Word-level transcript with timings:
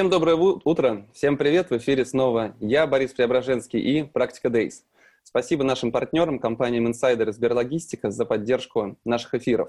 Всем 0.00 0.08
доброе 0.08 0.36
утро, 0.36 1.06
всем 1.12 1.36
привет, 1.36 1.68
в 1.68 1.76
эфире 1.76 2.06
снова 2.06 2.56
я, 2.58 2.86
Борис 2.86 3.12
Преображенский 3.12 3.80
и 3.80 4.02
Практика 4.02 4.48
Days. 4.48 4.76
Спасибо 5.24 5.62
нашим 5.62 5.92
партнерам, 5.92 6.38
компаниям 6.38 6.86
Insider 6.86 7.28
и 7.28 7.32
Сберлогистика 7.32 8.10
за 8.10 8.24
поддержку 8.24 8.96
наших 9.04 9.34
эфиров. 9.34 9.68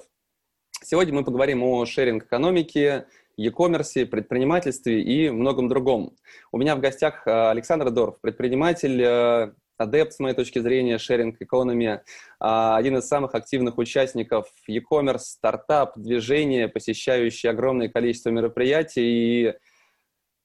Сегодня 0.82 1.16
мы 1.16 1.26
поговорим 1.26 1.64
о 1.64 1.86
шеринг-экономике, 1.86 3.08
e-commerce, 3.36 4.06
предпринимательстве 4.06 5.02
и 5.02 5.30
многом 5.30 5.68
другом. 5.68 6.16
У 6.54 6.58
меня 6.58 6.78
в 6.78 6.80
гостях 6.80 7.28
э, 7.28 7.50
Александр 7.50 7.92
Доров, 7.92 8.22
предприниматель, 8.22 9.02
э, 9.04 9.52
адепт, 9.76 10.14
с 10.14 10.20
моей 10.20 10.34
точки 10.34 10.60
зрения, 10.60 10.98
шеринг 10.98 11.42
экономии, 11.42 11.96
э, 11.96 12.00
один 12.40 12.96
из 12.96 13.06
самых 13.06 13.36
активных 13.36 13.78
участников 13.78 14.48
e-commerce, 14.66 15.24
стартап, 15.26 15.98
движения, 15.98 16.70
посещающий 16.70 17.50
огромное 17.50 17.90
количество 17.90 18.30
мероприятий 18.30 19.50
и 19.50 19.54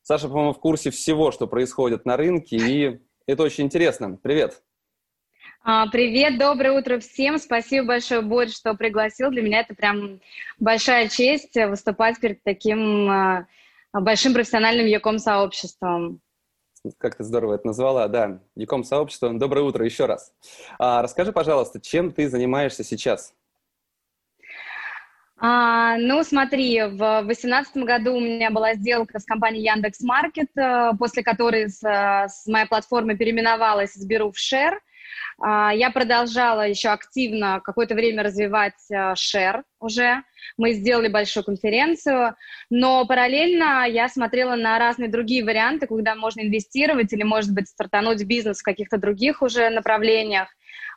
Саша, 0.09 0.29
по-моему, 0.29 0.53
в 0.53 0.61
курсе 0.61 0.91
всего, 0.91 1.33
что 1.33 1.49
происходит 1.49 2.07
на 2.07 2.17
рынке, 2.17 2.57
и 2.57 3.01
это 3.27 3.43
очень 3.43 3.65
интересно. 3.65 4.17
Привет! 4.23 4.63
А, 5.65 5.89
привет, 5.91 6.39
доброе 6.39 6.79
утро 6.79 7.01
всем. 7.01 7.39
Спасибо 7.39 7.89
большое, 7.89 8.21
Борь, 8.21 8.51
что 8.51 8.75
пригласил. 8.75 9.31
Для 9.31 9.43
меня 9.43 9.63
это 9.63 9.75
прям 9.75 10.21
большая 10.61 11.09
честь 11.09 11.57
выступать 11.57 12.21
перед 12.21 12.41
таким 12.45 13.11
а, 13.11 13.49
большим 13.93 14.33
профессиональным 14.33 14.87
Яком-сообществом. 14.87 16.21
Как 16.99 17.17
ты 17.17 17.25
здорово 17.25 17.55
это 17.55 17.67
назвала, 17.67 18.07
да, 18.07 18.41
Яком-сообщество. 18.55 19.37
Доброе 19.37 19.63
утро 19.63 19.85
еще 19.85 20.07
раз. 20.07 20.33
А, 20.79 21.03
расскажи, 21.03 21.33
пожалуйста, 21.33 21.81
чем 21.81 22.13
ты 22.13 22.29
занимаешься 22.29 22.85
сейчас? 22.85 23.35
А, 25.39 25.99
ну, 25.99 26.23
смотри, 26.23 26.83
в 26.83 27.23
2018 27.25 27.77
году 27.79 28.15
у 28.15 28.21
меня 28.21 28.51
была 28.51 28.75
сделка 28.75 29.19
с 29.19 29.25
компанией 29.25 29.65
Яндекс 29.65 30.01
Маркет, 30.01 30.49
э, 30.57 30.93
после 30.99 31.23
которой 31.23 31.69
с, 31.69 31.83
с 31.83 32.47
моя 32.47 32.65
платформа 32.65 33.17
переименовалась 33.17 33.97
из 33.97 34.07
Беру 34.07 34.33
в 34.33 34.37
Share. 34.37 34.79
А, 35.39 35.75
я 35.75 35.91
продолжала 35.91 36.67
еще 36.67 36.89
активно 36.89 37.61
какое-то 37.63 37.95
время 37.95 38.23
развивать 38.23 38.81
Share 38.91 39.63
уже. 39.79 40.23
Мы 40.57 40.73
сделали 40.73 41.09
большую 41.09 41.45
конференцию, 41.45 42.35
но 42.71 43.05
параллельно 43.05 43.87
я 43.87 44.09
смотрела 44.09 44.57
на 44.57 44.79
разные 44.79 45.11
другие 45.11 45.45
варианты, 45.45 45.87
куда 45.87 46.15
можно 46.15 46.41
инвестировать 46.41 47.13
или, 47.13 47.25
может 47.25 47.53
быть, 47.53 47.69
стартануть 47.69 48.25
бизнес 48.25 48.61
в 48.61 48.65
каких-то 48.65 48.97
других 48.97 49.43
уже 49.43 49.69
направлениях. 49.69 50.49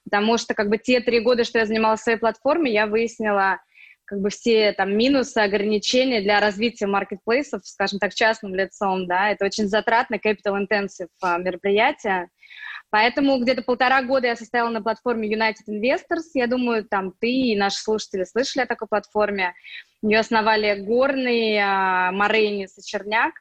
Потому 0.05 0.37
что 0.37 0.53
как 0.53 0.69
бы 0.69 0.77
те 0.77 1.01
три 1.01 1.19
года, 1.19 1.43
что 1.43 1.59
я 1.59 1.65
занималась 1.65 2.01
своей 2.01 2.17
платформой, 2.17 2.71
я 2.71 2.87
выяснила, 2.87 3.59
как 4.09 4.21
бы 4.21 4.29
все 4.31 4.73
там 4.73 4.97
минусы, 4.97 5.37
ограничения 5.37 6.21
для 6.21 6.39
развития 6.39 6.87
маркетплейсов, 6.87 7.61
скажем 7.63 7.99
так, 7.99 8.13
частным 8.15 8.55
лицом, 8.55 9.05
да, 9.05 9.29
это 9.29 9.45
очень 9.45 9.67
затратно, 9.67 10.15
capital 10.15 10.57
intensive 10.59 11.09
а, 11.21 11.37
мероприятие. 11.37 12.29
Поэтому 12.89 13.39
где-то 13.39 13.61
полтора 13.61 14.01
года 14.01 14.25
я 14.25 14.35
состояла 14.35 14.69
на 14.69 14.81
платформе 14.81 15.31
United 15.31 15.69
Investors. 15.69 16.31
Я 16.33 16.47
думаю, 16.47 16.85
там 16.85 17.13
ты 17.19 17.29
и 17.29 17.55
наши 17.55 17.77
слушатели 17.77 18.23
слышали 18.23 18.63
о 18.63 18.67
такой 18.67 18.87
платформе. 18.87 19.53
Ее 20.01 20.19
основали 20.19 20.81
Горный, 20.81 21.59
а, 21.59 22.11
Морейнис 22.11 22.79
и 22.79 22.81
Черняк. 22.83 23.33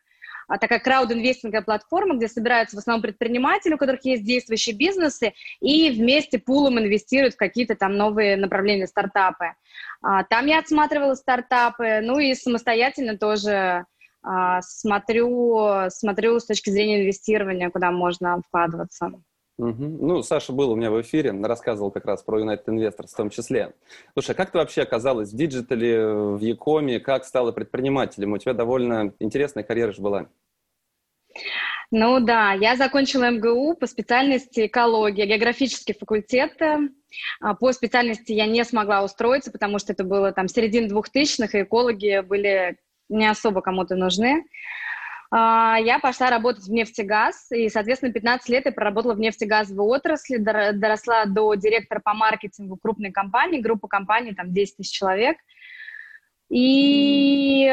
А 0.48 0.59
такая 0.59 0.81
крауд-инвестинговая 0.81 1.62
платформа, 1.62 2.16
где 2.16 2.26
собираются 2.26 2.76
в 2.76 2.78
основном 2.78 3.03
предприниматели, 3.03 3.75
у 3.75 3.78
которых 3.78 4.04
есть 4.04 4.25
действующие 4.25 4.75
бизнесы, 4.75 5.34
и 5.60 5.91
вместе 5.91 6.38
пулом 6.38 6.78
инвестируют 6.78 7.34
в 7.34 7.38
какие-то 7.38 7.76
там 7.76 7.97
новые 7.97 8.36
направления, 8.36 8.87
стартапы. 8.87 9.53
А, 10.00 10.25
там 10.25 10.47
я 10.47 10.58
отсматривала 10.58 11.14
стартапы, 11.14 12.00
ну 12.03 12.19
и 12.19 12.34
самостоятельно 12.34 13.19
тоже 13.19 13.84
а, 14.22 14.62
смотрю, 14.62 15.88
смотрю 15.91 16.41
с 16.41 16.47
точки 16.47 16.70
зрения 16.70 17.03
инвестирования, 17.03 17.70
куда 17.70 17.91
можно 17.91 18.41
вкладываться. 18.41 19.12
Угу. 19.58 20.06
Ну, 20.06 20.22
Саша 20.22 20.52
был 20.52 20.70
у 20.70 20.76
меня 20.76 20.91
в 20.91 21.00
эфире, 21.02 21.32
рассказывал 21.32 21.91
как 21.91 22.04
раз 22.04 22.22
про 22.22 22.41
United 22.41 22.64
Investors 22.66 23.08
в 23.12 23.16
том 23.16 23.28
числе. 23.28 23.74
Слушай, 24.12 24.30
а 24.30 24.34
как 24.34 24.52
ты 24.52 24.58
вообще 24.58 24.82
оказалась 24.82 25.32
в 25.32 25.36
digital 25.36 25.91
е, 25.91 26.06
в 26.06 26.41
e-com 26.41 26.83
е, 26.83 27.00
как 27.00 27.24
стала 27.24 27.50
предпринимателем? 27.50 28.32
У 28.32 28.38
тебя 28.38 28.54
довольно 28.54 29.12
интересная 29.19 29.64
карьера 29.64 29.92
же 29.92 30.00
была. 30.00 30.28
Ну 31.91 32.20
да, 32.20 32.52
я 32.52 32.76
закончила 32.76 33.30
МГУ 33.30 33.74
по 33.74 33.86
специальности 33.86 34.66
экология, 34.66 35.26
географический 35.26 35.94
факультет. 35.94 36.52
А, 37.40 37.54
по 37.54 37.72
специальности 37.72 38.32
я 38.32 38.46
не 38.46 38.62
смогла 38.64 39.02
устроиться, 39.02 39.50
потому 39.50 39.78
что 39.78 39.92
это 39.92 40.04
было 40.04 40.30
там 40.30 40.48
середина 40.48 40.88
двухтысячных, 40.88 41.54
и 41.54 41.62
экологи 41.62 42.20
были 42.20 42.76
не 43.08 43.26
особо 43.26 43.62
кому-то 43.62 43.96
нужны. 43.96 44.44
Я 45.30 45.98
пошла 46.00 46.30
работать 46.30 46.64
в 46.64 46.70
нефтегаз, 46.70 47.50
и, 47.52 47.68
соответственно, 47.68 48.12
15 48.12 48.48
лет 48.48 48.64
я 48.64 48.72
проработала 48.72 49.14
в 49.14 49.20
нефтегазовой 49.20 49.86
отрасли, 49.86 50.38
доросла 50.38 51.26
до 51.26 51.54
директора 51.54 52.00
по 52.02 52.14
маркетингу 52.14 52.76
крупной 52.76 53.12
компании, 53.12 53.60
группа 53.60 53.88
компаний, 53.88 54.34
там 54.34 54.52
10 54.52 54.76
тысяч 54.76 54.96
человек. 54.96 55.36
И 56.50 57.66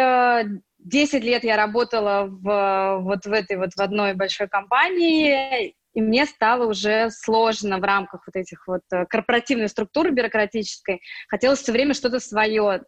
10 0.80 1.14
э, 1.14 1.20
лет 1.20 1.44
я 1.46 1.56
работала 1.56 2.26
в, 2.26 3.00
вот 3.04 3.26
в 3.26 3.32
этой 3.32 3.56
вот 3.56 3.74
в 3.74 3.80
одной 3.80 4.14
большой 4.16 4.50
компании, 4.50 5.76
и 5.94 6.02
мне 6.02 6.26
стало 6.26 6.68
уже 6.68 7.10
сложно 7.10 7.78
в 7.78 7.84
рамках 7.84 8.28
вот 8.28 8.36
этих 8.36 8.68
вот 8.68 8.82
э, 8.92 9.06
корпоративной 9.06 9.70
структуры 9.70 10.12
бюрократической. 10.12 11.00
Хотелось 11.30 11.60
все 11.62 11.72
время 11.72 11.94
что-то 11.94 12.20
свое 12.20 12.70
а, 12.70 12.82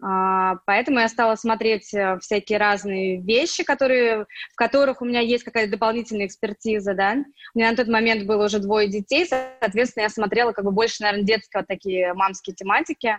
поэтому 0.00 1.00
я 1.00 1.08
стала 1.08 1.34
смотреть 1.34 1.92
э, 1.92 2.18
всякие 2.20 2.58
разные 2.58 3.20
вещи, 3.20 3.64
которые, 3.64 4.26
в 4.52 4.56
которых 4.56 5.02
у 5.02 5.04
меня 5.04 5.20
есть 5.20 5.44
какая-то 5.44 5.72
дополнительная 5.72 6.26
экспертиза, 6.26 6.94
да. 6.94 7.16
У 7.54 7.58
меня 7.58 7.70
на 7.70 7.76
тот 7.76 7.88
момент 7.88 8.24
было 8.24 8.46
уже 8.46 8.60
двое 8.60 8.88
детей, 8.88 9.26
соответственно, 9.26 10.04
я 10.04 10.08
смотрела 10.08 10.52
как 10.52 10.64
бы 10.64 10.70
больше, 10.70 11.02
наверное, 11.02 11.26
детские 11.26 11.60
вот 11.60 11.68
такие 11.68 12.14
мамские 12.14 12.54
тематики. 12.54 13.18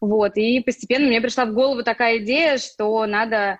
Вот, 0.00 0.36
и 0.36 0.60
постепенно 0.60 1.06
мне 1.06 1.20
пришла 1.20 1.44
в 1.44 1.54
голову 1.54 1.82
такая 1.82 2.18
идея, 2.18 2.58
что 2.58 3.06
надо 3.06 3.58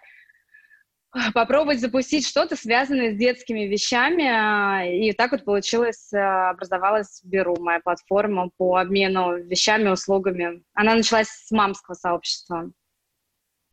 попробовать 1.34 1.80
запустить 1.80 2.26
что-то, 2.26 2.56
связанное 2.56 3.12
с 3.12 3.16
детскими 3.16 3.60
вещами. 3.60 5.06
И 5.06 5.12
так 5.12 5.32
вот 5.32 5.44
получилось, 5.44 6.12
а, 6.12 6.50
образовалась 6.50 7.20
Беру, 7.24 7.56
моя 7.60 7.80
платформа 7.80 8.50
по 8.56 8.76
обмену 8.76 9.36
вещами, 9.36 9.88
услугами. 9.88 10.62
Она 10.74 10.94
началась 10.94 11.28
с 11.28 11.50
мамского 11.50 11.94
сообщества. 11.94 12.70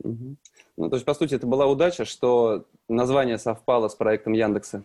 Угу. 0.03 0.35
Ну, 0.77 0.89
то 0.89 0.95
есть, 0.95 1.05
по 1.05 1.13
сути, 1.13 1.35
это 1.35 1.47
была 1.47 1.65
удача, 1.65 2.05
что 2.05 2.65
название 2.87 3.37
совпало 3.37 3.87
с 3.87 3.95
проектом 3.95 4.33
Яндекса. 4.33 4.83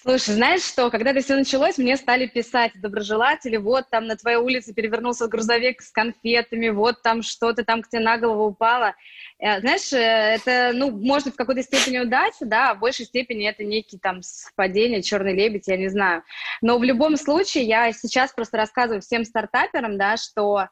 Слушай, 0.00 0.34
знаешь 0.36 0.62
что, 0.62 0.90
когда 0.90 1.10
это 1.10 1.20
все 1.22 1.34
началось, 1.34 1.76
мне 1.76 1.96
стали 1.96 2.28
писать 2.28 2.70
доброжелатели, 2.80 3.56
вот 3.56 3.90
там 3.90 4.06
на 4.06 4.16
твоей 4.16 4.36
улице 4.36 4.72
перевернулся 4.72 5.26
грузовик 5.26 5.82
с 5.82 5.90
конфетами, 5.90 6.68
вот 6.68 7.02
там 7.02 7.22
что-то 7.22 7.64
там 7.64 7.82
к 7.82 7.88
тебе 7.88 8.02
на 8.02 8.16
голову 8.16 8.44
упало. 8.44 8.94
Э, 9.40 9.58
знаешь, 9.58 9.92
э, 9.92 9.96
это, 9.96 10.70
ну, 10.72 10.92
может, 10.92 11.34
в 11.34 11.36
какой-то 11.36 11.64
степени 11.64 11.98
удача, 11.98 12.44
да, 12.44 12.70
а 12.70 12.74
в 12.74 12.78
большей 12.78 13.06
степени 13.06 13.48
это 13.48 13.64
некий 13.64 13.98
там 13.98 14.22
совпадение, 14.22 15.02
черный 15.02 15.34
лебедь, 15.34 15.66
я 15.66 15.76
не 15.76 15.88
знаю. 15.88 16.22
Но 16.62 16.78
в 16.78 16.84
любом 16.84 17.16
случае 17.16 17.64
я 17.64 17.92
сейчас 17.92 18.32
просто 18.32 18.56
рассказываю 18.56 19.02
всем 19.02 19.24
стартаперам, 19.24 19.98
да, 19.98 20.16
что 20.16 20.68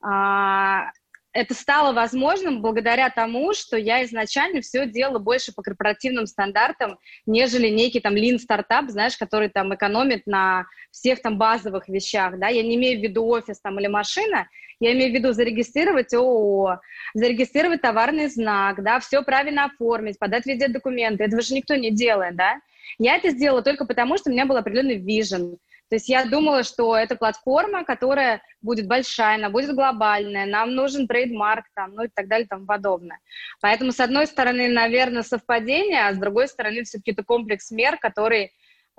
а, 0.00 0.90
это 1.32 1.54
стало 1.54 1.92
возможным 1.92 2.60
благодаря 2.60 3.08
тому, 3.10 3.52
что 3.54 3.76
я 3.76 4.04
изначально 4.04 4.60
все 4.60 4.86
делала 4.86 5.18
больше 5.18 5.52
по 5.52 5.62
корпоративным 5.62 6.26
стандартам, 6.26 6.98
нежели 7.26 7.68
некий 7.68 8.00
там 8.00 8.14
lean 8.14 8.38
стартап, 8.38 8.90
знаешь, 8.90 9.16
который 9.16 9.48
там 9.48 9.74
экономит 9.74 10.26
на 10.26 10.66
всех 10.90 11.22
там 11.22 11.38
базовых 11.38 11.88
вещах, 11.88 12.38
да, 12.38 12.48
я 12.48 12.62
не 12.62 12.74
имею 12.74 12.98
в 12.98 13.02
виду 13.02 13.26
офис 13.26 13.60
там 13.60 13.78
или 13.78 13.86
машина, 13.86 14.48
я 14.80 14.92
имею 14.92 15.12
в 15.12 15.14
виду 15.14 15.32
зарегистрировать 15.32 16.12
ООО, 16.14 16.80
зарегистрировать 17.14 17.82
товарный 17.82 18.28
знак, 18.28 18.82
да, 18.82 18.98
все 18.98 19.22
правильно 19.22 19.66
оформить, 19.66 20.18
подать 20.18 20.46
везде 20.46 20.68
документы, 20.68 21.24
этого 21.24 21.42
же 21.42 21.54
никто 21.54 21.76
не 21.76 21.90
делает, 21.90 22.34
да. 22.34 22.60
Я 22.98 23.16
это 23.16 23.30
сделала 23.30 23.62
только 23.62 23.84
потому, 23.84 24.16
что 24.16 24.30
у 24.30 24.32
меня 24.32 24.46
был 24.46 24.56
определенный 24.56 24.96
вижен, 24.96 25.58
То 25.90 25.96
есть 25.96 26.08
я 26.08 26.24
думала, 26.24 26.62
что 26.62 26.96
это 26.96 27.16
платформа, 27.16 27.84
которая 27.84 28.40
будет 28.62 28.86
большая, 28.86 29.34
она 29.34 29.50
будет 29.50 29.74
глобальная, 29.74 30.46
нам 30.46 30.76
нужен 30.76 31.08
трейдмарк, 31.08 31.64
там, 31.74 31.94
ну 31.94 32.04
и 32.04 32.08
так 32.08 32.28
далее, 32.28 32.46
там 32.48 32.64
подобное. 32.64 33.18
Поэтому, 33.60 33.90
с 33.90 33.98
одной 33.98 34.28
стороны, 34.28 34.68
наверное, 34.68 35.24
совпадение, 35.24 36.06
а 36.06 36.14
с 36.14 36.16
другой 36.16 36.46
стороны, 36.46 36.84
все-таки 36.84 37.10
это 37.10 37.24
комплекс 37.24 37.72
мер, 37.72 37.98
который, 37.98 38.52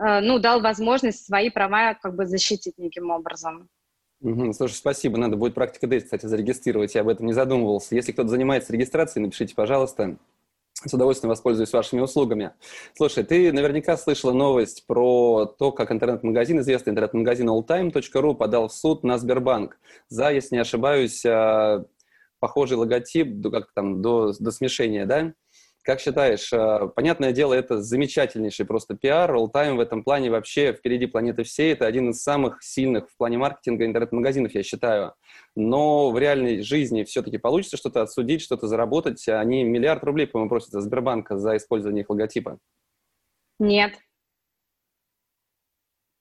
э, 0.03 0.19
ну, 0.19 0.37
дал 0.37 0.59
возможность 0.59 1.25
свои 1.25 1.49
права 1.49 1.93
как 1.93 2.13
бы 2.13 2.25
защитить 2.25 2.77
неким 2.77 3.09
образом. 3.09 3.69
Угу. 4.19 4.51
Слушай, 4.51 4.73
спасибо. 4.73 5.17
Надо 5.17 5.37
будет 5.37 5.53
практика 5.53 5.87
Дейс, 5.87 6.03
кстати, 6.03 6.25
зарегистрировать. 6.25 6.93
Я 6.93 7.01
об 7.01 7.07
этом 7.07 7.25
не 7.25 7.33
задумывался. 7.33 7.95
Если 7.95 8.11
кто-то 8.11 8.27
занимается 8.27 8.73
регистрацией, 8.73 9.23
напишите, 9.23 9.55
пожалуйста. 9.55 10.17
С 10.83 10.93
удовольствием 10.93 11.29
воспользуюсь 11.29 11.71
вашими 11.71 11.99
услугами. 11.99 12.53
Слушай, 12.95 13.23
ты 13.23 13.53
наверняка 13.53 13.97
слышала 13.97 14.33
новость 14.33 14.85
про 14.87 15.45
то, 15.45 15.71
как 15.71 15.91
интернет-магазин, 15.91 16.59
известный 16.59 16.91
интернет-магазин 16.91 17.49
alltime.ru 17.49 18.33
подал 18.33 18.67
в 18.67 18.73
суд 18.73 19.03
на 19.03 19.19
Сбербанк 19.19 19.77
за, 20.09 20.31
если 20.31 20.55
не 20.55 20.61
ошибаюсь, 20.61 21.23
а, 21.23 21.85
похожий 22.39 22.77
логотип, 22.77 23.47
как 23.51 23.71
там, 23.73 24.01
до, 24.01 24.33
до 24.39 24.51
смешения, 24.51 25.05
да? 25.05 25.33
Как 25.83 25.99
считаешь, 25.99 26.53
э, 26.53 26.89
понятное 26.95 27.31
дело, 27.31 27.55
это 27.55 27.81
замечательнейший 27.81 28.67
просто 28.67 28.95
пиар. 28.95 29.33
Alltime 29.33 29.75
в 29.75 29.79
этом 29.79 30.03
плане 30.03 30.29
вообще 30.29 30.73
впереди 30.73 31.07
планеты 31.07 31.43
всей. 31.43 31.73
Это 31.73 31.87
один 31.87 32.11
из 32.11 32.21
самых 32.21 32.61
сильных 32.61 33.09
в 33.09 33.17
плане 33.17 33.39
маркетинга 33.39 33.85
интернет-магазинов, 33.85 34.53
я 34.53 34.61
считаю. 34.61 35.15
Но 35.55 36.11
в 36.11 36.19
реальной 36.19 36.61
жизни 36.61 37.03
все-таки 37.03 37.39
получится 37.39 37.77
что-то 37.77 38.03
отсудить, 38.03 38.43
что-то 38.43 38.67
заработать. 38.67 39.27
Они 39.27 39.63
миллиард 39.63 40.03
рублей, 40.03 40.27
по-моему, 40.27 40.49
просят 40.49 40.69
за 40.69 40.81
Сбербанка 40.81 41.37
за 41.37 41.57
использование 41.57 42.03
их 42.03 42.09
логотипа. 42.11 42.59
Нет. 43.57 43.93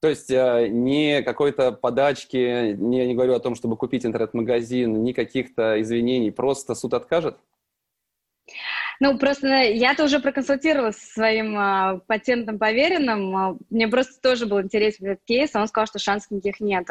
То 0.01 0.09
есть 0.09 0.31
э, 0.31 0.69
ни 0.71 1.21
какой-то 1.21 1.73
подачки, 1.73 2.73
не, 2.73 3.07
не 3.07 3.15
говорю 3.15 3.35
о 3.35 3.41
том, 3.41 3.55
чтобы 3.55 3.77
купить 3.77 4.07
интернет-магазин, 4.07 5.05
ни 5.05 5.13
каких-то 5.13 5.79
извинений, 5.83 6.33
просто 6.33 6.75
суд 6.75 6.95
откажет? 6.95 7.37
Ну, 9.03 9.17
просто 9.17 9.49
я-то 9.49 10.05
уже 10.05 10.21
проконсультировалась 10.21 10.97
со 10.97 11.13
своим 11.15 11.57
а, 11.57 12.01
патентом 12.07 12.59
поверенным. 12.59 13.35
А, 13.35 13.57
мне 13.71 13.89
просто 13.89 14.21
тоже 14.21 14.45
был 14.45 14.61
интересен 14.61 15.07
этот 15.07 15.25
кейс, 15.25 15.55
а 15.55 15.63
он 15.63 15.69
сказал, 15.69 15.87
что 15.87 15.99
шансов 15.99 16.31
никаких 16.31 16.61
нет. 16.61 16.87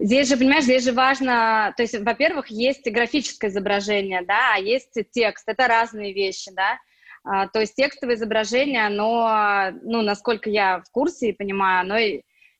Здесь 0.00 0.28
же, 0.28 0.36
понимаешь, 0.36 0.64
здесь 0.64 0.84
же 0.84 0.92
важно, 0.92 1.72
то 1.76 1.84
есть, 1.84 1.96
во-первых, 1.96 2.48
есть 2.48 2.90
графическое 2.90 3.48
изображение, 3.48 4.22
да, 4.26 4.54
а 4.56 4.58
есть 4.58 4.92
текст, 5.12 5.48
это 5.48 5.68
разные 5.68 6.12
вещи, 6.12 6.50
да. 6.52 6.78
А, 7.22 7.46
то 7.46 7.60
есть 7.60 7.76
текстовое 7.76 8.16
изображение, 8.16 8.86
оно, 8.86 9.70
ну, 9.82 10.02
насколько 10.02 10.50
я 10.50 10.80
в 10.80 10.90
курсе 10.90 11.28
и 11.28 11.32
понимаю, 11.32 11.82
оно 11.82 11.96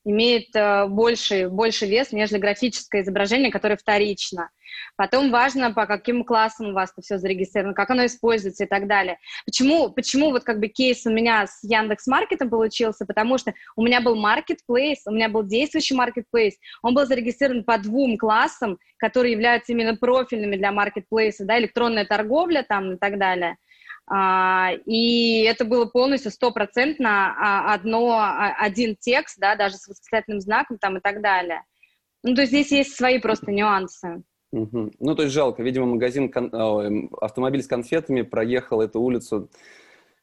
имеет 0.05 0.55
э, 0.55 0.87
больше, 0.87 1.49
больше 1.49 1.85
вес, 1.85 2.11
нежели 2.11 2.39
графическое 2.39 3.01
изображение, 3.01 3.51
которое 3.51 3.77
вторично. 3.77 4.49
Потом 4.95 5.31
важно, 5.31 5.73
по 5.73 5.85
каким 5.85 6.23
классам 6.23 6.69
у 6.69 6.73
вас 6.73 6.91
это 6.91 7.01
все 7.01 7.17
зарегистрировано, 7.17 7.73
как 7.73 7.89
оно 7.89 8.05
используется 8.05 8.63
и 8.63 8.67
так 8.67 8.87
далее. 8.87 9.17
Почему, 9.45 9.89
почему 9.89 10.31
вот 10.31 10.43
как 10.43 10.59
бы 10.59 10.67
кейс 10.67 11.05
у 11.05 11.11
меня 11.11 11.47
с 11.47 11.63
Яндекс 11.63 12.07
Маркетом 12.07 12.49
получился? 12.49 13.05
Потому 13.05 13.37
что 13.37 13.53
у 13.75 13.83
меня 13.83 14.01
был 14.01 14.15
marketplace, 14.15 15.01
у 15.05 15.11
меня 15.11 15.29
был 15.29 15.43
действующий 15.43 15.95
marketplace, 15.95 16.53
он 16.81 16.93
был 16.93 17.05
зарегистрирован 17.05 17.63
по 17.63 17.77
двум 17.77 18.17
классам, 18.17 18.77
которые 18.97 19.33
являются 19.33 19.71
именно 19.71 19.95
профильными 19.95 20.55
для 20.55 20.71
маркетплейса, 20.71 21.45
да, 21.45 21.59
электронная 21.59 22.05
торговля 22.05 22.63
там 22.67 22.93
и 22.93 22.97
так 22.97 23.17
далее. 23.17 23.57
А, 24.07 24.71
и 24.85 25.43
это 25.43 25.63
было 25.63 25.85
полностью 25.85 26.31
стопроцентно 26.31 27.33
а, 27.37 27.73
одно, 27.73 28.17
а, 28.19 28.53
один 28.59 28.97
текст, 28.99 29.39
да, 29.39 29.55
даже 29.55 29.77
с 29.77 29.87
восклицательным 29.87 30.41
знаком 30.41 30.77
там 30.77 30.97
и 30.97 30.99
так 30.99 31.21
далее. 31.21 31.63
Ну, 32.23 32.35
то 32.35 32.41
есть 32.41 32.51
здесь 32.51 32.71
есть 32.71 32.95
свои 32.95 33.19
просто 33.19 33.51
нюансы. 33.51 34.23
Угу. 34.51 34.91
Ну, 34.99 35.15
то 35.15 35.23
есть 35.23 35.33
жалко. 35.33 35.63
Видимо, 35.63 35.85
магазин, 35.85 36.29
кон... 36.31 36.51
Автомобиль 37.21 37.63
с 37.63 37.67
конфетами 37.67 38.21
проехал 38.21 38.81
эту 38.81 38.99
улицу 38.99 39.49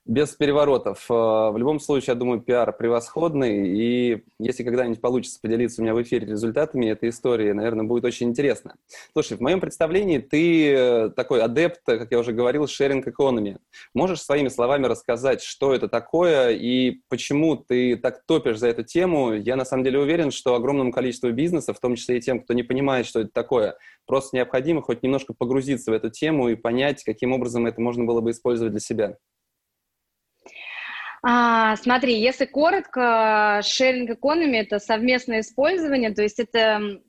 без 0.09 0.31
переворотов. 0.31 1.05
Э, 1.11 1.51
в 1.53 1.59
любом 1.59 1.79
случае, 1.79 2.15
я 2.15 2.15
думаю, 2.15 2.41
пиар 2.41 2.73
превосходный, 2.73 3.69
и 3.69 4.25
если 4.41 4.65
когда-нибудь 4.65 5.03
получится 5.03 5.39
поделиться 5.41 5.81
у 5.81 5.85
меня 5.85 5.95
в 5.95 6.03
эфире 6.03 6.27
результатами 6.27 6.87
этой 6.87 7.11
истории, 7.11 7.53
наверное, 7.53 7.85
будет 7.85 8.07
очень 8.07 8.31
интересно. 8.31 8.75
Слушай, 9.13 9.37
в 9.37 9.41
моем 9.41 9.61
представлении 9.61 10.19
ты 10.19 10.73
э, 10.73 11.11
такой 11.11 11.43
адепт, 11.43 11.83
как 11.85 12.11
я 12.11 12.19
уже 12.19 12.33
говорил, 12.33 12.67
шеринг 12.67 13.07
экономи. 13.07 13.59
Можешь 13.95 14.23
своими 14.23 14.49
словами 14.49 14.87
рассказать, 14.87 15.43
что 15.43 15.75
это 15.75 15.89
такое 15.89 16.53
и 16.53 17.03
почему 17.11 17.57
ты 17.57 17.97
так 17.97 18.25
топишь 18.25 18.59
за 18.59 18.69
эту 18.69 18.85
тему? 18.85 19.35
Я 19.35 19.57
на 19.57 19.67
самом 19.67 19.85
деле 19.85 19.99
уверен, 19.99 20.31
что 20.31 20.55
огромному 20.55 20.91
количеству 20.91 21.31
бизнесов, 21.33 21.77
в 21.77 21.81
том 21.81 21.97
числе 21.97 22.17
и 22.17 22.21
тем, 22.23 22.41
кто 22.41 22.55
не 22.55 22.63
понимает, 22.63 23.05
что 23.05 23.21
это 23.21 23.31
такое, 23.31 23.77
просто 24.07 24.37
необходимо 24.37 24.81
хоть 24.81 25.03
немножко 25.03 25.35
погрузиться 25.35 25.91
в 25.91 25.95
эту 25.95 26.09
тему 26.09 26.49
и 26.49 26.55
понять, 26.55 27.05
каким 27.05 27.35
образом 27.35 27.67
это 27.67 27.83
можно 27.83 28.05
было 28.05 28.23
бы 28.23 28.31
использовать 28.31 28.73
для 28.73 28.81
себя. 28.81 29.19
А, 31.23 31.77
смотри, 31.77 32.21
если 32.21 32.45
коротко, 32.47 33.61
sharing 33.63 34.09
economy– 34.09 34.57
это 34.61 34.79
совместное 34.79 35.41
использование, 35.41 36.15
то 36.15 36.23
есть 36.23 36.39
это 36.39 37.01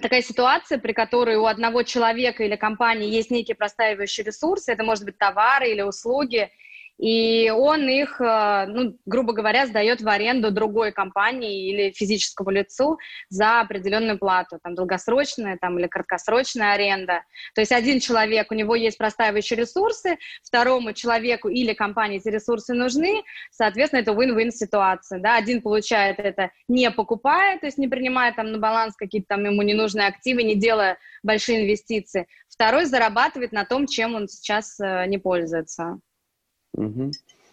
такая 0.00 0.22
ситуация, 0.22 0.78
при 0.78 0.92
которой 0.92 1.36
у 1.36 1.46
одного 1.46 1.82
человека 1.82 2.44
или 2.44 2.56
компании 2.56 3.10
есть 3.10 3.30
некие 3.30 3.54
простаивающие 3.54 4.24
ресурсы, 4.24 4.72
это 4.72 4.84
может 4.84 5.04
быть 5.04 5.18
товары 5.18 5.70
или 5.70 5.82
услуги, 5.82 6.50
и 6.98 7.50
он 7.50 7.88
их, 7.88 8.20
э, 8.20 8.66
ну, 8.66 8.96
грубо 9.06 9.32
говоря, 9.32 9.66
сдает 9.66 10.00
в 10.00 10.08
аренду 10.08 10.50
другой 10.50 10.92
компании 10.92 11.70
или 11.70 11.92
физическому 11.92 12.50
лицу 12.50 12.98
за 13.28 13.60
определенную 13.60 14.18
плату, 14.18 14.58
там, 14.62 14.74
долгосрочная 14.74 15.56
там, 15.60 15.78
или 15.78 15.86
краткосрочная 15.86 16.72
аренда. 16.74 17.22
То 17.54 17.60
есть 17.60 17.72
один 17.72 18.00
человек, 18.00 18.50
у 18.50 18.54
него 18.54 18.74
есть 18.74 18.98
простаивающие 18.98 19.58
ресурсы, 19.58 20.18
второму 20.42 20.92
человеку 20.92 21.48
или 21.48 21.72
компании 21.72 22.18
эти 22.18 22.28
ресурсы 22.28 22.74
нужны, 22.74 23.22
соответственно, 23.52 24.00
это 24.00 24.12
win-win 24.12 24.50
ситуация, 24.50 25.20
да, 25.20 25.36
один 25.36 25.62
получает 25.62 26.18
это 26.18 26.50
не 26.66 26.90
покупая, 26.90 27.58
то 27.58 27.66
есть 27.66 27.78
не 27.78 27.86
принимая 27.86 28.32
там 28.34 28.50
на 28.50 28.58
баланс 28.58 28.96
какие-то 28.96 29.28
там 29.28 29.44
ему 29.44 29.62
ненужные 29.62 30.08
активы, 30.08 30.42
не 30.42 30.56
делая 30.56 30.98
большие 31.22 31.62
инвестиции, 31.62 32.26
второй 32.48 32.86
зарабатывает 32.86 33.52
на 33.52 33.64
том, 33.64 33.86
чем 33.86 34.14
он 34.16 34.26
сейчас 34.26 34.80
э, 34.80 35.06
не 35.06 35.18
пользуется. 35.18 36.00
Угу. 36.74 37.10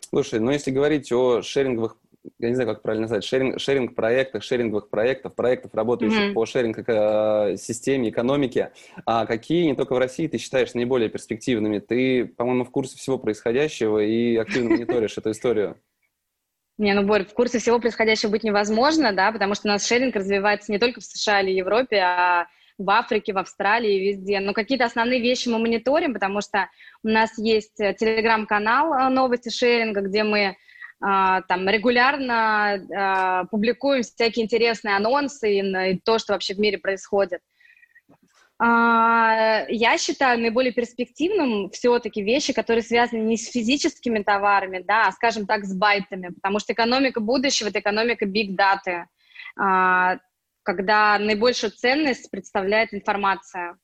Слушай, 0.10 0.40
ну 0.40 0.52
если 0.52 0.72
говорить 0.72 1.12
о 1.12 1.42
шеринговых, 1.42 1.98
я 2.40 2.50
не 2.50 2.56
знаю, 2.56 2.70
как 2.70 2.82
правильно 2.82 3.04
назвать, 3.04 3.24
шеринг, 3.24 3.60
шеринг-проектах, 3.60 4.44
шеринговых 4.44 4.90
проектов, 4.90 5.36
проектов, 5.36 5.74
работающих 5.74 6.30
mm-hmm. 6.30 6.34
по 6.34 6.46
шеринг-системе, 6.46 8.10
экономике, 8.10 8.72
а 9.06 9.26
какие 9.26 9.66
не 9.66 9.76
только 9.76 9.94
в 9.94 9.98
России 9.98 10.28
ты 10.28 10.38
считаешь 10.38 10.74
наиболее 10.74 11.10
перспективными? 11.10 11.80
Ты, 11.80 12.26
по-моему, 12.26 12.66
в 12.66 12.72
курсе 12.72 12.98
всего 12.98 13.18
происходящего 13.18 14.00
и 14.00 14.36
активно 14.38 14.72
мониторишь 14.72 15.18
эту 15.18 15.32
историю. 15.32 15.78
Не, 16.78 16.94
ну, 16.94 17.04
Борь, 17.04 17.26
в 17.26 17.34
курсе 17.34 17.60
всего 17.60 17.80
происходящего 17.80 18.32
быть 18.32 18.44
невозможно, 18.44 19.14
да, 19.14 19.32
потому 19.32 19.56
что 19.56 19.70
у 19.70 19.72
нас 19.72 19.88
шеринг 19.88 20.16
развивается 20.16 20.72
не 20.72 20.80
только 20.80 21.00
в 21.00 21.06
США 21.06 21.42
или 21.42 21.52
Европе, 21.52 21.98
а 21.98 22.48
в 22.78 22.90
Африке, 22.90 23.34
в 23.34 23.38
Австралии, 23.38 24.10
везде. 24.10 24.40
Но 24.40 24.54
какие-то 24.54 24.86
основные 24.86 25.22
вещи 25.22 25.48
мы 25.50 25.60
мониторим, 25.60 26.14
потому 26.14 26.42
что 26.42 26.70
у 27.04 27.08
нас 27.08 27.38
есть 27.38 27.80
э, 27.80 27.94
телеграм-канал 27.94 28.94
э, 28.94 29.10
новости 29.10 29.50
шеринга, 29.50 30.02
где 30.02 30.24
мы 30.24 30.58
Uh, 31.04 31.42
там 31.50 31.68
регулярно 31.68 32.78
uh, 32.78 33.48
публикуем 33.52 34.02
всякие 34.02 34.46
интересные 34.46 34.96
анонсы 34.96 35.60
и, 35.60 36.00
то, 36.06 36.18
что 36.20 36.32
вообще 36.32 36.54
в 36.54 36.60
мире 36.60 36.78
происходит. 36.78 37.42
Uh, 38.64 39.66
я 39.68 39.98
считаю 40.00 40.40
наиболее 40.40 40.72
перспективным 40.72 41.70
все-таки 41.72 42.24
вещи, 42.24 42.54
которые 42.54 42.82
связаны 42.82 43.20
не 43.20 43.36
с 43.36 43.52
физическими 43.52 44.24
товарами, 44.24 44.86
да, 44.88 45.08
а, 45.08 45.12
скажем 45.12 45.46
так, 45.46 45.66
с 45.66 45.76
байтами, 45.76 46.30
потому 46.30 46.60
что 46.60 46.72
экономика 46.72 47.20
будущего– 47.20 47.68
это 47.70 47.80
экономика 47.80 48.26
data 48.26 49.08
когда 50.66 51.18
наибольшую 51.20 51.72
ценность 51.72 52.30
представляет 52.32 52.94
информация. 52.94 53.78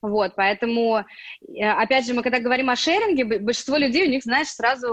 Вот, 0.00 0.34
поэтому, 0.36 1.04
э, 1.48 1.64
опять 1.64 2.06
же, 2.06 2.14
мы 2.14 2.22
когда 2.22 2.40
говорим 2.40 2.70
о 2.70 2.76
шеринге, 2.76 3.38
большинство 3.38 3.76
людей, 3.76 4.06
у 4.06 4.10
них, 4.10 4.22
знаешь, 4.22 4.48
сразу 4.48 4.88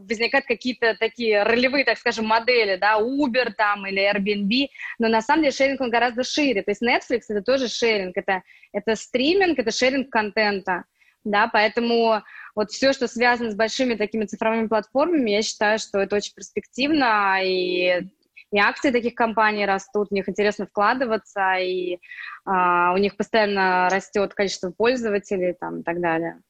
возникают 0.00 0.46
какие-то 0.46 0.96
такие 0.98 1.42
ролевые, 1.42 1.84
так 1.84 1.98
скажем, 1.98 2.26
модели, 2.26 2.76
да, 2.76 2.98
Uber 2.98 3.52
там 3.56 3.86
или 3.86 4.02
Airbnb, 4.10 4.68
но 4.98 5.08
на 5.08 5.20
самом 5.20 5.42
деле 5.42 5.52
шеринг, 5.52 5.80
он 5.80 5.90
гораздо 5.90 6.24
шире. 6.24 6.62
То 6.62 6.70
есть 6.70 6.82
Netflix— 6.82 7.22
это 7.28 7.42
тоже 7.42 7.68
шеринг, 7.68 8.16
это, 8.16 8.42
это 8.72 8.94
стриминг, 8.94 9.58
это 9.58 9.70
шеринг 9.70 10.10
контента, 10.10 10.84
да, 11.24 11.48
поэтому 11.52 12.22
вот 12.54 12.70
все, 12.70 12.92
что 12.92 13.08
связано 13.08 13.50
с 13.50 13.54
большими 13.54 13.94
такими 13.94 14.24
цифровыми 14.24 14.66
платформами, 14.66 15.30
я 15.30 15.42
считаю, 15.42 15.78
что 15.78 15.98
это 15.98 16.16
очень 16.16 16.34
перспективно, 16.34 17.38
и 17.42 18.08
и 18.52 18.58
акции 18.58 18.90
таких 18.90 19.14
компаний 19.14 19.66
растут, 19.66 20.08
в 20.08 20.12
них 20.12 20.28
интересно 20.28 20.66
вкладываться, 20.66 21.54
и 21.56 21.98
а, 22.44 22.92
у 22.94 22.96
них 22.96 23.16
постоянно 23.16 23.88
растет 23.90 24.34
количество 24.34 24.70
пользователей 24.70 25.54
там, 25.54 25.80
и 25.80 25.82
так 25.82 26.00
далее. 26.00 26.40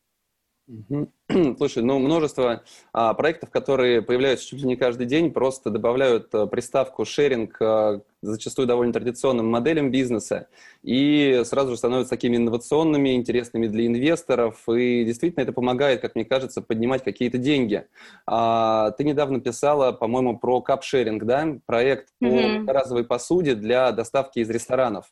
Слушай, 1.59 1.83
ну 1.85 1.99
множество 1.99 2.65
а, 2.93 3.15
проектов, 3.15 3.51
которые 3.51 4.03
появляются 4.03 4.47
чуть 4.47 4.61
ли 4.61 4.67
не 4.67 4.77
каждый 4.77 5.07
день, 5.07 5.33
просто 5.33 5.71
добавляют 5.71 6.35
а, 6.35 6.47
приставку 6.47 7.05
шеринг 7.05 7.57
а, 7.61 8.01
зачастую 8.21 8.67
довольно 8.67 8.93
традиционным 8.93 9.47
моделям 9.47 9.91
бизнеса 9.91 10.49
и 10.83 11.43
сразу 11.45 11.71
же 11.71 11.77
становятся 11.77 12.11
такими 12.11 12.37
инновационными, 12.37 13.15
интересными 13.15 13.69
для 13.69 13.87
инвесторов. 13.87 14.69
И 14.69 15.05
действительно 15.05 15.43
это 15.43 15.53
помогает, 15.53 16.01
как 16.01 16.17
мне 16.17 16.25
кажется, 16.25 16.63
поднимать 16.63 17.05
какие-то 17.05 17.39
деньги. 17.39 17.87
А, 18.27 18.91
ты 18.93 19.05
недавно 19.05 19.41
писала, 19.41 19.93
по-моему, 19.93 20.39
про 20.39 20.61
капшеринг, 20.61 21.25
да? 21.25 21.59
Проект 21.67 22.09
по 22.19 22.25
mm-hmm. 22.25 22.73
разовой 22.73 23.05
посуде 23.05 23.55
для 23.55 23.93
доставки 23.93 24.41
из 24.41 24.51
ресторанов. 24.51 25.07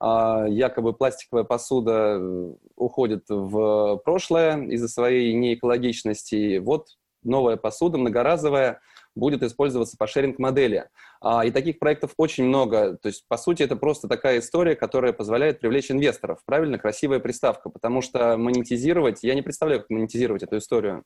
А, 0.00 0.46
якобы 0.46 0.92
пластиковая 0.92 1.44
посуда 1.44 2.18
э, 2.20 2.54
уходит 2.76 3.24
в 3.28 4.00
прошлое 4.04 4.66
из-за 4.68 4.88
своей 4.88 5.32
неэкологичности. 5.34 6.58
Вот 6.58 6.86
новая 7.24 7.56
посуда, 7.56 7.98
многоразовая, 7.98 8.80
будет 9.16 9.42
использоваться 9.42 9.96
по 9.98 10.06
шеринг-модели. 10.06 10.88
А, 11.20 11.44
и 11.44 11.50
таких 11.50 11.80
проектов 11.80 12.12
очень 12.16 12.44
много. 12.44 12.96
То 12.96 13.08
есть, 13.08 13.26
по 13.26 13.36
сути, 13.36 13.62
это 13.64 13.74
просто 13.74 14.06
такая 14.06 14.38
история, 14.38 14.76
которая 14.76 15.12
позволяет 15.12 15.60
привлечь 15.60 15.90
инвесторов. 15.90 16.38
Правильно? 16.46 16.78
Красивая 16.78 17.18
приставка. 17.18 17.68
Потому 17.68 18.00
что 18.00 18.36
монетизировать... 18.36 19.22
Я 19.22 19.34
не 19.34 19.42
представляю, 19.42 19.80
как 19.80 19.90
монетизировать 19.90 20.44
эту 20.44 20.58
историю. 20.58 21.04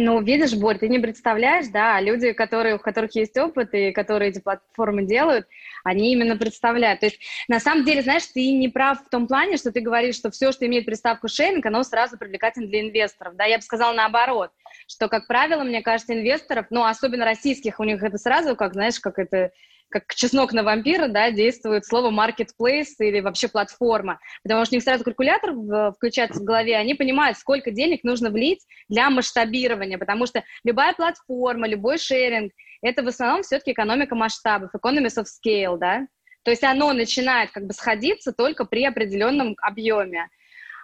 Ну, 0.00 0.22
видишь, 0.22 0.54
Борь, 0.54 0.78
ты 0.78 0.88
не 0.88 1.00
представляешь, 1.00 1.66
да, 1.72 2.00
люди, 2.00 2.30
которые, 2.32 2.76
у 2.76 2.78
которых 2.78 3.16
есть 3.16 3.36
опыт 3.36 3.74
и 3.74 3.90
которые 3.90 4.30
эти 4.30 4.38
платформы 4.38 5.02
делают, 5.02 5.48
они 5.82 6.12
именно 6.12 6.36
представляют. 6.36 7.00
То 7.00 7.06
есть, 7.06 7.18
на 7.48 7.58
самом 7.58 7.84
деле, 7.84 8.02
знаешь, 8.02 8.24
ты 8.26 8.52
не 8.52 8.68
прав 8.68 9.04
в 9.04 9.08
том 9.08 9.26
плане, 9.26 9.56
что 9.56 9.72
ты 9.72 9.80
говоришь, 9.80 10.14
что 10.14 10.30
все, 10.30 10.52
что 10.52 10.66
имеет 10.66 10.86
приставку 10.86 11.26
шейнинг, 11.26 11.66
оно 11.66 11.82
сразу 11.82 12.16
привлекательно 12.16 12.68
для 12.68 12.82
инвесторов. 12.82 13.34
Да, 13.34 13.44
я 13.44 13.56
бы 13.56 13.62
сказала 13.64 13.92
наоборот, 13.92 14.52
что, 14.86 15.08
как 15.08 15.26
правило, 15.26 15.64
мне 15.64 15.82
кажется, 15.82 16.14
инвесторов, 16.14 16.66
ну, 16.70 16.84
особенно 16.84 17.24
российских, 17.24 17.80
у 17.80 17.84
них 17.84 18.00
это 18.00 18.18
сразу, 18.18 18.54
как, 18.54 18.74
знаешь, 18.74 19.00
как 19.00 19.18
это 19.18 19.50
как 19.90 20.14
чеснок 20.14 20.52
на 20.52 20.62
вампира, 20.62 21.08
да, 21.08 21.30
действует 21.30 21.86
слово 21.86 22.10
marketplace 22.10 22.94
или 22.98 23.20
вообще 23.20 23.48
платформа, 23.48 24.20
потому 24.42 24.64
что 24.64 24.74
у 24.74 24.76
них 24.76 24.84
сразу 24.84 25.04
калькулятор 25.04 25.54
включается 25.94 26.40
в 26.40 26.44
голове, 26.44 26.76
они 26.76 26.94
понимают, 26.94 27.38
сколько 27.38 27.70
денег 27.70 28.04
нужно 28.04 28.30
влить 28.30 28.64
для 28.88 29.10
масштабирования, 29.10 29.98
потому 29.98 30.26
что 30.26 30.44
любая 30.64 30.92
платформа, 30.92 31.66
любой 31.66 31.98
шеринг, 31.98 32.52
это 32.82 33.02
в 33.02 33.08
основном 33.08 33.42
все-таки 33.42 33.72
экономика 33.72 34.14
масштабов, 34.14 34.70
economies 34.74 35.16
of 35.16 35.24
scale, 35.24 35.78
да, 35.78 36.06
то 36.44 36.50
есть 36.50 36.64
оно 36.64 36.92
начинает 36.92 37.50
как 37.50 37.66
бы 37.66 37.72
сходиться 37.72 38.32
только 38.32 38.64
при 38.64 38.84
определенном 38.84 39.56
объеме. 39.60 40.28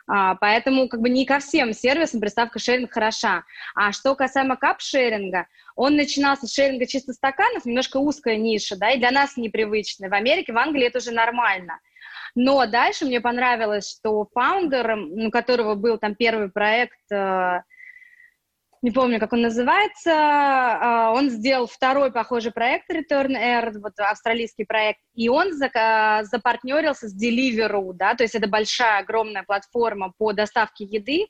А, 0.06 0.34
поэтому 0.34 0.88
как 0.88 1.00
бы 1.00 1.08
не 1.08 1.24
ко 1.24 1.38
всем 1.38 1.72
сервисам 1.72 2.20
приставка 2.20 2.58
шеринг 2.58 2.92
хороша. 2.92 3.44
А 3.74 3.92
что 3.92 4.14
касаемо 4.14 4.56
кап-шеринга, 4.56 5.46
он 5.74 5.96
начинался 5.96 6.46
с 6.46 6.54
шеринга 6.54 6.86
чисто 6.86 7.12
стаканов, 7.12 7.64
немножко 7.64 7.98
узкая 7.98 8.36
ниша, 8.36 8.76
да, 8.76 8.90
и 8.90 8.98
для 8.98 9.10
нас 9.10 9.36
непривычная. 9.36 10.08
В 10.08 10.14
Америке, 10.14 10.52
в 10.52 10.58
Англии 10.58 10.86
это 10.86 10.98
уже 10.98 11.10
нормально. 11.10 11.80
Но 12.34 12.66
дальше 12.66 13.04
мне 13.04 13.20
понравилось, 13.20 13.90
что 13.90 14.28
фаундер, 14.32 14.96
у 14.98 15.30
которого 15.30 15.74
был 15.74 15.98
там 15.98 16.14
первый 16.14 16.50
проект 16.50 16.98
э, 17.12 17.60
не 18.84 18.90
помню, 18.90 19.18
как 19.18 19.32
он 19.32 19.40
называется, 19.40 20.12
а, 20.12 21.12
он 21.14 21.30
сделал 21.30 21.66
второй 21.66 22.12
похожий 22.12 22.52
проект 22.52 22.90
Return 22.90 23.30
Air, 23.34 23.78
вот 23.78 23.94
австралийский 23.96 24.66
проект, 24.66 25.00
и 25.14 25.30
он 25.30 25.54
запартнерился 25.54 27.08
с 27.08 27.16
Deliveroo, 27.16 27.94
да, 27.94 28.14
то 28.14 28.24
есть 28.24 28.34
это 28.34 28.46
большая, 28.46 28.98
огромная 28.98 29.42
платформа 29.42 30.12
по 30.18 30.34
доставке 30.34 30.84
еды, 30.84 31.28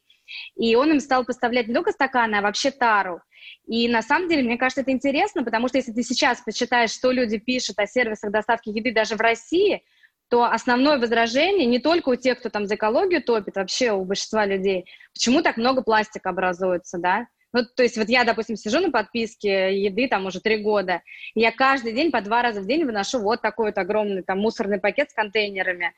и 0.57 0.75
он 0.75 0.93
им 0.93 1.00
стал 1.00 1.25
поставлять 1.25 1.69
не 1.69 1.75
только 1.75 1.93
стаканы, 1.93 2.37
а 2.37 2.43
вообще 2.43 2.71
тару. 2.71 3.21
И 3.66 3.88
на 3.88 4.02
самом 4.02 4.28
деле, 4.28 4.43
мне 4.43 4.57
кажется, 4.57 4.83
это 4.83 4.90
интересно, 4.90 5.45
потому 5.45 5.69
что 5.69 5.78
если 5.78 5.93
ты 5.93 6.02
сейчас 6.02 6.40
почитаешь, 6.40 6.90
что 6.90 7.11
люди 7.11 7.38
пишут 7.38 7.78
о 7.78 7.87
сервисах 7.87 8.31
доставки 8.31 8.71
еды 8.71 8.93
даже 8.93 9.16
в 9.16 9.21
России, 9.21 9.83
то 10.28 10.45
основное 10.45 10.99
возражение 10.99 11.66
не 11.66 11.78
только 11.78 12.09
у 12.09 12.16
тех, 12.16 12.38
кто 12.38 12.49
там 12.49 12.66
за 12.66 12.76
экологию 12.76 13.23
топит, 13.23 13.57
вообще 13.57 13.93
у 13.93 14.04
большинства 14.04 14.47
людей, 14.47 14.87
почему 15.12 15.43
так 15.43 15.57
много 15.57 15.83
пластика 15.83 16.31
образуется, 16.31 16.99
да? 16.99 17.26
Ну, 17.52 17.61
то 17.64 17.85
есть 17.85 17.97
вот 17.97 18.09
я, 18.09 18.25
допустим, 18.25 18.57
сижу 18.57 18.81
на 18.81 18.90
подписке 18.90 19.81
еды 19.81 20.09
там 20.09 20.26
уже 20.26 20.40
три 20.40 20.57
года, 20.57 21.02
и 21.35 21.40
я 21.40 21.52
каждый 21.52 21.93
день 21.93 22.11
по 22.11 22.21
два 22.21 22.43
раза 22.43 22.61
в 22.61 22.66
день 22.66 22.85
выношу 22.85 23.21
вот 23.21 23.43
такой 23.43 23.66
вот 23.66 23.78
огромный 23.78 24.23
там 24.23 24.40
мусорный 24.40 24.81
пакет 24.81 25.12
с 25.12 25.14
контейнерами. 25.14 25.93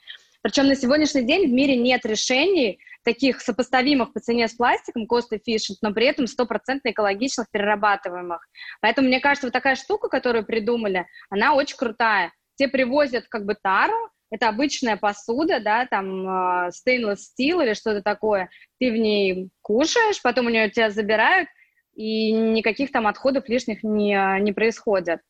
Причем 0.47 0.69
на 0.69 0.77
сегодняшний 0.77 1.25
день 1.25 1.49
в 1.49 1.53
мире 1.53 1.75
нет 1.75 2.07
решений 2.07 2.79
таких 3.03 3.41
сопоставимых 3.41 4.13
по 4.13 4.21
цене 4.21 4.47
с 4.47 4.55
пластиком, 4.55 5.09
cost 5.11 5.33
efficient, 5.33 5.79
но 5.83 5.93
при 5.93 6.07
этом 6.07 6.29
стопроцентно 6.29 6.91
экологичных, 6.91 7.51
перерабатываемых. 7.51 8.47
Поэтому, 8.81 9.09
мне 9.09 9.19
кажется, 9.19 9.49
вот 9.49 9.53
такая 9.53 9.75
штука, 9.75 10.09
которую 10.09 10.47
придумали, 10.47 11.09
она 11.31 11.55
очень 11.55 11.77
крутая. 11.77 12.33
Те 12.55 12.69
привозят 12.69 13.27
как 13.29 13.45
бы 13.45 13.57
тару, 13.61 14.09
это 14.31 14.49
обычная 14.49 14.97
посуда, 14.97 15.59
да, 15.59 15.85
там 15.87 16.29
э, 16.29 16.71
stainless 16.71 17.17
steel 17.17 17.65
или 17.65 17.75
что-то 17.75 18.01
такое, 18.01 18.49
ты 18.79 18.93
в 18.93 18.97
ней 18.97 19.49
кушаешь, 19.63 20.23
потом 20.23 20.47
у 20.47 20.51
нее 20.51 20.71
тебя 20.71 20.91
забирают, 20.91 21.49
и 21.97 22.31
никаких 22.31 22.93
там 22.93 23.09
отходов 23.09 23.49
лишних 23.49 23.83
не, 23.83 24.17
не 24.43 24.53
происходит. 24.53 25.23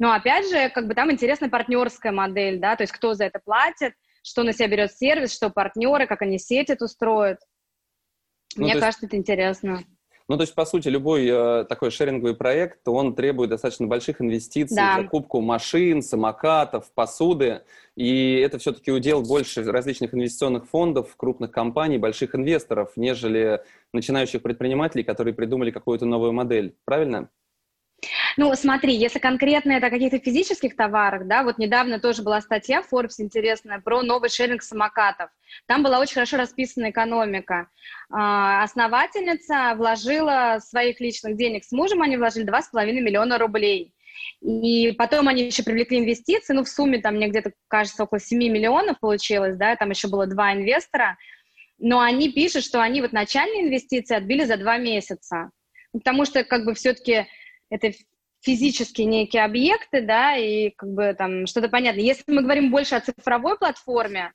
Но 0.00 0.10
опять 0.10 0.50
же, 0.50 0.70
как 0.70 0.88
бы 0.88 0.94
там 0.94 1.12
интересная 1.12 1.50
партнерская 1.50 2.10
модель, 2.10 2.58
да, 2.58 2.74
то 2.74 2.82
есть 2.82 2.92
кто 2.92 3.14
за 3.14 3.26
это 3.26 3.38
платит, 3.38 3.94
что 4.22 4.42
на 4.42 4.52
себя 4.52 4.68
берет 4.68 4.92
сервис, 4.92 5.34
что 5.34 5.50
партнеры, 5.50 6.06
как 6.06 6.22
они 6.22 6.38
сеть 6.38 6.70
эту 6.70 6.88
строят. 6.88 7.38
Ну, 8.56 8.64
Мне 8.64 8.72
кажется, 8.74 9.04
есть... 9.04 9.04
это 9.04 9.16
интересно. 9.16 9.84
Ну, 10.30 10.36
то 10.36 10.42
есть, 10.42 10.54
по 10.54 10.64
сути, 10.64 10.86
любой 10.86 11.26
э, 11.26 11.64
такой 11.64 11.90
шеринговый 11.90 12.36
проект, 12.36 12.86
он 12.86 13.16
требует 13.16 13.50
достаточно 13.50 13.88
больших 13.88 14.20
инвестиций 14.20 14.76
да. 14.76 14.98
закупку 15.02 15.40
машин, 15.40 16.02
самокатов, 16.02 16.92
посуды, 16.94 17.62
и 17.96 18.36
это 18.36 18.58
все-таки 18.58 18.92
удел 18.92 19.22
больше 19.22 19.64
различных 19.64 20.14
инвестиционных 20.14 20.68
фондов, 20.68 21.16
крупных 21.16 21.50
компаний, 21.50 21.98
больших 21.98 22.36
инвесторов, 22.36 22.92
нежели 22.94 23.60
начинающих 23.92 24.40
предпринимателей, 24.40 25.02
которые 25.02 25.34
придумали 25.34 25.72
какую-то 25.72 26.06
новую 26.06 26.32
модель. 26.32 26.76
Правильно? 26.84 27.28
Ну, 28.36 28.54
смотри, 28.54 28.94
если 28.94 29.18
конкретно 29.18 29.72
это 29.72 29.88
о 29.88 29.90
каких-то 29.90 30.18
физических 30.18 30.76
товарах, 30.76 31.26
да, 31.26 31.42
вот 31.42 31.58
недавно 31.58 31.98
тоже 31.98 32.22
была 32.22 32.40
статья 32.40 32.82
в 32.82 32.92
Forbes 32.92 33.14
интересная 33.18 33.80
про 33.80 34.02
новый 34.02 34.30
шеринг 34.30 34.62
самокатов. 34.62 35.30
Там 35.66 35.82
была 35.82 35.98
очень 35.98 36.14
хорошо 36.14 36.36
расписана 36.36 36.90
экономика. 36.90 37.68
А, 38.10 38.62
основательница 38.62 39.74
вложила 39.76 40.58
своих 40.60 41.00
личных 41.00 41.36
денег 41.36 41.64
с 41.64 41.72
мужем, 41.72 42.02
они 42.02 42.16
вложили 42.16 42.46
2,5 42.46 42.92
миллиона 42.92 43.38
рублей. 43.38 43.94
И 44.40 44.92
потом 44.92 45.28
они 45.28 45.44
еще 45.44 45.62
привлекли 45.62 45.98
инвестиции, 45.98 46.52
ну, 46.52 46.64
в 46.64 46.68
сумме 46.68 46.98
там 46.98 47.16
мне 47.16 47.28
где-то, 47.28 47.52
кажется, 47.68 48.04
около 48.04 48.20
7 48.20 48.38
миллионов 48.38 49.00
получилось, 49.00 49.56
да, 49.56 49.76
там 49.76 49.90
еще 49.90 50.08
было 50.08 50.26
два 50.26 50.52
инвестора. 50.52 51.16
Но 51.78 52.00
они 52.00 52.30
пишут, 52.30 52.64
что 52.64 52.80
они 52.82 53.00
вот 53.00 53.12
начальные 53.12 53.62
инвестиции 53.66 54.14
отбили 54.14 54.44
за 54.44 54.56
два 54.56 54.76
месяца. 54.76 55.50
Потому 55.92 56.24
что, 56.24 56.44
как 56.44 56.64
бы, 56.64 56.74
все-таки 56.74 57.26
это 57.70 57.92
физические 58.40 59.06
некие 59.06 59.44
объекты, 59.44 60.00
да, 60.02 60.36
и 60.36 60.70
как 60.70 60.90
бы 60.92 61.14
там 61.16 61.46
что-то 61.46 61.68
понятно. 61.68 62.00
Если 62.00 62.24
мы 62.26 62.42
говорим 62.42 62.70
больше 62.70 62.94
о 62.94 63.00
цифровой 63.00 63.58
платформе, 63.58 64.32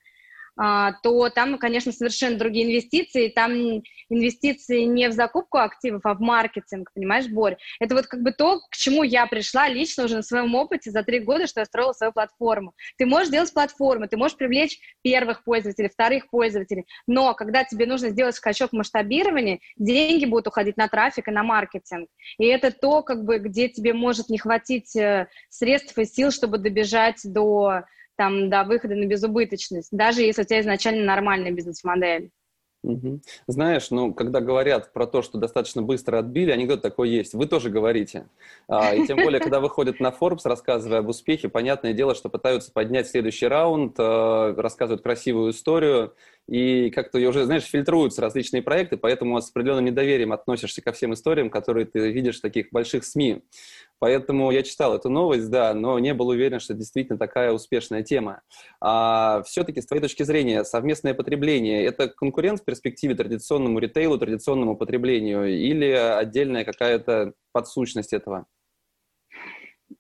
то 0.58 1.30
там, 1.30 1.58
конечно, 1.58 1.92
совершенно 1.92 2.38
другие 2.38 2.66
инвестиции. 2.66 3.30
Там 3.30 3.82
инвестиции 4.10 4.82
не 4.82 5.10
в 5.10 5.12
закупку 5.12 5.58
активов, 5.58 6.02
а 6.06 6.14
в 6.14 6.22
маркетинг, 6.22 6.92
понимаешь, 6.94 7.28
Борь? 7.28 7.58
Это 7.80 7.96
вот 7.96 8.08
как 8.08 8.22
бы 8.22 8.32
то, 8.32 8.60
к 8.60 8.76
чему 8.76 9.04
я 9.04 9.26
пришла 9.28 9.68
лично 9.68 10.06
уже 10.06 10.18
на 10.18 10.24
своем 10.24 10.54
опыте 10.56 10.92
за 10.92 11.04
три 11.04 11.20
года, 11.20 11.48
что 11.48 11.60
я 11.60 11.66
строила 11.66 11.94
свою 11.94 12.14
платформу. 12.14 12.74
Ты 12.98 13.06
можешь 13.06 13.28
сделать 13.28 13.54
платформу, 13.54 14.08
ты 14.08 14.18
можешь 14.18 14.38
привлечь 14.38 14.80
первых 15.02 15.44
пользователей, 15.44 15.90
вторых 15.90 16.30
пользователей, 16.30 16.86
но 17.08 17.34
когда 17.34 17.64
тебе 17.64 17.86
нужно 17.86 18.10
сделать 18.10 18.36
скачок 18.36 18.72
масштабирования, 18.72 19.60
деньги 19.78 20.26
будут 20.26 20.48
уходить 20.48 20.78
на 20.78 20.88
трафик 20.88 21.28
и 21.28 21.32
на 21.32 21.44
маркетинг. 21.44 22.10
И 22.38 22.46
это 22.46 22.72
то, 22.72 23.02
как 23.02 23.24
бы, 23.26 23.40
где 23.40 23.68
тебе 23.68 23.94
может 23.94 24.30
не 24.30 24.38
хватить 24.38 24.96
э, 24.96 25.28
средств 25.50 25.98
и 25.98 26.06
сил, 26.06 26.32
чтобы 26.32 26.58
добежать 26.58 27.22
до 27.24 27.84
там, 28.18 28.50
до 28.50 28.64
выхода 28.64 28.96
на 28.96 29.06
безубыточность, 29.06 29.90
даже 29.92 30.22
если 30.22 30.42
у 30.42 30.46
тебя 30.46 30.62
изначально 30.62 31.04
нормальная 31.06 31.52
бизнес-модель. 31.52 32.32
Угу. 32.86 33.22
Знаешь, 33.48 33.90
ну, 33.90 34.14
когда 34.14 34.42
говорят 34.42 34.94
про 34.94 35.08
то, 35.08 35.24
что 35.24 35.40
достаточно 35.40 35.82
быстро 35.82 36.20
отбили, 36.20 36.52
анекдот 36.52 36.84
такой 36.84 37.10
есть. 37.10 37.34
Вы 37.34 37.48
тоже 37.48 37.70
говорите. 37.70 38.28
А, 38.68 38.94
и 38.94 39.08
тем 39.08 39.18
более, 39.18 39.40
когда 39.40 39.60
выходят 39.60 40.00
на 40.00 40.10
Forbes, 40.10 40.42
рассказывая 40.44 41.00
об 41.00 41.10
успехе, 41.10 41.50
понятное 41.50 41.94
дело, 41.94 42.14
что 42.14 42.30
пытаются 42.30 42.72
поднять 42.72 43.08
следующий 43.08 43.48
раунд, 43.48 43.96
а, 43.98 44.54
рассказывают 44.56 45.02
красивую 45.02 45.52
историю. 45.52 46.14
И 46.48 46.92
как-то 46.92 47.18
уже, 47.20 47.46
знаешь, 47.46 47.64
фильтруются 47.64 48.22
различные 48.22 48.62
проекты, 48.62 48.98
поэтому 48.98 49.42
с 49.42 49.50
определенным 49.50 49.86
недоверием 49.86 50.32
относишься 50.32 50.82
ко 50.82 50.92
всем 50.92 51.14
историям, 51.14 51.50
которые 51.50 51.86
ты 51.86 52.12
видишь 52.12 52.38
в 52.38 52.42
таких 52.42 52.68
больших 52.72 53.04
СМИ. 53.04 53.44
Поэтому 54.00 54.52
я 54.52 54.62
читал 54.62 54.96
эту 54.96 55.10
новость, 55.10 55.50
да, 55.50 55.74
но 55.74 55.98
не 56.00 56.14
был 56.14 56.28
уверен, 56.28 56.60
что 56.60 56.74
действительно 56.74 57.18
такая 57.18 57.52
успешная 57.52 58.04
тема. 58.04 58.42
А 58.82 59.42
все-таки, 59.44 59.82
с 59.82 59.88
твоей 59.88 60.02
точки 60.02 60.24
зрения, 60.24 60.64
совместное 60.64 61.14
потребление– 61.14 61.86
это 61.86 62.10
конкурент 62.10 62.62
в 62.62 62.66
перспективе 62.66 63.16
традиционному 63.16 63.80
ритейлу, 63.80 64.18
традиционному 64.18 64.76
потреблению 64.76 65.48
или 65.48 65.90
отдельная 65.90 66.66
какая-то 66.66 67.34
подсущность 67.54 68.14
этого? 68.14 68.46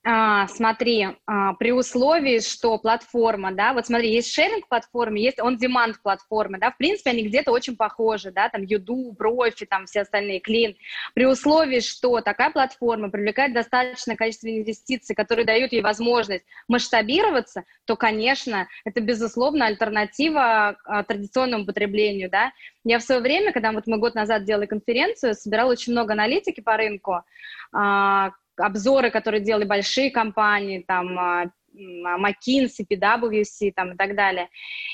А, 0.03 0.47
смотри, 0.47 1.07
а, 1.25 1.53
при 1.53 1.71
условии, 1.71 2.39
что 2.39 2.77
платформа, 2.77 3.51
да, 3.51 3.73
вот 3.73 3.87
смотри, 3.87 4.11
есть 4.11 4.31
шеринг 4.31 4.67
платформы, 4.67 5.19
есть 5.19 5.39
on-demand 5.39 5.95
платформы, 6.03 6.59
да, 6.59 6.71
в 6.71 6.77
принципе, 6.77 7.11
они 7.11 7.23
где-то 7.23 7.51
очень 7.51 7.75
похожи, 7.75 8.31
да, 8.31 8.49
там 8.49 8.63
Юду, 8.63 9.13
Профи, 9.17 9.65
там 9.65 9.85
все 9.85 10.01
остальные, 10.01 10.41
Клин. 10.41 10.75
При 11.13 11.25
условии, 11.25 11.79
что 11.79 12.21
такая 12.21 12.51
платформа 12.51 13.09
привлекает 13.09 13.53
достаточное 13.53 14.15
количество 14.15 14.47
инвестиций, 14.47 15.15
которые 15.15 15.45
дают 15.45 15.71
ей 15.71 15.81
возможность 15.81 16.45
масштабироваться, 16.67 17.63
то, 17.85 17.95
конечно, 17.95 18.67
это, 18.85 19.01
безусловно, 19.01 19.65
альтернатива 19.65 20.77
а, 20.85 21.03
традиционному 21.03 21.65
потреблению, 21.65 22.29
да. 22.29 22.51
Я 22.83 22.99
в 22.99 23.03
свое 23.03 23.21
время, 23.21 23.51
когда 23.51 23.71
вот 23.71 23.87
мы 23.87 23.97
год 23.97 24.13
назад 24.13 24.45
делали 24.45 24.67
конференцию, 24.67 25.33
собирала 25.33 25.71
очень 25.71 25.93
много 25.93 26.13
аналитики 26.13 26.61
по 26.61 26.77
рынку, 26.77 27.23
а, 27.71 28.31
обзоры, 28.57 29.11
которые 29.11 29.41
делали 29.41 29.65
большие 29.65 30.11
компании, 30.11 30.83
там, 30.87 31.19
а, 31.19 31.45
McKinsey, 31.75 32.85
PwC 32.89 33.71
там, 33.75 33.93
и 33.93 33.97
так 33.97 34.15
далее. 34.15 34.49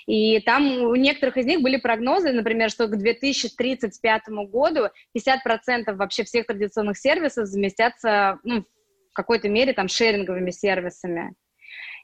И 0.07 0.39
там 0.39 0.83
у 0.83 0.95
некоторых 0.95 1.37
из 1.37 1.45
них 1.45 1.61
были 1.61 1.77
прогнозы, 1.77 2.31
например, 2.31 2.69
что 2.69 2.87
к 2.87 2.97
2035 2.97 4.21
году 4.49 4.89
50% 5.13 5.95
вообще 5.95 6.23
всех 6.23 6.47
традиционных 6.47 6.97
сервисов 6.97 7.47
заместятся 7.47 8.39
ну, 8.43 8.61
в 9.11 9.13
какой-то 9.13 9.49
мере 9.49 9.73
там 9.73 9.87
шеринговыми 9.87 10.51
сервисами. 10.51 11.35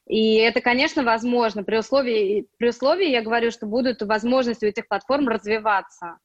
И 0.08 0.36
это, 0.36 0.62
конечно, 0.62 1.04
возможно 1.04 1.64
при 1.64 1.78
условии, 1.78 2.48
при 2.58 2.70
условии, 2.70 3.10
я 3.10 3.22
говорю, 3.22 3.52
что 3.52 3.66
будут 3.66 4.02
возможности 4.02 4.64
у 4.64 4.70
этих 4.70 4.88
платформ 4.88 5.28
развиваться. 5.28 6.18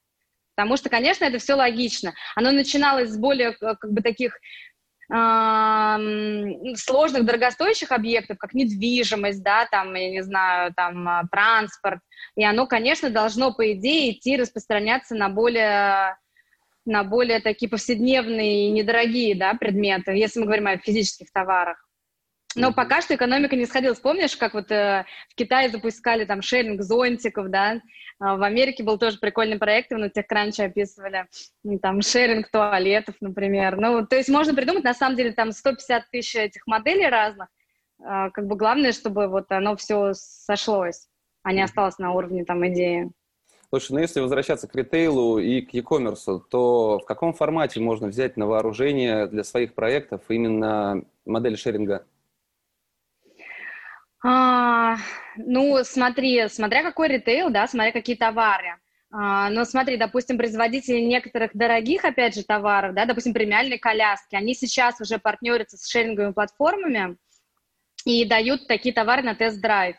Потому 0.55 0.77
что, 0.77 0.89
конечно, 0.89 1.25
это 1.25 1.39
все 1.39 1.55
логично. 1.55 2.13
Оно 2.37 2.53
начиналось 2.53 3.11
с 3.11 3.17
более 3.17 3.53
как 3.53 3.91
бы 3.91 4.03
таких 4.03 4.39
сложных, 6.77 7.27
дорогостоящих 7.27 7.93
объектов, 7.93 8.39
как 8.39 8.55
недвижимость, 8.55 9.43
да, 9.43 9.67
там, 9.71 9.95
я 9.95 10.11
не 10.11 10.23
знаю, 10.23 10.73
там, 10.75 11.07
а, 11.07 11.25
транспорт, 11.31 12.01
и 12.35 12.45
оно, 12.45 12.67
конечно, 12.67 13.11
должно, 13.11 13.53
по 13.53 13.73
идее, 13.73 14.13
идти 14.13 14.37
распространяться 14.37 15.15
на 15.15 15.29
более 15.29 16.17
на 16.85 17.05
более 17.05 17.39
такие 17.39 17.69
повседневные 17.69 18.67
и 18.67 18.71
недорогие 18.73 19.37
да, 19.37 19.55
предметы, 19.55 20.13
если 20.13 20.41
мы 20.41 20.47
говорим 20.47 20.67
о 20.67 20.79
физических 20.79 21.31
товарах. 21.31 21.87
Но 22.55 22.73
пока 22.73 23.01
что 23.01 23.15
экономика 23.15 23.57
не 23.57 23.67
сходила. 23.67 23.95
Помнишь, 23.95 24.37
как 24.37 24.55
вот 24.55 24.71
э, 24.71 25.05
в 25.29 25.35
Китае 25.35 25.71
запускали 25.71 26.25
там 26.25 26.43
шеринг 26.43 26.83
зонтиков, 26.83 27.49
да? 27.49 27.81
А 28.19 28.37
в 28.37 28.43
Америке 28.43 28.83
был 28.83 28.99
тоже 28.99 29.19
прикольный 29.19 29.59
проект, 29.59 29.91
мы 29.91 29.99
на 29.99 30.07
TechCrunch 30.07 30.65
описывали, 30.65 31.27
там 31.81 32.03
шеринг 32.03 32.51
туалетов, 32.51 33.17
например. 33.21 33.77
Ну, 33.79 34.07
то 34.07 34.17
есть 34.17 34.29
можно 34.29 34.55
придумать, 34.55 34.85
на 34.85 34.95
самом 34.95 35.17
деле, 35.17 35.33
там 35.33 35.53
150 35.53 36.11
тысяч 36.11 36.37
этих 36.37 36.67
моделей 36.67 37.09
разных. 37.09 37.49
Э, 38.01 38.31
как 38.33 38.47
бы 38.47 38.57
главное, 38.57 38.93
чтобы 38.93 39.29
вот 39.29 39.51
оно 39.51 39.77
все 39.77 40.13
сошлось, 40.15 41.09
а 41.43 41.53
не 41.53 41.63
осталось 41.63 41.99
на 41.99 42.13
уровне 42.13 42.45
там 42.45 42.67
идеи. 42.69 43.11
Слушай, 43.71 43.93
ну 43.93 43.99
если 44.01 44.21
возвращаться 44.21 44.69
к 44.69 44.75
ритейлу 44.75 45.39
и 45.39 45.63
к 45.63 45.73
e-commerce, 45.73 46.43
то 46.51 46.99
в 46.99 47.07
каком 47.07 47.33
формате 47.33 47.81
можно 47.81 48.09
взять 48.09 48.37
на 48.37 48.47
вооружение 48.47 49.27
для 49.27 49.45
своих 49.45 49.73
проектов 49.73 50.21
именно 50.29 51.03
модель 51.25 51.57
шеринга? 51.57 52.05
А, 54.25 54.97
ну, 55.37 55.83
смотри, 55.85 56.49
смотря 56.49 56.83
какой 56.83 57.09
ритейл, 57.09 57.51
да, 57.51 57.67
смотря 57.67 57.93
какие 57.93 58.17
товары. 58.17 58.77
А, 59.11 59.51
но 59.51 59.65
смотри, 59.65 59.97
допустим, 59.97 60.39
производители 60.39 61.01
некоторых 61.01 61.51
дорогих, 61.55 62.05
опять 62.05 62.35
же, 62.35 62.45
товаров, 62.45 62.95
да, 62.95 63.05
допустим, 63.05 63.35
премиальные 63.35 63.79
коляски, 63.79 64.37
они 64.37 64.55
сейчас 64.55 65.01
уже 65.01 65.19
партнерятся 65.19 65.77
с 65.77 65.89
шеринговыми 65.89 66.33
платформами 66.33 67.17
и 68.05 68.25
дают 68.25 68.69
такие 68.69 68.95
товары 68.95 69.23
на 69.23 69.35
тест-драйв. 69.35 69.97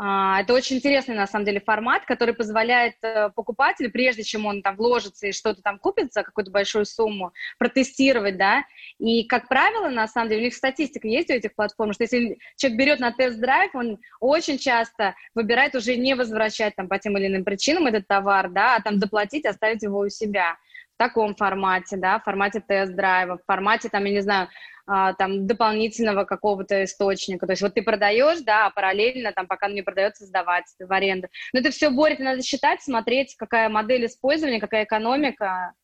А, 0.00 0.42
это 0.42 0.54
очень 0.54 0.76
интересный, 0.76 1.16
на 1.16 1.26
самом 1.26 1.44
деле, 1.44 1.60
формат, 1.60 2.04
который 2.04 2.32
позволяет 2.32 2.94
э, 3.02 3.30
покупателю, 3.34 3.90
прежде 3.90 4.22
чем 4.22 4.46
он 4.46 4.62
там 4.62 4.76
вложится 4.76 5.26
и 5.26 5.32
что-то 5.32 5.60
там 5.60 5.80
купит 5.80 6.12
за 6.12 6.22
какую-то 6.22 6.52
большую 6.52 6.84
сумму, 6.84 7.32
протестировать, 7.58 8.36
да, 8.36 8.62
и, 9.00 9.24
как 9.24 9.48
правило, 9.48 9.88
на 9.88 10.06
самом 10.06 10.28
деле, 10.28 10.42
у 10.42 10.44
них 10.44 10.54
статистика 10.54 11.08
есть 11.08 11.30
у 11.30 11.32
этих 11.32 11.52
платформ, 11.56 11.92
что 11.94 12.04
если 12.04 12.38
человек 12.56 12.78
берет 12.78 13.00
на 13.00 13.10
тест-драйв, 13.10 13.74
он 13.74 13.98
очень 14.20 14.56
часто 14.58 15.16
выбирает 15.34 15.74
уже 15.74 15.96
не 15.96 16.14
возвращать 16.14 16.76
там 16.76 16.86
по 16.86 17.00
тем 17.00 17.18
или 17.18 17.26
иным 17.26 17.42
причинам 17.42 17.86
этот 17.88 18.06
товар, 18.06 18.50
да, 18.50 18.76
а 18.76 18.82
там 18.82 19.00
доплатить, 19.00 19.46
оставить 19.46 19.82
его 19.82 19.98
у 19.98 20.08
себя 20.08 20.58
таком 20.98 21.34
формате, 21.34 21.96
да, 21.96 22.18
в 22.18 22.24
формате 22.24 22.62
тест-драйва, 22.66 23.38
в 23.38 23.44
формате, 23.46 23.88
там, 23.88 24.04
я 24.04 24.12
не 24.12 24.20
знаю, 24.20 24.48
а, 24.86 25.12
там, 25.12 25.46
дополнительного 25.46 26.24
какого-то 26.24 26.84
источника. 26.84 27.46
То 27.46 27.52
есть 27.52 27.62
вот 27.62 27.74
ты 27.74 27.82
продаешь, 27.82 28.40
да, 28.40 28.66
а 28.66 28.70
параллельно, 28.70 29.32
там, 29.32 29.46
пока 29.46 29.68
не 29.68 29.82
продается, 29.82 30.24
сдавать 30.24 30.64
в 30.78 30.92
аренду. 30.92 31.28
Но 31.52 31.60
это 31.60 31.70
все 31.70 31.90
борет, 31.90 32.20
надо 32.20 32.42
считать, 32.42 32.82
смотреть, 32.82 33.36
какая 33.36 33.68
модель 33.68 34.06
использования, 34.06 34.60
какая 34.60 34.84
экономика. 34.84 35.74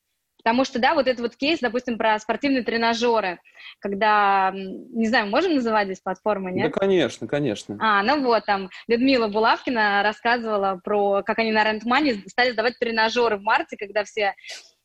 Потому 0.45 0.65
что, 0.65 0.79
да, 0.79 0.95
вот 0.95 1.07
этот 1.07 1.21
вот 1.21 1.37
кейс, 1.37 1.61
допустим, 1.61 1.97
про 1.97 2.19
спортивные 2.19 2.63
тренажеры, 2.63 3.41
когда, 3.79 4.53
не 4.55 5.07
знаю, 5.07 5.27
можем 5.29 5.55
называть 5.55 5.87
здесь 5.87 6.01
платформы, 6.01 6.53
нет? 6.53 6.71
Да, 6.71 6.81
конечно, 6.81 7.27
конечно. 7.27 7.79
А, 7.81 8.03
ну 8.03 8.23
вот, 8.23 8.45
там 8.45 8.69
Людмила 8.87 9.29
Булавкина 9.29 10.03
рассказывала 10.03 10.81
про, 10.85 11.23
как 11.23 11.39
они 11.39 11.51
на 11.51 11.75
Money 11.77 12.27
стали 12.29 12.53
сдавать 12.53 12.79
тренажеры 12.79 13.39
в 13.39 13.43
марте, 13.43 13.79
когда 13.79 14.05
все 14.05 14.35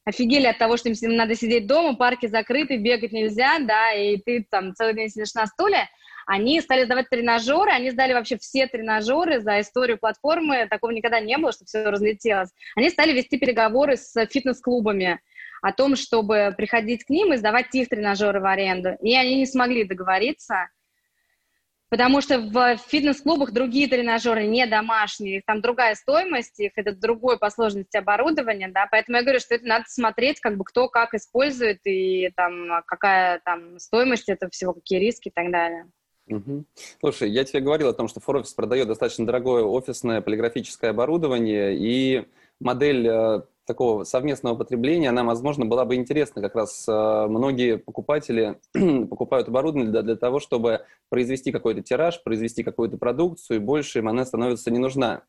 офигели 0.09 0.47
от 0.47 0.57
того, 0.57 0.77
что 0.77 0.89
им 0.89 1.15
надо 1.15 1.35
сидеть 1.35 1.67
дома, 1.67 1.95
парки 1.95 2.25
закрыты, 2.25 2.77
бегать 2.77 3.11
нельзя, 3.11 3.59
да, 3.59 3.93
и 3.93 4.17
ты 4.17 4.45
там 4.49 4.73
целый 4.73 4.93
день 4.93 5.09
сидишь 5.09 5.33
на 5.33 5.45
стуле, 5.45 5.87
они 6.25 6.61
стали 6.61 6.85
сдавать 6.85 7.09
тренажеры, 7.09 7.71
они 7.71 7.89
сдали 7.89 8.13
вообще 8.13 8.37
все 8.37 8.67
тренажеры 8.67 9.39
за 9.39 9.61
историю 9.61 9.97
платформы, 9.97 10.67
такого 10.69 10.91
никогда 10.91 11.19
не 11.19 11.37
было, 11.37 11.51
чтобы 11.51 11.67
все 11.67 11.89
разлетелось. 11.89 12.49
Они 12.75 12.89
стали 12.89 13.13
вести 13.13 13.39
переговоры 13.39 13.97
с 13.97 14.13
фитнес-клубами 14.27 15.19
о 15.61 15.73
том, 15.73 15.95
чтобы 15.95 16.53
приходить 16.55 17.03
к 17.03 17.09
ним 17.09 17.33
и 17.33 17.37
сдавать 17.37 17.73
их 17.73 17.89
тренажеры 17.89 18.39
в 18.41 18.45
аренду. 18.45 18.95
И 19.01 19.15
они 19.15 19.37
не 19.37 19.45
смогли 19.45 19.83
договориться, 19.83 20.69
Потому 21.89 22.21
что 22.21 22.39
в 22.39 22.77
фитнес-клубах 22.77 23.51
другие 23.51 23.87
тренажеры 23.87 24.45
не 24.45 24.67
домашние, 24.67 25.41
там 25.45 25.59
другая 25.61 25.95
стоимость 25.95 26.59
их, 26.59 26.73
это 26.75 26.91
другой 26.93 27.39
по 27.39 27.49
сложности 27.49 27.97
оборудования, 27.97 28.67
да, 28.67 28.87
поэтому 28.91 29.17
я 29.17 29.23
говорю, 29.23 29.39
что 29.39 29.55
это 29.55 29.65
надо 29.65 29.85
смотреть, 29.87 30.39
как 30.39 30.55
бы 30.55 30.63
кто 30.65 30.87
как 30.87 31.15
использует 31.15 31.79
и 31.85 32.29
там 32.35 32.83
какая 32.85 33.41
там 33.43 33.79
стоимость 33.79 34.29
этого 34.29 34.51
всего, 34.51 34.73
какие 34.73 34.99
риски 34.99 35.29
и 35.29 35.31
так 35.31 35.51
далее. 35.51 35.87
Угу. 36.27 36.65
Слушай, 36.99 37.31
я 37.31 37.43
тебе 37.43 37.59
говорил 37.59 37.89
о 37.89 37.93
том, 37.93 38.07
что 38.07 38.19
Форофис 38.19 38.53
продает 38.53 38.87
достаточно 38.87 39.25
дорогое 39.25 39.63
офисное 39.63 40.21
полиграфическое 40.21 40.91
оборудование, 40.91 41.75
и 41.75 42.27
модель 42.59 43.07
э, 43.07 43.41
такого 43.69 44.03
совместного 44.03 44.55
потребления, 44.55 45.09
она, 45.09 45.23
возможно, 45.23 45.63
была 45.63 45.85
бы 45.85 45.93
интересна. 45.93 46.41
Как 46.41 46.55
раз 46.55 46.87
э, 46.87 47.27
многие 47.29 47.77
покупатели 47.77 48.59
покупают 49.07 49.47
оборудование 49.47 49.91
для, 49.91 50.01
для 50.01 50.15
того, 50.15 50.39
чтобы 50.39 50.81
произвести 51.09 51.51
какой-то 51.51 51.83
тираж, 51.83 52.23
произвести 52.23 52.63
какую-то 52.63 52.97
продукцию, 52.97 53.57
и 53.57 53.59
больше 53.59 53.99
им 53.99 54.09
она 54.09 54.25
становится 54.25 54.71
не 54.71 54.79
нужна. 54.79 55.21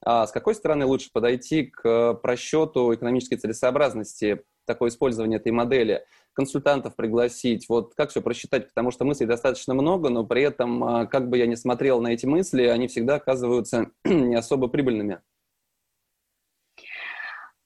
А 0.00 0.28
с 0.28 0.30
какой 0.30 0.54
стороны 0.54 0.86
лучше 0.86 1.10
подойти 1.12 1.64
к 1.64 2.14
просчету 2.22 2.94
экономической 2.94 3.34
целесообразности 3.34 4.44
такого 4.64 4.90
использования 4.90 5.38
этой 5.38 5.50
модели? 5.50 6.04
Консультантов 6.34 6.94
пригласить, 6.94 7.68
вот 7.68 7.94
как 7.96 8.10
все 8.10 8.22
просчитать, 8.22 8.68
потому 8.68 8.92
что 8.92 9.04
мыслей 9.04 9.26
достаточно 9.26 9.74
много, 9.74 10.08
но 10.08 10.24
при 10.24 10.42
этом, 10.42 10.84
э, 10.84 11.06
как 11.08 11.28
бы 11.28 11.36
я 11.36 11.48
ни 11.48 11.56
смотрел 11.56 12.00
на 12.00 12.12
эти 12.12 12.26
мысли, 12.26 12.62
они 12.62 12.86
всегда 12.86 13.16
оказываются 13.16 13.90
не 14.04 14.36
особо 14.36 14.68
прибыльными. 14.68 15.20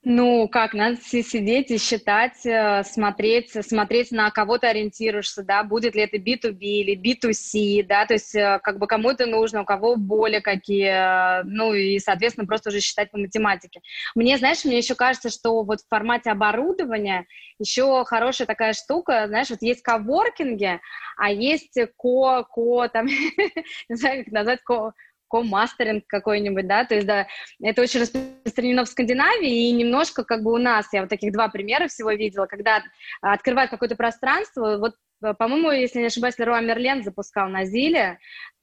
Ну, 0.04 0.48
как, 0.48 0.74
надо 0.74 0.96
сидеть 1.00 1.70
и 1.70 1.78
считать, 1.78 2.44
э, 2.44 2.82
смотреть, 2.82 3.52
смотреть 3.64 4.10
на 4.10 4.32
кого 4.32 4.58
ты 4.58 4.66
ориентируешься, 4.66 5.44
да, 5.44 5.62
будет 5.62 5.94
ли 5.94 6.02
это 6.02 6.16
B2B 6.16 6.58
или 6.58 6.96
B2C, 7.00 7.86
да, 7.86 8.04
то 8.04 8.14
есть 8.14 8.34
э, 8.34 8.58
как 8.64 8.80
бы 8.80 8.88
кому 8.88 9.10
это 9.10 9.26
нужно, 9.26 9.62
у 9.62 9.64
кого 9.64 9.94
боли 9.94 10.40
какие, 10.40 11.40
э, 11.40 11.44
ну 11.44 11.72
и, 11.72 12.00
соответственно, 12.00 12.48
просто 12.48 12.70
уже 12.70 12.80
считать 12.80 13.12
по 13.12 13.18
математике. 13.18 13.80
Мне, 14.16 14.38
знаешь, 14.38 14.64
мне 14.64 14.78
еще 14.78 14.96
кажется, 14.96 15.30
что 15.30 15.62
вот 15.62 15.80
в 15.82 15.88
формате 15.88 16.32
оборудования 16.32 17.26
еще 17.60 18.04
хорошая 18.04 18.48
такая 18.48 18.72
штука, 18.72 19.28
знаешь, 19.28 19.50
вот 19.50 19.62
есть 19.62 19.82
коворкинги, 19.82 20.80
а 21.16 21.30
есть 21.30 21.78
ко, 21.96 22.42
ко, 22.42 22.88
там, 22.88 23.06
не 23.88 23.94
знаю, 23.94 24.24
как 24.24 24.32
назвать, 24.32 24.62
ко, 24.64 24.94
комастеринг 25.32 26.04
какой-нибудь, 26.06 26.66
да, 26.66 26.84
то 26.84 26.94
есть, 26.94 27.06
да, 27.06 27.26
это 27.62 27.80
очень 27.80 28.00
распространено 28.00 28.84
в 28.84 28.88
Скандинавии, 28.88 29.68
и 29.68 29.72
немножко 29.72 30.24
как 30.24 30.42
бы 30.42 30.52
у 30.52 30.58
нас, 30.58 30.92
я 30.92 31.00
вот 31.00 31.08
таких 31.08 31.32
два 31.32 31.48
примера 31.48 31.88
всего 31.88 32.12
видела, 32.12 32.44
когда 32.44 32.82
открывают 33.22 33.70
какое-то 33.70 33.96
пространство, 33.96 34.76
вот 34.76 34.94
по-моему, 35.38 35.70
если 35.70 36.00
не 36.00 36.06
ошибаюсь, 36.06 36.36
Леруа 36.36 36.60
Мерлен 36.60 37.04
запускал 37.04 37.48
на 37.48 37.64
Зиле, 37.64 38.18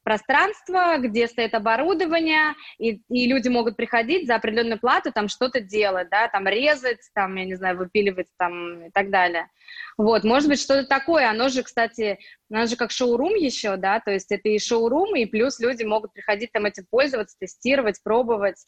пространство, 0.09 0.97
где 0.97 1.27
стоит 1.27 1.53
оборудование, 1.53 2.55
и, 2.79 3.03
и 3.09 3.27
люди 3.27 3.47
могут 3.47 3.77
приходить 3.77 4.25
за 4.25 4.37
определенную 4.37 4.79
плату, 4.79 5.11
там 5.11 5.27
что-то 5.27 5.59
делать, 5.61 6.09
да, 6.09 6.27
там 6.29 6.47
резать, 6.47 7.01
там, 7.13 7.35
я 7.35 7.45
не 7.45 7.53
знаю, 7.53 7.77
выпиливать 7.77 8.25
там 8.39 8.87
и 8.87 8.89
так 8.89 9.11
далее. 9.11 9.51
Вот, 9.99 10.23
может 10.23 10.49
быть, 10.49 10.59
что-то 10.59 10.87
такое, 10.87 11.29
оно 11.29 11.49
же, 11.49 11.61
кстати, 11.61 12.17
оно 12.51 12.65
же 12.65 12.75
как 12.75 12.89
шоурум 12.89 13.35
еще, 13.35 13.77
да, 13.77 13.99
то 13.99 14.09
есть 14.09 14.31
это 14.31 14.49
и 14.49 14.57
шоурум, 14.57 15.15
и 15.15 15.27
плюс 15.27 15.59
люди 15.59 15.83
могут 15.83 16.11
приходить 16.11 16.51
там 16.53 16.65
этим 16.65 16.87
пользоваться, 16.89 17.37
тестировать, 17.39 18.01
пробовать, 18.01 18.65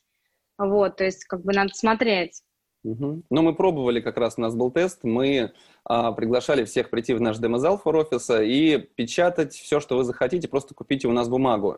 вот, 0.59 0.97
то 0.97 1.05
есть 1.05 1.25
как 1.25 1.43
бы 1.43 1.53
надо 1.53 1.73
смотреть. 1.73 2.43
Угу. 2.83 3.23
Ну, 3.29 3.41
мы 3.41 3.53
пробовали, 3.53 4.01
как 4.01 4.17
раз 4.17 4.35
у 4.37 4.41
нас 4.41 4.55
был 4.55 4.71
тест, 4.71 5.03
мы 5.03 5.51
а, 5.85 6.11
приглашали 6.13 6.63
всех 6.63 6.89
прийти 6.89 7.13
в 7.13 7.21
наш 7.21 7.37
демозал 7.37 7.77
фор-офиса 7.77 8.41
и 8.41 8.77
печатать 8.77 9.53
все, 9.53 9.79
что 9.79 9.97
вы 9.97 10.03
захотите, 10.03 10.47
просто 10.47 10.73
купите 10.73 11.07
у 11.07 11.11
нас 11.11 11.29
бумагу. 11.29 11.77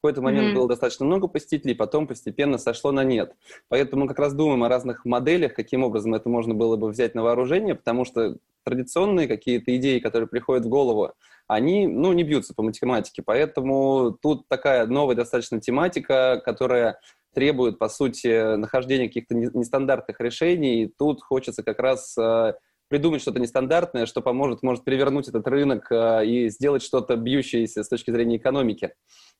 В 0.00 0.02
какой-то 0.02 0.22
момент 0.22 0.48
mm-hmm. 0.48 0.54
было 0.54 0.66
достаточно 0.66 1.04
много 1.04 1.28
посетителей, 1.28 1.74
потом 1.74 2.06
постепенно 2.06 2.56
сошло 2.56 2.90
на 2.90 3.04
нет. 3.04 3.34
Поэтому 3.68 4.02
мы 4.02 4.08
как 4.08 4.18
раз 4.18 4.32
думаем 4.32 4.64
о 4.64 4.68
разных 4.68 5.04
моделях, 5.04 5.54
каким 5.54 5.84
образом 5.84 6.14
это 6.14 6.28
можно 6.30 6.54
было 6.54 6.76
бы 6.76 6.88
взять 6.88 7.14
на 7.14 7.22
вооружение, 7.22 7.74
потому 7.74 8.06
что 8.06 8.38
традиционные 8.64 9.28
какие-то 9.28 9.76
идеи, 9.76 9.98
которые 9.98 10.26
приходят 10.26 10.64
в 10.64 10.68
голову, 10.70 11.12
они, 11.46 11.86
ну, 11.86 12.12
не 12.12 12.22
бьются 12.22 12.54
по 12.54 12.62
математике. 12.62 13.22
Поэтому 13.22 14.16
тут 14.22 14.48
такая 14.48 14.86
новая 14.86 15.16
достаточно 15.16 15.60
тематика, 15.60 16.40
которая 16.44 16.98
требует, 17.34 17.78
по 17.78 17.88
сути, 17.88 18.56
нахождения 18.56 19.08
каких-то 19.08 19.34
нестандартных 19.34 20.20
решений. 20.20 20.84
И 20.84 20.92
тут 20.98 21.22
хочется 21.22 21.62
как 21.62 21.78
раз 21.78 22.16
э, 22.18 22.54
придумать 22.88 23.22
что-то 23.22 23.38
нестандартное, 23.40 24.06
что 24.06 24.20
поможет, 24.20 24.62
может 24.62 24.84
перевернуть 24.84 25.28
этот 25.28 25.46
рынок 25.46 25.90
э, 25.90 26.26
и 26.26 26.48
сделать 26.50 26.82
что-то 26.82 27.16
бьющееся 27.16 27.84
с 27.84 27.88
точки 27.88 28.10
зрения 28.10 28.36
экономики. 28.36 28.92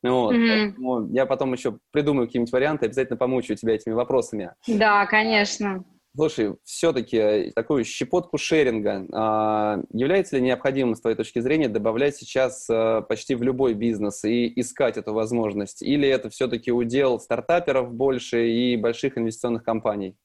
Вот. 0.03 0.35
Mm-hmm. 0.35 1.09
я 1.12 1.26
потом 1.26 1.53
еще 1.53 1.79
придумаю 1.92 2.26
какие-нибудь 2.26 2.53
варианты, 2.53 2.87
обязательно 2.87 3.18
помучу 3.18 3.55
тебя 3.55 3.74
этими 3.74 3.92
вопросами. 3.92 4.55
Да, 4.66 5.05
конечно. 5.07 5.85
Слушай, 6.16 6.57
все-таки 6.64 7.16
э, 7.16 7.53
такую 7.53 7.85
щепотку 7.85 8.37
шеринга 8.37 9.07
а, 9.12 9.81
является 9.92 10.37
ли 10.37 10.42
необходимым, 10.42 10.96
с 10.96 11.01
твоей 11.01 11.16
точки 11.16 11.38
зрения, 11.38 11.68
добавлять 11.68 12.16
сейчас 12.16 12.68
а, 12.68 13.03
почти 13.03 13.37
в 13.37 13.42
любой 13.44 13.75
бизнес 13.75 14.25
и 14.25 14.53
искать 14.61 14.96
эту 14.96 15.14
возможность? 15.14 15.83
Или 15.83 16.09
это 16.09 16.29
все-таки 16.29 16.73
удел 16.73 17.20
стартаперов 17.20 17.94
больше 17.94 18.49
и 18.49 18.77
больших 18.77 19.18
инвестиционных 19.18 19.62
компаний? 19.62 20.16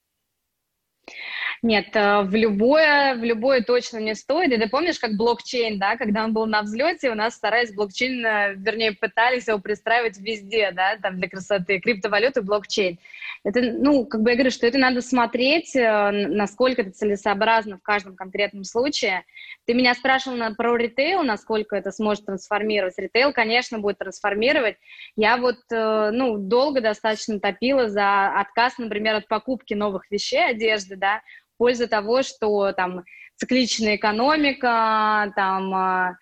Нет, 1.66 1.96
э, 1.96 2.22
в 2.22 2.36
любое, 2.36 3.16
в 3.16 3.24
любое 3.24 3.64
точно 3.64 3.98
не 3.98 4.14
стоит. 4.14 4.52
И 4.52 4.58
ты 4.58 4.70
помнишь, 4.70 5.00
как 5.00 5.18
блокчейн, 5.18 5.80
да, 5.80 5.98
когда 5.98 6.24
он 6.24 6.32
был 6.32 6.46
на 6.46 6.62
взлете, 6.62 7.10
у 7.10 7.16
нас 7.16 7.34
старались 7.34 7.74
блокчейн, 7.74 8.24
э, 8.24 8.54
вернее, 8.56 8.92
пытались 8.92 9.48
его 9.48 9.58
пристраивать 9.58 10.20
везде, 10.20 10.70
да, 10.72 10.96
там 11.02 11.18
для 11.18 11.28
красоты, 11.28 11.80
криптовалюты, 11.80 12.44
блокчейн. 12.44 13.00
Это, 13.44 13.62
ну, 13.62 14.06
как 14.06 14.22
бы 14.22 14.30
я 14.30 14.36
говорю, 14.36 14.52
что 14.52 14.68
это 14.68 14.78
надо 14.78 15.02
смотреть, 15.02 15.76
э, 15.76 16.12
насколько 16.12 16.84
это 16.84 16.92
целесообразно 16.92 17.80
в 17.80 17.82
каждом 17.82 18.16
конкретном 18.16 18.64
случае. 18.64 19.24
Ты 19.66 19.74
меня 19.74 19.96
спрашивал 19.96 20.38
на, 20.38 20.54
про 20.54 20.78
ритейл, 20.78 21.24
насколько 21.24 21.76
это 21.76 21.90
сможет 21.90 22.28
трансформировать. 22.28 22.94
Ритейл, 23.00 23.34
конечно, 23.34 23.80
будет 23.80 23.98
трансформировать. 23.98 24.78
Я 25.16 25.38
вот, 25.38 25.58
ну, 25.72 26.38
долго 26.38 26.82
достаточно 26.82 27.40
топила 27.40 27.90
за 27.90 28.40
отказ, 28.40 28.78
например, 28.78 29.16
от 29.16 29.28
покупки 29.28 29.74
новых 29.74 30.12
вещей, 30.12 30.46
одежды, 30.46 30.96
да, 30.96 31.22
польза 31.58 31.88
того, 31.88 32.24
что 32.24 32.72
там 32.74 33.04
цикличная 33.36 33.96
экономика, 33.96 35.32
там 35.36 35.74
а, 35.74 36.18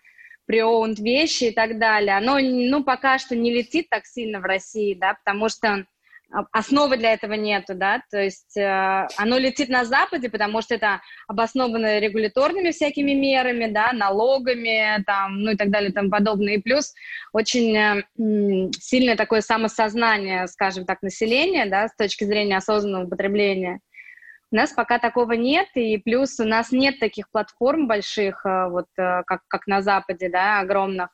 pre 0.50 0.96
вещи 1.02 1.46
и 1.46 1.52
так 1.52 1.80
далее, 1.80 2.18
оно, 2.18 2.40
ну, 2.40 2.84
пока 2.84 3.18
что 3.18 3.36
не 3.36 3.54
летит 3.54 3.90
так 3.90 4.06
сильно 4.06 4.40
в 4.40 4.44
России, 4.44 4.94
да, 4.94 5.16
потому 5.24 5.50
что 5.50 5.86
основы 6.52 6.98
для 6.98 7.14
этого 7.14 7.34
нету, 7.34 7.76
да, 7.76 8.02
то 8.10 8.20
есть 8.20 8.58
э, 8.58 9.08
оно 9.18 9.38
летит 9.38 9.70
на 9.70 9.86
Западе, 9.86 10.30
потому 10.30 10.64
что 10.64 10.74
это 10.74 11.00
обосновано 11.28 12.00
регуляторными 12.00 12.72
всякими 12.72 13.12
мерами, 13.12 13.72
да, 13.72 13.94
налогами, 13.94 15.04
там, 15.06 15.42
ну 15.42 15.52
и 15.52 15.56
так 15.56 15.70
далее, 15.70 15.92
и 15.92 15.94
тому 15.94 16.10
подобное, 16.10 16.56
и 16.56 16.62
плюс 16.62 16.96
очень 17.34 17.78
э, 17.78 18.04
сильное 18.80 19.16
такое 19.16 19.42
самосознание, 19.42 20.48
скажем 20.48 20.86
так, 20.86 21.04
населения, 21.04 21.68
да, 21.68 21.88
с 21.88 21.96
точки 21.96 22.24
зрения 22.24 22.58
осознанного 22.58 23.08
потребления– 23.08 23.80
у 24.54 24.56
нас 24.56 24.72
пока 24.72 25.00
такого 25.00 25.32
нет, 25.32 25.68
и 25.74 25.98
плюс 25.98 26.40
у 26.40 26.46
нас 26.46 26.72
нет 26.72 27.00
таких 27.00 27.30
платформ 27.32 27.88
больших, 27.88 28.46
э, 28.46 28.70
вот 28.70 28.86
э, 28.98 29.24
как, 29.26 29.42
как 29.48 29.66
на 29.66 29.82
Западе, 29.82 30.30
да, 30.30 30.60
огромных. 30.60 31.10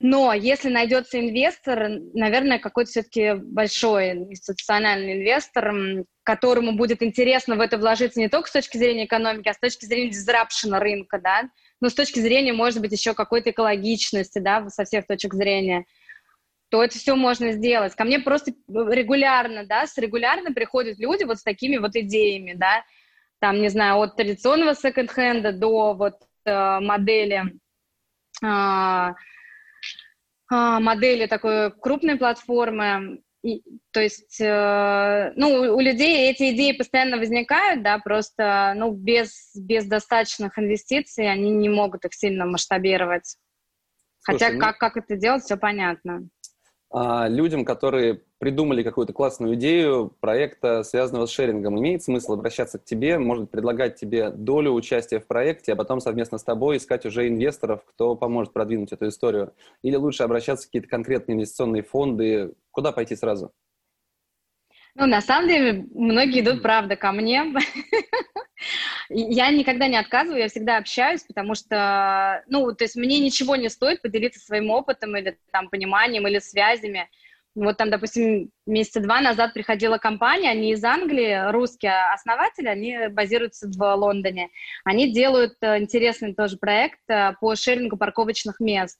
Но 0.00 0.32
если 0.32 0.70
найдется 0.70 1.20
инвестор, 1.20 1.90
наверное, 2.14 2.58
какой-то 2.58 2.90
все-таки 2.90 3.34
большой 3.34 4.12
институциональный 4.12 5.18
инвестор, 5.18 6.06
которому 6.22 6.72
будет 6.72 7.02
интересно 7.02 7.56
в 7.56 7.60
это 7.60 7.76
вложиться 7.76 8.18
не 8.18 8.30
только 8.30 8.48
с 8.48 8.52
точки 8.52 8.78
зрения 8.78 9.04
экономики, 9.04 9.48
а 9.48 9.52
с 9.52 9.58
точки 9.58 9.84
зрения 9.84 10.08
дизрапшена 10.08 10.80
рынка, 10.80 11.20
да, 11.22 11.42
но 11.82 11.90
с 11.90 11.94
точки 11.94 12.20
зрения, 12.20 12.54
может 12.54 12.80
быть, 12.80 12.92
еще 12.92 13.12
какой-то 13.12 13.50
экологичности, 13.50 14.38
да, 14.38 14.66
со 14.70 14.84
всех 14.84 15.06
точек 15.06 15.34
зрения– 15.34 15.84
то 16.70 16.84
это 16.84 16.96
все 16.96 17.16
можно 17.16 17.52
сделать. 17.52 17.94
Ко 17.94 18.04
мне 18.04 18.20
просто 18.20 18.52
регулярно, 18.68 19.66
да, 19.66 19.84
регулярно 19.96 20.52
приходят 20.52 20.98
люди 20.98 21.24
вот 21.24 21.38
с 21.38 21.42
такими 21.42 21.76
вот 21.76 21.96
идеями, 21.96 22.54
да, 22.54 22.84
там, 23.40 23.60
не 23.60 23.68
знаю, 23.68 23.98
от 23.98 24.16
традиционного 24.16 24.74
секонд-хенда 24.74 25.52
до 25.52 25.94
вот 25.94 26.14
э, 26.44 26.80
модели, 26.80 27.58
э, 28.42 29.08
модели 30.50 31.26
такой 31.26 31.72
крупной 31.72 32.16
платформы. 32.16 33.20
И, 33.42 33.62
то 33.90 34.00
есть, 34.00 34.38
э, 34.40 35.32
ну, 35.34 35.74
у 35.74 35.80
людей 35.80 36.30
эти 36.30 36.54
идеи 36.54 36.72
постоянно 36.72 37.16
возникают, 37.16 37.82
да, 37.82 37.98
просто, 37.98 38.74
ну, 38.76 38.92
без, 38.92 39.50
без 39.56 39.86
достаточных 39.86 40.58
инвестиций 40.58 41.28
они 41.28 41.50
не 41.50 41.70
могут 41.70 42.04
их 42.04 42.14
сильно 42.14 42.44
масштабировать. 42.44 43.38
Слушай, 44.22 44.38
Хотя 44.38 44.52
ну... 44.52 44.60
как, 44.60 44.78
как 44.78 44.96
это 44.98 45.16
делать, 45.16 45.42
все 45.42 45.56
понятно 45.56 46.28
людям, 46.92 47.64
которые 47.64 48.22
придумали 48.38 48.82
какую-то 48.82 49.12
классную 49.12 49.54
идею 49.54 50.12
проекта, 50.20 50.82
связанного 50.82 51.26
с 51.26 51.30
шерингом, 51.30 51.78
имеет 51.78 52.02
смысл 52.02 52.32
обращаться 52.32 52.78
к 52.78 52.84
тебе, 52.84 53.18
может 53.18 53.50
предлагать 53.50 53.96
тебе 53.96 54.30
долю 54.30 54.72
участия 54.72 55.20
в 55.20 55.26
проекте, 55.26 55.72
а 55.74 55.76
потом 55.76 56.00
совместно 56.00 56.38
с 56.38 56.44
тобой 56.44 56.78
искать 56.78 57.06
уже 57.06 57.28
инвесторов, 57.28 57.84
кто 57.84 58.16
поможет 58.16 58.52
продвинуть 58.52 58.92
эту 58.92 59.08
историю? 59.08 59.52
Или 59.82 59.96
лучше 59.96 60.24
обращаться 60.24 60.64
в 60.64 60.68
какие-то 60.68 60.88
конкретные 60.88 61.36
инвестиционные 61.36 61.82
фонды? 61.82 62.54
Куда 62.72 62.92
пойти 62.92 63.14
сразу? 63.14 63.52
Ну, 64.94 65.06
на 65.06 65.20
самом 65.20 65.48
деле, 65.48 65.86
многие 65.94 66.40
идут, 66.40 66.62
правда, 66.62 66.96
ко 66.96 67.12
мне. 67.12 67.44
Я 69.08 69.50
никогда 69.50 69.88
не 69.88 69.96
отказываю, 69.96 70.42
я 70.42 70.48
всегда 70.48 70.76
общаюсь, 70.76 71.22
потому 71.22 71.54
что, 71.54 72.44
ну, 72.46 72.70
то 72.74 72.84
есть 72.84 72.94
мне 72.94 73.18
ничего 73.18 73.56
не 73.56 73.70
стоит 73.70 74.02
поделиться 74.02 74.38
своим 74.38 74.70
опытом 74.70 75.16
или 75.16 75.38
там 75.50 75.70
пониманием 75.70 76.28
или 76.28 76.38
связями. 76.38 77.08
Вот 77.54 77.78
там, 77.78 77.90
допустим, 77.90 78.50
месяца 78.66 79.00
два 79.00 79.20
назад 79.20 79.54
приходила 79.54 79.98
компания, 79.98 80.50
они 80.50 80.72
из 80.72 80.84
Англии, 80.84 81.50
русские 81.50 82.12
основатели, 82.12 82.68
они 82.68 83.08
базируются 83.08 83.68
в 83.68 83.96
Лондоне. 83.96 84.50
Они 84.84 85.12
делают 85.12 85.54
э, 85.62 85.78
интересный 85.78 86.34
тоже 86.34 86.58
проект 86.58 87.00
э, 87.08 87.32
по 87.40 87.56
шерингу 87.56 87.96
парковочных 87.96 88.60
мест. 88.60 88.98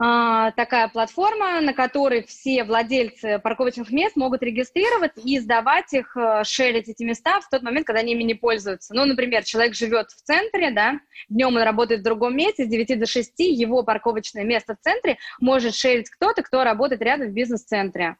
А, 0.00 0.52
такая 0.52 0.86
платформа, 0.86 1.60
на 1.60 1.72
которой 1.72 2.22
все 2.22 2.62
владельцы 2.62 3.40
парковочных 3.40 3.90
мест 3.90 4.14
могут 4.14 4.44
регистрировать 4.44 5.12
и 5.16 5.40
сдавать 5.40 5.92
их, 5.92 6.16
э, 6.16 6.44
шерить 6.44 6.88
эти 6.88 7.02
места 7.02 7.40
в 7.40 7.48
тот 7.48 7.62
момент, 7.62 7.84
когда 7.84 8.00
они 8.00 8.12
ими 8.12 8.22
не 8.22 8.34
пользуются. 8.34 8.94
Ну, 8.94 9.04
например, 9.06 9.42
человек 9.42 9.74
живет 9.74 10.10
в 10.10 10.22
центре, 10.22 10.70
да, 10.70 11.00
днем 11.28 11.56
он 11.56 11.62
работает 11.62 12.00
в 12.00 12.04
другом 12.04 12.36
месте, 12.36 12.64
с 12.64 12.68
9 12.68 12.96
до 12.96 13.06
6 13.06 13.40
его 13.40 13.82
парковочное 13.82 14.44
место 14.44 14.76
в 14.76 14.84
центре 14.84 15.18
может 15.40 15.74
шерить 15.74 16.10
кто-то, 16.10 16.42
кто 16.42 16.62
работает 16.62 17.02
рядом 17.02 17.30
в 17.30 17.32
бизнес-центре. 17.32 18.18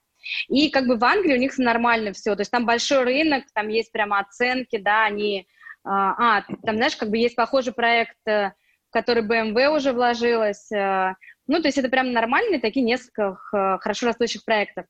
И 0.48 0.70
как 0.70 0.88
бы 0.88 0.96
в 0.96 1.04
Англии 1.04 1.34
у 1.34 1.38
них 1.38 1.56
нормально 1.58 2.12
все, 2.12 2.34
то 2.34 2.40
есть 2.40 2.50
там 2.50 2.66
большой 2.66 3.04
рынок, 3.04 3.44
там 3.54 3.68
есть 3.68 3.92
прямо 3.92 4.18
оценки, 4.18 4.78
да, 4.78 5.04
они... 5.04 5.46
А, 5.84 6.38
а 6.38 6.44
там, 6.64 6.76
знаешь, 6.76 6.96
как 6.96 7.08
бы 7.10 7.18
есть 7.18 7.36
похожий 7.36 7.72
проект, 7.72 8.16
э, 8.26 8.52
в 8.88 8.92
который 8.92 9.22
BMW 9.22 9.68
уже 9.68 9.92
вложилась, 9.92 10.70
э, 10.72 11.14
ну, 11.48 11.62
то 11.62 11.68
есть 11.68 11.78
это 11.78 11.88
прям 11.88 12.12
нормальные 12.12 12.60
такие 12.60 12.84
несколько 12.84 13.38
хорошо 13.80 14.06
растущих 14.06 14.44
проектов. 14.44 14.84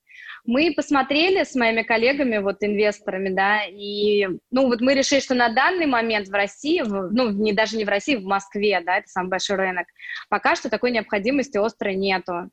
Мы 0.45 0.75
посмотрели 0.75 1.45
с 1.45 1.55
моими 1.55 1.83
коллегами, 1.83 2.39
вот 2.39 2.57
инвесторами, 2.61 3.29
да, 3.29 3.63
и, 3.65 4.27
ну, 4.51 4.67
вот 4.67 4.81
мы 4.81 4.95
решили, 4.95 5.21
что 5.21 5.35
на 5.35 5.51
данный 5.51 5.87
момент 5.87 6.27
в 6.27 6.33
России, 6.33 6.83
в, 6.83 7.13
ну, 7.13 7.31
не, 7.31 7.53
даже 7.53 7.77
не 7.77 7.85
в 7.85 7.89
России, 7.89 8.17
в 8.17 8.25
Москве, 8.25 8.83
да, 8.85 8.99
это 8.99 9.09
самый 9.09 9.29
большой 9.29 9.57
рынок, 9.57 9.87
пока 10.29 10.57
что 10.57 10.69
такой 10.69 10.91
необходимости 10.91 11.57
острой 11.59 11.95
нету. 11.95 12.51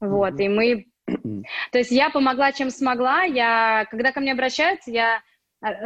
Вот, 0.00 0.34
mm-hmm. 0.34 0.44
и 0.44 0.48
мы... 0.48 0.86
То 1.72 1.78
есть 1.78 1.90
я 1.90 2.10
помогла, 2.10 2.52
чем 2.52 2.70
смогла. 2.70 3.22
Я, 3.22 3.86
когда 3.90 4.12
ко 4.12 4.20
мне 4.20 4.32
обращаются, 4.32 4.90
я 4.90 5.16
э, 5.16 5.20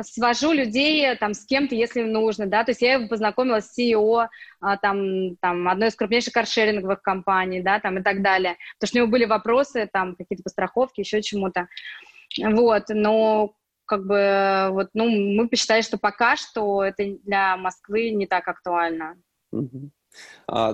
свожу 0.03 0.53
людей 0.53 1.17
там 1.17 1.35
с 1.35 1.45
кем-то, 1.45 1.75
если 1.75 2.03
нужно, 2.03 2.47
да, 2.47 2.65
то 2.65 2.71
есть 2.71 2.83
я 2.83 2.95
его 2.95 3.09
познакомила 3.09 3.61
с 3.61 3.77
CEO 3.77 4.29
а, 4.61 4.77
там, 4.77 5.37
там 5.37 5.69
одной 5.69 5.89
из 5.89 5.97
крупнейших 5.97 6.33
каршеринговых 6.33 7.03
компаний, 7.03 7.61
да, 7.61 7.81
там 7.81 7.99
и 7.99 8.03
так 8.03 8.23
далее, 8.23 8.57
потому 8.79 8.89
что 8.89 8.99
у 8.99 9.01
него 9.03 9.11
были 9.11 9.25
вопросы, 9.25 9.89
там 9.93 10.15
какие-то 10.15 10.43
по 10.45 10.51
страховке, 10.51 11.03
еще 11.03 11.23
чему-то, 11.23 11.69
вот, 12.39 12.85
но 12.89 13.55
как 13.87 14.07
бы 14.07 14.69
вот, 14.71 14.91
ну, 14.95 15.09
мы 15.09 15.49
посчитали, 15.49 15.83
что 15.83 15.99
пока 15.99 16.37
что 16.37 16.83
это 16.83 17.05
для 17.25 17.57
Москвы 17.57 18.11
не 18.11 18.27
так 18.27 18.49
актуально. 18.49 19.17
А, 19.53 19.59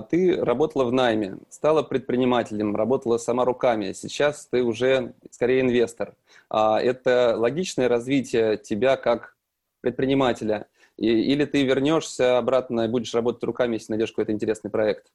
ты 0.09 0.43
работала 0.43 0.83
в 0.85 0.91
найме, 0.91 1.37
стала 1.49 1.83
предпринимателем, 1.83 2.75
работала 2.75 3.17
сама 3.17 3.45
руками. 3.45 3.93
Сейчас 3.93 4.47
ты 4.47 4.63
уже 4.63 5.13
скорее 5.29 5.61
инвестор. 5.61 6.15
А, 6.49 6.79
это 6.81 7.35
логичное 7.37 7.87
развитие 7.87 8.57
тебя 8.57 8.97
как 8.97 9.35
предпринимателя? 9.81 10.67
или 10.97 11.45
ты 11.45 11.63
вернешься 11.63 12.37
обратно 12.37 12.81
и 12.81 12.87
будешь 12.87 13.13
работать 13.13 13.43
руками, 13.43 13.75
если 13.75 13.93
найдешь 13.93 14.11
какой-то 14.11 14.31
интересный 14.31 14.69
проект? 14.69 15.07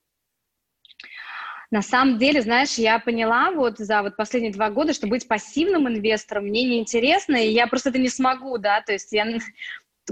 На 1.70 1.82
самом 1.82 2.18
деле, 2.18 2.42
знаешь, 2.42 2.74
я 2.74 2.98
поняла 3.00 3.50
вот 3.50 3.78
за 3.78 4.02
вот 4.02 4.16
последние 4.16 4.52
два 4.52 4.70
года, 4.70 4.92
что 4.92 5.08
быть 5.08 5.26
пассивным 5.26 5.88
инвестором 5.88 6.44
мне 6.44 6.64
неинтересно, 6.64 7.36
и 7.36 7.50
я 7.50 7.66
просто 7.66 7.88
это 7.90 7.98
не 7.98 8.08
смогу, 8.08 8.56
да, 8.58 8.80
то 8.82 8.92
есть 8.92 9.12
я 9.12 9.24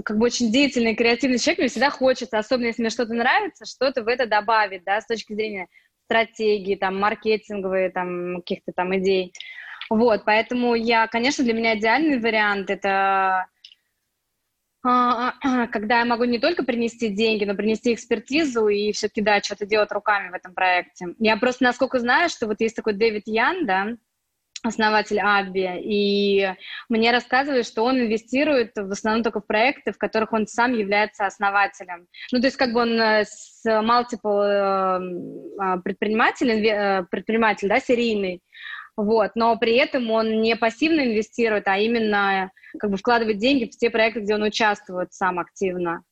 как 0.03 0.17
бы 0.17 0.25
очень 0.25 0.51
деятельный, 0.51 0.95
креативный 0.95 1.39
человек, 1.39 1.59
мне 1.59 1.67
всегда 1.67 1.89
хочется, 1.89 2.37
особенно 2.37 2.67
если 2.67 2.81
мне 2.81 2.89
что-то 2.89 3.13
нравится, 3.13 3.65
что-то 3.65 4.03
в 4.03 4.07
это 4.07 4.25
добавить, 4.25 4.83
да, 4.83 5.01
с 5.01 5.07
точки 5.07 5.33
зрения 5.33 5.67
стратегии, 6.05 6.75
там, 6.75 6.99
маркетинговые, 6.99 7.89
там, 7.89 8.37
каких-то 8.37 8.71
там 8.75 8.95
идей. 8.97 9.33
Вот, 9.89 10.23
поэтому 10.25 10.75
я, 10.75 11.07
конечно, 11.07 11.43
для 11.43 11.53
меня 11.53 11.77
идеальный 11.77 12.19
вариант– 12.19 12.69
это 12.71 13.47
а, 14.87 15.33
а, 15.41 15.67
когда 15.67 15.99
я 15.99 16.05
могу 16.05 16.25
не 16.25 16.37
только 16.37 16.63
принести 16.63 17.09
деньги, 17.09 17.43
но 17.43 17.55
принести 17.55 17.91
экспертизу 17.91 18.67
и 18.67 18.91
все-таки, 18.91 19.21
да, 19.21 19.41
что-то 19.41 19.65
делать 19.65 19.91
руками 19.91 20.29
в 20.29 20.33
этом 20.35 20.53
проекте. 20.53 21.07
Я 21.17 21.37
просто, 21.37 21.63
насколько 21.63 21.97
знаю, 21.97 22.29
что 22.29 22.45
вот 22.45 22.61
есть 22.61 22.75
такой 22.75 22.93
Дэвид 22.93 23.23
Ян, 23.25 23.65
да, 23.65 23.87
основатель 24.65 25.19
Абби, 25.19 25.81
и 25.83 26.53
мне 26.89 27.11
рассказывают, 27.11 27.67
что 27.67 27.83
он 27.83 27.99
инвестирует 27.99 28.71
в 28.75 28.91
основном 28.91 29.23
только 29.23 29.41
в 29.41 29.47
проекты, 29.47 29.91
в 29.91 29.97
которых 29.97 30.33
он 30.33 30.47
сам 30.47 30.73
является 30.73 31.25
основателем. 31.25 32.07
Ну, 32.31 32.39
то 32.39 32.47
есть 32.47 32.57
как 32.57 32.73
бы 32.73 32.81
он 32.81 32.99
э, 32.99 33.25
с 33.25 33.65
multiple 33.65 34.43
э, 34.43 35.59
а, 35.59 35.77
предприниматель, 35.77 36.49
э, 36.49 37.05
предприниматель, 37.09 37.67
да, 37.69 37.79
серийный, 37.79 38.41
вот, 38.97 39.31
но 39.35 39.57
при 39.57 39.75
этом 39.75 40.09
он 40.09 40.41
не 40.41 40.55
пассивно 40.55 41.01
инвестирует, 41.01 41.67
а 41.67 41.77
именно 41.77 42.51
как 42.79 42.91
бы 42.91 42.97
вкладывает 42.97 43.37
деньги 43.37 43.65
в 43.65 43.77
те 43.77 43.89
проекты, 43.89 44.21
где 44.21 44.35
он 44.35 44.43
участвует 44.43 45.13
сам 45.13 45.39
активно. 45.39 46.03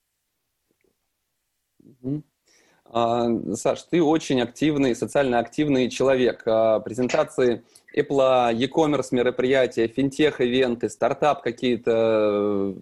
А, 2.86 3.28
Саш, 3.56 3.84
ты 3.84 4.04
очень 4.04 4.42
активный, 4.42 4.96
социально 4.96 5.40
активный 5.40 5.90
человек. 5.90 6.44
А, 6.46 6.80
презентации 6.80 7.64
Apple, 7.96 8.54
e-commerce 8.56 9.10
мероприятия, 9.12 9.88
финтех-ивенты, 9.88 10.90
стартап 10.90 11.42
какие-то 11.42 11.92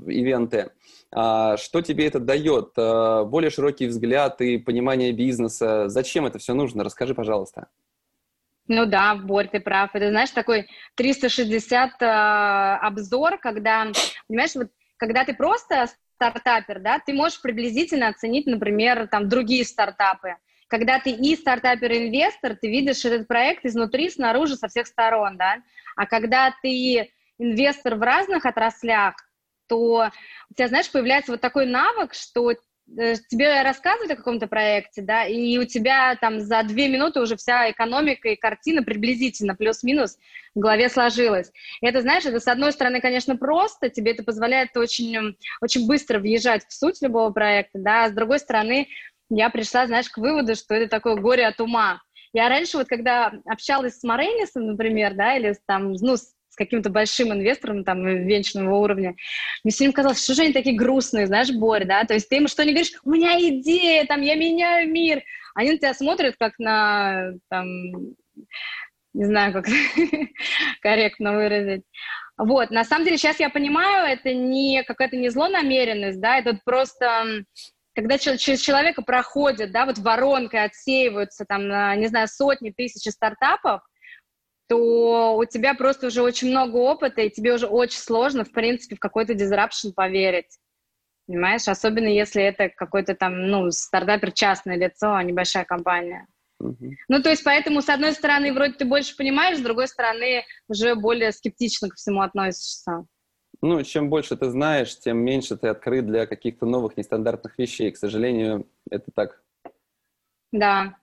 э, 0.07 0.11
ивенты. 0.11 0.71
А, 1.13 1.57
что 1.57 1.81
тебе 1.81 2.07
это 2.07 2.19
дает? 2.19 2.73
Более 2.75 3.49
широкий 3.49 3.87
взгляд 3.87 4.41
и 4.41 4.57
понимание 4.57 5.11
бизнеса. 5.11 5.89
Зачем 5.89 6.25
это 6.25 6.39
все 6.39 6.53
нужно? 6.53 6.83
Расскажи, 6.83 7.13
пожалуйста. 7.13 7.67
Ну 8.67 8.85
да, 8.85 9.15
Борь, 9.15 9.49
ты 9.49 9.59
прав. 9.59 9.93
Это, 9.93 10.09
знаешь, 10.09 10.29
такой 10.31 10.69
360 10.95 12.01
э, 12.01 12.05
обзор, 12.05 13.37
когда, 13.37 13.87
понимаешь, 14.27 14.55
вот 14.55 14.69
когда 14.97 15.25
ты 15.25 15.33
просто 15.33 15.87
стартапер, 16.15 16.79
да, 16.79 16.99
ты 16.99 17.13
можешь 17.13 17.41
приблизительно 17.41 18.07
оценить, 18.07 18.45
например, 18.45 19.07
там 19.07 19.27
другие 19.27 19.65
стартапы. 19.65 20.37
Когда 20.71 20.99
ты 20.99 21.09
и 21.11 21.35
стартапер, 21.35 21.91
и 21.91 22.07
инвестор, 22.07 22.55
ты 22.55 22.69
видишь 22.69 23.03
этот 23.03 23.27
проект 23.27 23.65
изнутри, 23.65 24.09
снаружи, 24.09 24.55
со 24.55 24.69
всех 24.69 24.87
сторон, 24.87 25.35
да. 25.35 25.57
А 25.97 26.05
когда 26.05 26.55
ты 26.61 27.11
инвестор 27.37 27.95
в 27.95 28.01
разных 28.01 28.45
отраслях, 28.45 29.15
то 29.67 30.09
у 30.49 30.53
тебя, 30.55 30.69
знаешь, 30.69 30.89
появляется 30.89 31.33
вот 31.33 31.41
такой 31.41 31.65
навык, 31.65 32.13
что 32.13 32.53
Э, 32.97 33.15
тебе 33.29 33.61
рассказывают 33.61 34.11
о 34.11 34.15
каком-то 34.15 34.47
проекте, 34.47 35.01
да, 35.01 35.25
и 35.25 35.57
у 35.57 35.65
тебя 35.65 36.15
там 36.19 36.41
за 36.41 36.61
две 36.63 36.89
минуты 36.89 37.21
уже 37.21 37.37
вся 37.37 37.71
экономика 37.71 38.29
и 38.29 38.35
картина 38.35 38.83
приблизительно 38.83 39.55
плюс-минус 39.55 40.17
в 40.55 40.59
голове 40.59 40.89
сложилась. 40.89 41.51
И 41.81 41.85
это, 41.85 42.01
знаешь, 42.01 42.25
это 42.25 42.39
с 42.39 42.47
одной 42.47 42.73
стороны, 42.73 42.99
конечно, 42.99 43.37
просто, 43.37 43.89
тебе 43.89 44.11
это 44.11 44.23
позволяет 44.23 44.75
очень, 44.75 45.37
очень 45.61 45.87
быстро 45.87 46.19
въезжать 46.19 46.65
в 46.67 46.73
суть 46.73 47.01
любого 47.01 47.31
проекта, 47.31 47.79
да, 47.79 48.05
а 48.05 48.09
с 48.09 48.11
другой 48.11 48.39
стороны, 48.39 48.89
я 49.31 49.49
пришла, 49.49 49.87
знаешь, 49.87 50.09
к 50.09 50.17
выводу, 50.17 50.55
что 50.55 50.75
это 50.75 50.89
такое 50.89 51.15
горе 51.15 51.47
от 51.47 51.59
ума. 51.59 52.01
Я 52.33 52.49
раньше 52.49 52.77
вот, 52.77 52.87
когда 52.87 53.33
общалась 53.45 53.99
с 53.99 54.03
Морейнисом, 54.03 54.67
например, 54.67 55.15
да, 55.15 55.35
или 55.35 55.55
там, 55.65 55.93
ну, 55.93 56.17
с 56.17 56.33
с 56.51 56.55
каким-то 56.55 56.89
большим 56.89 57.31
инвестором 57.31 57.85
там 57.85 58.05
венчурного 58.05 58.75
уровня, 58.75 59.15
мне 59.63 59.71
все 59.71 59.85
время 59.85 59.93
казалось, 59.93 60.21
что 60.21 60.33
же 60.33 60.41
они 60.43 60.51
такие 60.51 60.75
грустные, 60.75 61.25
знаешь, 61.25 61.49
Борь, 61.51 61.85
да, 61.85 62.03
то 62.03 62.13
есть 62.13 62.27
ты 62.27 62.35
им 62.35 62.49
что 62.49 62.65
не 62.65 62.73
говоришь, 62.73 62.91
у 63.05 63.11
меня 63.11 63.39
идея, 63.39 64.05
там, 64.05 64.21
я 64.21 64.35
меняю 64.35 64.91
мир, 64.91 65.23
они 65.55 65.71
на 65.71 65.77
тебя 65.77 65.93
смотрят 65.93 66.35
как 66.37 66.59
на, 66.59 67.31
там, 67.49 67.65
не 69.13 69.25
знаю, 69.25 69.53
как 69.53 69.65
корректно 70.81 71.35
выразить. 71.35 71.83
Вот, 72.37 72.69
на 72.69 72.83
самом 72.83 73.05
деле 73.05 73.17
сейчас 73.17 73.39
я 73.39 73.49
понимаю, 73.49 74.11
это 74.11 74.33
не 74.33 74.83
какая-то 74.83 75.15
не 75.15 75.29
злонамеренность, 75.29 76.19
да, 76.19 76.37
это 76.37 76.59
просто 76.65 77.45
когда 77.93 78.17
через 78.17 78.61
человека 78.61 79.01
проходит, 79.01 79.71
да, 79.71 79.85
вот 79.85 79.97
воронкой 79.97 80.63
отсеиваются 80.63 81.45
там, 81.45 81.63
не 81.99 82.07
знаю, 82.07 82.27
сотни, 82.27 82.71
тысячи 82.71 83.09
стартапов, 83.09 83.81
то 84.67 85.35
у 85.35 85.43
тебя 85.45 85.73
просто 85.73 86.07
уже 86.07 86.21
очень 86.21 86.49
много 86.49 86.77
опыта, 86.77 87.21
и 87.21 87.29
тебе 87.29 87.53
уже 87.53 87.67
очень 87.67 87.99
сложно, 87.99 88.45
в 88.45 88.51
принципе, 88.51 88.95
в 88.95 88.99
какой-то 88.99 89.33
disruption 89.33 89.91
поверить. 89.93 90.57
Понимаешь? 91.27 91.67
Особенно 91.67 92.07
если 92.07 92.41
это 92.41 92.69
какой-то 92.69 93.13
там, 93.13 93.47
ну, 93.47 93.69
стартапер 93.71 94.31
частное 94.31 94.77
лицо, 94.77 95.13
а 95.13 95.23
небольшая 95.23 95.65
компания. 95.65 96.25
Ну, 96.59 97.21
то 97.21 97.29
есть, 97.29 97.43
поэтому, 97.43 97.81
с 97.81 97.89
одной 97.89 98.13
стороны, 98.13 98.53
вроде 98.53 98.73
ты 98.73 98.85
больше 98.85 99.15
понимаешь, 99.17 99.57
с 99.57 99.61
другой 99.61 99.87
стороны, 99.87 100.45
уже 100.67 100.95
более 100.95 101.31
скептично 101.31 101.89
ко 101.89 101.95
всему 101.95 102.21
относишься. 102.21 103.05
Ну, 103.61 103.83
чем 103.83 104.09
больше 104.09 104.35
ты 104.35 104.49
знаешь, 104.49 104.97
тем 104.97 105.17
меньше 105.17 105.55
ты 105.55 105.67
открыт 105.67 106.05
для 106.07 106.25
каких-то 106.25 106.65
новых 106.65 106.97
нестандартных 106.97 107.57
вещей. 107.57 107.91
К 107.91 107.97
сожалению, 107.97 108.67
это 108.89 109.11
так. 109.11 109.43
Да, 110.51 110.95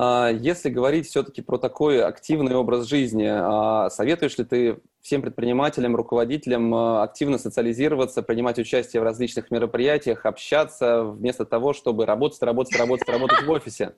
а, 0.00 0.30
если 0.30 0.70
говорить 0.70 1.08
все-таки 1.08 1.42
про 1.42 1.58
такой 1.58 2.00
активный 2.04 2.54
образ 2.54 2.86
жизни, 2.86 3.26
а, 3.28 3.90
советуешь 3.90 4.38
ли 4.38 4.44
ты 4.44 4.78
всем 5.00 5.22
предпринимателям, 5.22 5.96
руководителям 5.96 6.72
а, 6.72 7.02
активно 7.02 7.36
социализироваться, 7.36 8.22
принимать 8.22 8.60
участие 8.60 9.00
в 9.00 9.04
различных 9.04 9.50
мероприятиях, 9.50 10.24
общаться, 10.24 11.02
вместо 11.02 11.44
того, 11.44 11.72
чтобы 11.72 12.06
работать, 12.06 12.40
работать, 12.42 12.78
работать, 12.78 13.08
работать 13.08 13.42
в 13.42 13.50
офисе? 13.50 13.96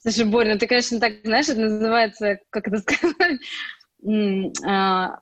Слушай, 0.00 0.24
Боря, 0.24 0.52
ну 0.52 0.58
ты, 0.60 0.68
конечно, 0.68 1.00
так, 1.00 1.14
знаешь, 1.24 1.48
это 1.48 1.62
называется, 1.62 2.38
как 2.50 2.68
это 2.68 2.78
сказать, 2.78 3.40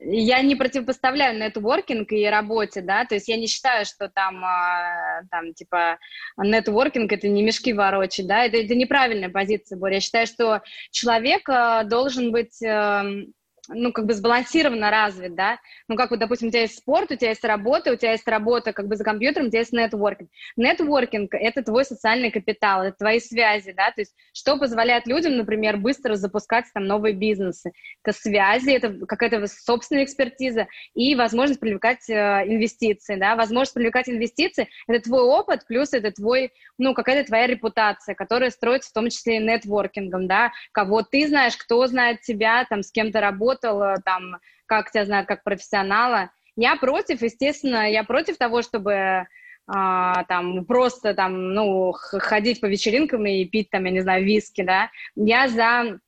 я 0.00 0.42
не 0.42 0.54
противопоставляю 0.54 1.38
нетворкинг 1.38 2.12
и 2.12 2.28
работе, 2.28 2.82
да, 2.82 3.04
то 3.04 3.14
есть 3.14 3.28
я 3.28 3.36
не 3.36 3.46
считаю, 3.46 3.84
что 3.84 4.08
там, 4.08 4.44
а, 4.44 5.22
там 5.30 5.54
типа, 5.54 5.98
нетворкинг— 6.36 7.12
это 7.12 7.28
не 7.28 7.42
мешки 7.42 7.72
ворочать, 7.72 8.26
да, 8.26 8.44
это, 8.44 8.58
это 8.58 8.74
неправильная 8.74 9.28
позиция, 9.28 9.78
Боря. 9.78 9.94
Я 9.94 10.00
считаю, 10.00 10.26
что 10.26 10.62
человек 10.90 11.48
а, 11.48 11.82
должен 11.84 12.30
быть 12.30 12.62
эм, 12.62 13.32
ну, 13.68 13.92
как 13.92 14.06
бы 14.06 14.14
сбалансированно 14.14 14.90
развит, 14.90 15.34
да, 15.34 15.58
ну, 15.88 15.96
как 15.96 16.10
вот, 16.10 16.18
допустим, 16.18 16.48
у 16.48 16.50
тебя 16.50 16.62
есть 16.62 16.78
спорт, 16.78 17.10
у 17.10 17.16
тебя 17.16 17.30
есть 17.30 17.44
работа, 17.44 17.92
у 17.92 17.96
тебя 17.96 18.12
есть 18.12 18.26
работа 18.26 18.72
как 18.72 18.88
бы 18.88 18.96
за 18.96 19.04
компьютером, 19.04 19.46
у 19.46 19.50
тебя 19.50 19.60
есть 19.60 19.72
нетворкинг. 19.72 20.30
Нетворкинг— 20.56 21.32
это 21.34 21.62
твой 21.62 21.84
социальный 21.84 22.30
капитал, 22.30 22.82
это 22.82 22.96
твои 22.96 23.20
связи, 23.20 23.72
да, 23.72 23.90
то 23.90 24.00
есть 24.00 24.14
что 24.32 24.56
позволяет 24.56 25.06
людям, 25.06 25.36
например, 25.36 25.76
быстро 25.76 26.14
запускать 26.14 26.64
там 26.72 26.84
новые 26.84 27.14
бизнесы? 27.14 27.72
Это 28.02 28.16
связи, 28.16 28.70
это 28.70 29.06
какая-то 29.06 29.46
собственная 29.46 30.04
экспертиза 30.04 30.66
и 30.94 31.14
возможность 31.14 31.60
привлекать 31.60 32.08
э, 32.08 32.14
инвестиции, 32.46 33.16
да, 33.16 33.36
возможность 33.36 33.74
привлекать 33.74 34.08
инвестиции— 34.08 34.68
это 34.88 35.04
твой 35.04 35.22
опыт, 35.22 35.66
плюс 35.66 35.92
это 35.92 36.10
твой, 36.10 36.52
ну, 36.78 36.94
какая-то 36.94 37.26
твоя 37.26 37.46
репутация, 37.46 38.14
которая 38.14 38.50
строится 38.50 38.90
в 38.90 38.94
том 38.94 39.10
числе 39.10 39.36
и 39.36 39.40
нетворкингом, 39.40 40.26
да, 40.26 40.52
кого 40.72 41.02
ты 41.02 41.28
знаешь, 41.28 41.56
кто 41.56 41.86
знает 41.86 42.22
тебя, 42.22 42.64
там, 42.68 42.82
с 42.82 42.90
кем 42.90 43.12
то 43.12 43.20
работаешь, 43.20 43.57
работал, 43.62 44.02
там, 44.04 44.38
как 44.66 44.90
тебя 44.90 45.04
знают 45.04 45.26
как 45.26 45.44
профессионала. 45.44 46.30
Я 46.56 46.76
против, 46.76 47.22
естественно, 47.22 47.90
я 47.90 48.04
против 48.04 48.36
того, 48.36 48.62
чтобы 48.62 49.26
а, 49.66 50.24
там 50.24 50.64
просто 50.64 51.14
там, 51.14 51.54
ну, 51.54 51.92
ходить 51.92 52.60
по 52.60 52.66
вечеринкам 52.66 53.26
и 53.26 53.44
пить 53.44 53.70
там, 53.70 53.84
я 53.84 53.90
не 53.90 54.00
знаю, 54.00 54.24
виски, 54.24 54.62
да. 54.62 54.90
Я 55.14 55.48
за 55.48 56.00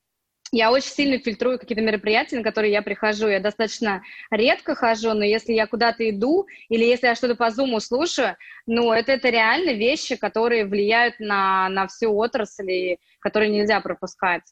я 0.52 0.72
очень 0.72 0.90
сильно 0.90 1.18
фильтрую 1.20 1.60
какие-то 1.60 1.82
мероприятия, 1.82 2.36
на 2.36 2.42
которые 2.42 2.72
я 2.72 2.82
прихожу. 2.82 3.28
Я 3.28 3.38
достаточно 3.38 4.02
редко 4.32 4.74
хожу, 4.74 5.14
но 5.14 5.24
если 5.24 5.52
я 5.52 5.68
куда-то 5.68 6.10
иду 6.10 6.48
или 6.68 6.84
если 6.84 7.06
я 7.06 7.14
что-то 7.14 7.36
по 7.36 7.50
зуму 7.50 7.78
слушаю, 7.78 8.36
ну, 8.66 8.92
это, 8.92 9.12
это 9.12 9.28
реально 9.28 9.74
вещи, 9.74 10.16
которые 10.16 10.66
влияют 10.66 11.20
на, 11.20 11.68
на 11.68 11.86
всю 11.86 12.12
отрасль 12.16 12.68
и 12.68 12.98
которые 13.20 13.52
нельзя 13.52 13.80
пропускать. 13.80 14.42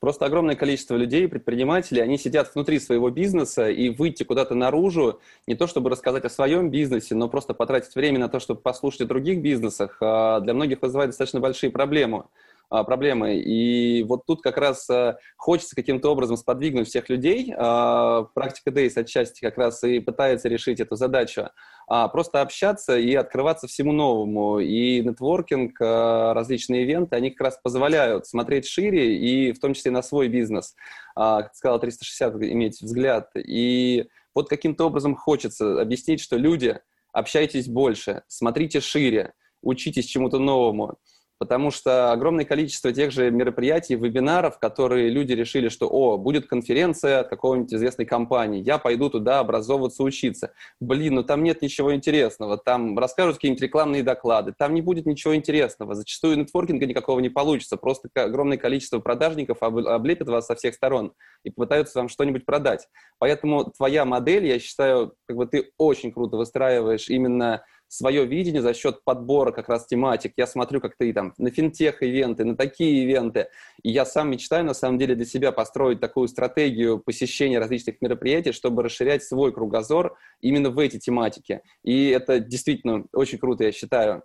Просто 0.00 0.26
огромное 0.26 0.56
количество 0.56 0.96
людей, 0.96 1.28
предпринимателей, 1.28 2.00
они 2.00 2.18
сидят 2.18 2.52
внутри 2.54 2.80
своего 2.80 3.10
бизнеса, 3.10 3.70
и 3.70 3.88
выйти 3.88 4.24
куда-то 4.24 4.54
наружу, 4.54 5.20
не 5.46 5.54
то 5.54 5.66
чтобы 5.66 5.90
рассказать 5.90 6.24
о 6.24 6.30
своем 6.30 6.70
бизнесе, 6.70 7.14
но 7.14 7.28
просто 7.28 7.54
потратить 7.54 7.94
время 7.94 8.18
на 8.18 8.28
то, 8.28 8.40
чтобы 8.40 8.60
послушать 8.60 9.02
о 9.02 9.06
других 9.06 9.40
бизнесах, 9.40 9.96
а, 10.00 10.40
для 10.40 10.54
многих 10.54 10.82
вызывает 10.82 11.10
достаточно 11.10 11.40
большие 11.40 11.70
проблемы. 11.70 12.24
А, 12.72 12.84
проблемы. 12.84 13.36
И 13.36 14.02
вот 14.04 14.24
тут 14.24 14.40
как 14.40 14.56
раз 14.56 14.88
а, 14.88 15.18
хочется 15.36 15.76
каким-то 15.76 16.10
образом 16.10 16.38
сподвигнуть 16.38 16.88
всех 16.88 17.10
людей. 17.10 17.52
А, 17.54 18.22
практика 18.34 18.70
Days 18.70 18.98
отчасти 18.98 19.42
как 19.42 19.58
раз 19.58 19.84
и 19.84 20.00
пытается 20.00 20.48
решить 20.48 20.80
эту 20.80 20.96
задачу. 20.96 21.50
Просто 21.86 22.40
общаться 22.40 22.96
и 22.96 23.14
открываться 23.14 23.66
всему 23.66 23.92
новому. 23.92 24.60
И 24.60 25.02
нетворкинг, 25.02 25.78
различные 25.80 26.84
ивенты, 26.84 27.16
они 27.16 27.30
как 27.30 27.48
раз 27.48 27.60
позволяют 27.62 28.26
смотреть 28.26 28.66
шире 28.66 29.18
и 29.18 29.52
в 29.52 29.60
том 29.60 29.74
числе 29.74 29.90
на 29.90 30.00
свой 30.00 30.28
бизнес. 30.28 30.74
Как 31.14 31.54
сказал 31.54 31.80
360, 31.80 32.36
иметь 32.44 32.80
взгляд. 32.80 33.30
И 33.36 34.06
вот 34.34 34.48
каким-то 34.48 34.86
образом 34.86 35.16
хочется 35.16 35.82
объяснить, 35.82 36.20
что 36.20 36.36
люди, 36.36 36.78
общайтесь 37.12 37.68
больше, 37.68 38.22
смотрите 38.28 38.80
шире, 38.80 39.34
учитесь 39.60 40.06
чему-то 40.06 40.38
новому 40.38 40.98
потому 41.42 41.72
что 41.72 42.12
огромное 42.12 42.44
количество 42.44 42.92
тех 42.92 43.10
же 43.10 43.32
мероприятий, 43.32 43.96
вебинаров, 43.96 44.60
которые 44.60 45.08
люди 45.08 45.32
решили, 45.32 45.70
что, 45.70 45.88
о, 45.88 46.16
будет 46.16 46.46
конференция 46.46 47.18
от 47.18 47.30
какой-нибудь 47.30 47.74
известной 47.74 48.04
компании, 48.04 48.62
я 48.62 48.78
пойду 48.78 49.10
туда 49.10 49.40
образовываться, 49.40 50.04
учиться. 50.04 50.52
Блин, 50.78 51.16
ну 51.16 51.24
там 51.24 51.42
нет 51.42 51.60
ничего 51.60 51.96
интересного, 51.96 52.58
там 52.58 52.96
расскажут 52.96 53.38
какие-нибудь 53.38 53.60
рекламные 53.60 54.04
доклады, 54.04 54.54
там 54.56 54.72
не 54.72 54.82
будет 54.82 55.04
ничего 55.04 55.34
интересного, 55.34 55.96
зачастую 55.96 56.38
нетворкинга 56.38 56.86
никакого 56.86 57.18
не 57.18 57.28
получится, 57.28 57.76
просто 57.76 58.08
огромное 58.14 58.56
количество 58.56 59.00
продажников 59.00 59.64
облепят 59.64 60.28
вас 60.28 60.46
со 60.46 60.54
всех 60.54 60.74
сторон 60.76 61.12
и 61.42 61.50
попытаются 61.50 61.98
вам 61.98 62.08
что-нибудь 62.08 62.46
продать. 62.46 62.86
Поэтому 63.18 63.64
твоя 63.64 64.04
модель, 64.04 64.46
я 64.46 64.60
считаю, 64.60 65.14
как 65.26 65.36
бы 65.36 65.46
ты 65.46 65.72
очень 65.76 66.12
круто 66.12 66.36
выстраиваешь 66.36 67.08
именно 67.08 67.64
свое 67.92 68.24
видение 68.24 68.62
за 68.62 68.72
счет 68.72 69.04
подбора 69.04 69.52
как 69.52 69.68
раз 69.68 69.86
тематик. 69.86 70.32
Я 70.38 70.46
смотрю, 70.46 70.80
как 70.80 70.96
ты 70.96 71.12
там 71.12 71.34
на 71.36 71.50
финтех-ивенты, 71.50 72.42
на 72.42 72.56
такие 72.56 73.04
ивенты. 73.04 73.48
И 73.82 73.90
я 73.90 74.06
сам 74.06 74.30
мечтаю, 74.30 74.64
на 74.64 74.72
самом 74.72 74.98
деле, 74.98 75.14
для 75.14 75.26
себя 75.26 75.52
построить 75.52 76.00
такую 76.00 76.28
стратегию 76.28 77.00
посещения 77.00 77.58
различных 77.58 78.00
мероприятий, 78.00 78.52
чтобы 78.52 78.82
расширять 78.82 79.22
свой 79.24 79.52
кругозор 79.52 80.16
именно 80.40 80.70
в 80.70 80.78
эти 80.78 80.98
тематики. 80.98 81.60
И 81.84 82.08
это 82.08 82.40
действительно 82.40 83.04
очень 83.12 83.36
круто, 83.36 83.64
я 83.64 83.72
считаю. 83.72 84.22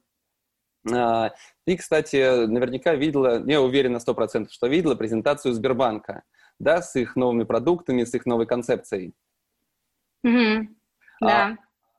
А, 0.90 1.34
ты, 1.66 1.76
кстати, 1.76 2.46
наверняка 2.46 2.96
видела, 2.96 3.44
я 3.46 3.62
уверен 3.62 3.92
на 3.92 3.98
100%, 3.98 4.48
что 4.50 4.68
видела 4.68 4.96
презентацию 4.96 5.54
Сбербанка, 5.54 6.24
да, 6.58 6.82
с 6.82 6.96
их 6.96 7.18
новыми 7.18 7.44
продуктами, 7.44 8.06
с 8.06 8.14
их 8.14 8.26
новой 8.26 8.46
концепцией. 8.46 9.14
Mm-hmm. 10.26 10.68
Да. 11.20 11.58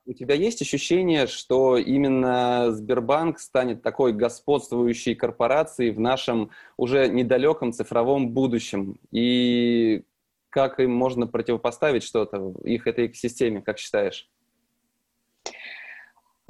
У 0.09 0.13
тебя 0.13 0.33
есть 0.33 0.59
ощущение, 0.59 1.27
что 1.27 1.77
именно 1.77 2.71
Сбербанк 2.71 3.37
станет 3.37 3.83
такой 3.83 4.11
господствующей 4.11 5.13
корпорацией 5.13 5.91
в 5.91 5.99
нашем 5.99 6.49
уже 6.77 7.07
недалеком 7.07 7.73
цифровом 7.73 8.29
будущем? 8.29 8.97
И 9.11 10.01
как 10.49 10.79
им 10.79 10.91
можно 10.91 11.27
противопоставить 11.27 12.01
что-то 12.01 12.39
в 12.39 12.65
их 12.65 12.87
этой 12.87 13.05
экосистеме, 13.05 13.61
как 13.61 13.77
считаешь? 13.77 14.27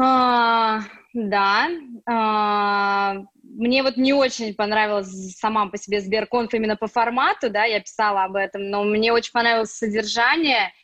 А, 0.01 0.79
да. 1.13 1.67
А, 2.05 3.15
мне 3.43 3.83
вот 3.83 3.97
не 3.97 4.13
очень 4.13 4.53
понравилась 4.55 5.35
сама 5.35 5.65
по 5.65 5.77
себе 5.77 5.99
Сберконф 5.99 6.53
именно 6.53 6.77
по 6.77 6.87
формату, 6.87 7.49
да, 7.49 7.65
я 7.65 7.81
писала 7.81 8.23
об 8.23 8.37
этом, 8.37 8.69
но 8.69 8.85
мне 8.85 9.11
очень 9.11 9.33
понравилось 9.33 9.73
содержание– 9.73 10.71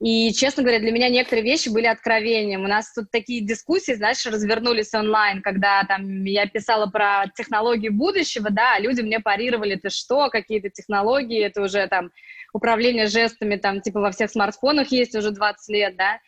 и, 0.00 0.32
честно 0.32 0.62
говоря, 0.62 0.80
для 0.80 0.90
меня 0.90 1.08
некоторые 1.08 1.44
вещи 1.44 1.68
были 1.68 1.86
откровением. 1.86 2.64
У 2.64 2.68
нас 2.68 2.92
тут 2.92 3.10
такие 3.12 3.40
дискуссии, 3.40 3.92
знаешь, 3.92 4.26
развернулись 4.26 4.92
онлайн, 4.92 5.40
когда 5.40 5.84
там 5.84 6.24
я 6.24 6.46
писала 6.46 6.86
про 6.86 7.26
технологии 7.36 7.90
будущего, 7.90 8.50
да, 8.50 8.74
а 8.74 8.80
люди 8.80 9.02
мне 9.02 9.20
парировали, 9.20 9.76
ты 9.76 9.90
что, 9.90 10.30
какие-то 10.30 10.68
технологии, 10.68 11.40
это 11.40 11.62
уже 11.62 11.86
там 11.86 12.10
управление 12.52 13.06
жестами, 13.06 13.56
там, 13.56 13.80
типа 13.80 14.00
во 14.00 14.10
всех 14.10 14.30
смартфонах 14.30 14.88
есть 14.88 15.14
уже 15.14 15.30
20 15.30 15.68
лет, 15.68 15.96
да. 15.96 16.18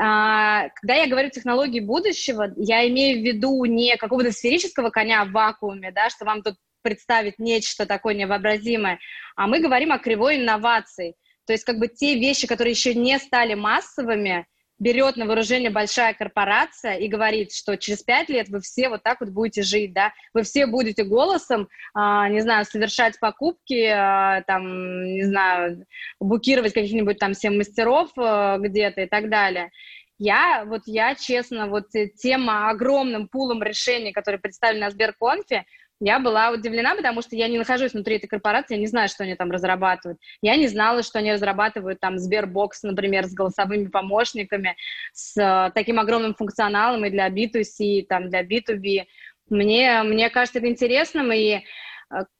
А, 0.00 0.68
когда 0.80 0.94
я 0.94 1.08
говорю 1.08 1.28
технологии 1.28 1.80
будущего, 1.80 2.52
я 2.56 2.88
имею 2.88 3.20
в 3.20 3.22
виду 3.22 3.64
не 3.66 3.96
какого-то 3.98 4.32
сферического 4.32 4.88
коня 4.88 5.26
в 5.26 5.32
вакууме, 5.32 5.92
да, 5.92 6.08
что 6.08 6.24
вам 6.24 6.42
тут 6.42 6.54
представить 6.82 7.38
нечто 7.38 7.84
такое 7.84 8.14
невообразимое, 8.14 8.98
а 9.36 9.46
мы 9.46 9.60
говорим 9.60 9.92
о 9.92 9.98
кривой 9.98 10.36
инноваций– 10.36 11.16
то 11.48 11.54
есть 11.54 11.64
как 11.64 11.78
бы 11.78 11.88
те 11.88 12.14
вещи, 12.14 12.46
которые 12.46 12.72
еще 12.72 12.94
не 12.94 13.18
стали 13.18 13.54
массовыми, 13.54 14.46
берет 14.78 15.16
на 15.16 15.24
вооружение 15.24 15.70
большая 15.70 16.12
корпорация 16.12 16.96
и 16.96 17.08
говорит, 17.08 17.54
что 17.54 17.78
через 17.78 18.02
пять 18.02 18.28
лет 18.28 18.50
вы 18.50 18.60
все 18.60 18.90
вот 18.90 19.02
так 19.02 19.22
вот 19.22 19.30
будете 19.30 19.62
жить, 19.62 19.94
да, 19.94 20.12
вы 20.34 20.42
все 20.42 20.66
будете 20.66 21.04
голосом, 21.04 21.70
а, 21.94 22.28
не 22.28 22.40
знаю, 22.40 22.66
совершать 22.66 23.18
покупки, 23.18 23.82
а, 23.86 24.42
там, 24.42 25.04
не 25.06 25.24
знаю, 25.24 25.86
букировать 26.20 26.74
каких-нибудь 26.74 27.18
там 27.18 27.32
всем 27.32 27.56
мастеров 27.56 28.10
а, 28.18 28.58
где-то 28.58 29.00
и 29.00 29.06
так 29.06 29.30
далее. 29.30 29.70
Я, 30.18 30.64
вот 30.66 30.82
я, 30.84 31.14
честно, 31.14 31.68
вот 31.68 31.86
тем 32.20 32.50
огромным 32.50 33.26
пулом 33.26 33.62
решений, 33.62 34.12
которые 34.12 34.38
представлены 34.38 34.84
на 34.84 34.90
Сберконфе, 34.90 35.64
я 36.00 36.20
была 36.20 36.50
удивлена, 36.50 36.94
потому 36.94 37.22
что 37.22 37.34
я 37.34 37.48
не 37.48 37.58
нахожусь 37.58 37.92
внутри 37.92 38.16
этой 38.16 38.28
корпорации, 38.28 38.74
я 38.74 38.80
не 38.80 38.86
знаю, 38.86 39.08
что 39.08 39.24
они 39.24 39.34
там 39.34 39.50
разрабатывают. 39.50 40.18
Я 40.42 40.56
не 40.56 40.68
знала, 40.68 41.02
что 41.02 41.18
они 41.18 41.32
разрабатывают 41.32 41.98
там 42.00 42.18
Сбербокс, 42.18 42.82
например, 42.84 43.26
с 43.26 43.34
голосовыми 43.34 43.88
помощниками, 43.88 44.76
с 45.12 45.36
э, 45.36 45.72
таким 45.74 45.98
огромным 45.98 46.34
функционалом 46.34 47.04
и 47.04 47.10
для 47.10 47.28
B2C, 47.28 47.64
и 47.78 48.06
там 48.06 48.30
для 48.30 48.44
B2B. 48.44 49.06
Мне, 49.50 50.02
мне 50.04 50.30
кажется 50.30 50.60
это 50.60 50.68
интересным, 50.68 51.32
и 51.32 51.56
э, 51.56 51.60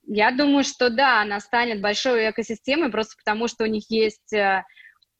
я 0.07 0.31
думаю, 0.31 0.62
что 0.62 0.88
да, 0.88 1.23
она 1.23 1.40
станет 1.40 1.81
большой 1.81 2.31
экосистемой, 2.31 2.90
просто 2.90 3.16
потому 3.16 3.49
что 3.49 3.64
у 3.64 3.68
них 3.68 3.90
есть 3.90 4.33
э, 4.33 4.62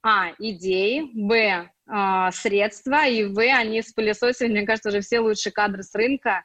а, 0.03 0.31
идеи, 0.38 1.11
б, 1.12 1.68
э, 1.90 2.31
средства, 2.33 3.05
и 3.07 3.24
в, 3.24 3.38
они 3.40 3.83
спылесосили, 3.83 4.48
мне 4.48 4.62
кажется, 4.62 4.90
уже 4.90 5.01
все 5.01 5.18
лучшие 5.18 5.53
кадры 5.53 5.83
с 5.83 5.92
рынка, 5.92 6.44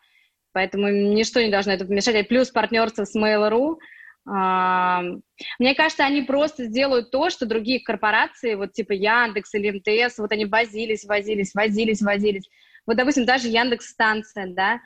Поэтому 0.53 0.89
ничто 0.89 1.41
не 1.41 1.51
должно 1.51 1.73
это 1.73 1.85
помешать. 1.85 2.27
Плюс 2.27 2.49
партнерство 2.49 3.05
с 3.05 3.15
Mail.ru. 3.15 3.77
А, 4.25 5.01
мне 5.59 5.75
кажется, 5.75 6.05
они 6.05 6.21
просто 6.21 6.65
сделают 6.65 7.11
то, 7.11 7.29
что 7.29 7.45
другие 7.45 7.81
корпорации, 7.81 8.55
вот 8.55 8.71
типа 8.71 8.93
Яндекс 8.93 9.53
или 9.55 9.71
МТС, 9.71 10.17
вот 10.19 10.31
они 10.31 10.45
возились, 10.45 11.03
возились, 11.03 11.53
возились, 11.53 12.01
возились. 12.01 12.49
Вот, 12.85 12.95
допустим, 12.95 13.25
даже 13.25 13.49
Яндекс-станция, 13.49 14.47
да, 14.53 14.79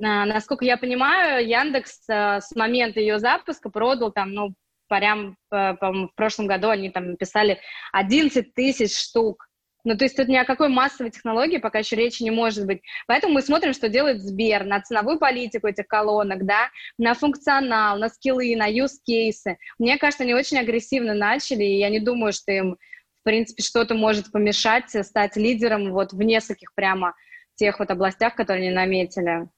а, 0.00 0.26
насколько 0.26 0.64
я 0.64 0.76
понимаю, 0.76 1.46
Яндекс 1.48 2.08
а, 2.08 2.40
с 2.40 2.54
момента 2.54 3.00
ее 3.00 3.18
запуска 3.18 3.68
продал 3.68 4.12
там, 4.12 4.32
ну, 4.32 4.54
прям, 4.86 5.36
в 5.50 6.10
прошлом 6.14 6.46
году 6.46 6.68
они 6.68 6.90
там 6.90 7.12
написали 7.12 7.58
11 7.92 8.54
тысяч 8.54 8.96
штук 8.96 9.48
ну, 9.84 9.96
то 9.96 10.04
есть 10.04 10.16
тут 10.16 10.28
ни 10.28 10.36
о 10.36 10.46
какой 10.46 10.68
массовой 10.68 11.10
технологии 11.10 11.58
пока 11.58 11.80
еще 11.80 11.94
речи 11.96 12.22
не 12.22 12.30
может 12.30 12.66
быть. 12.66 12.82
Поэтому 13.06 13.34
мы 13.34 13.42
смотрим, 13.42 13.74
что 13.74 13.90
делает 13.90 14.22
Сбер, 14.22 14.64
на 14.64 14.80
ценовую 14.80 15.18
политику 15.18 15.66
этих 15.66 15.86
колонок, 15.86 16.46
да, 16.46 16.70
на 16.96 17.14
функционал, 17.14 17.98
на 17.98 18.08
скиллы, 18.08 18.56
на 18.56 18.70
use 18.70 18.96
кейсы. 19.04 19.58
Мне 19.78 19.98
кажется, 19.98 20.24
они 20.24 20.34
очень 20.34 20.58
агрессивно 20.58 21.12
начали, 21.12 21.64
и 21.64 21.78
я 21.78 21.90
не 21.90 22.00
думаю, 22.00 22.32
что 22.32 22.50
им, 22.50 22.78
в 23.20 23.22
принципе, 23.24 23.62
что-то 23.62 23.94
может 23.94 24.32
помешать 24.32 24.90
стать 25.06 25.36
лидером 25.36 25.92
вот 25.92 26.12
в 26.12 26.22
нескольких 26.22 26.74
прямо 26.74 27.14
тех 27.56 27.78
вот 27.78 27.90
областях, 27.90 28.34
которые 28.34 28.66
они 28.66 28.74
наметили. 28.74 29.48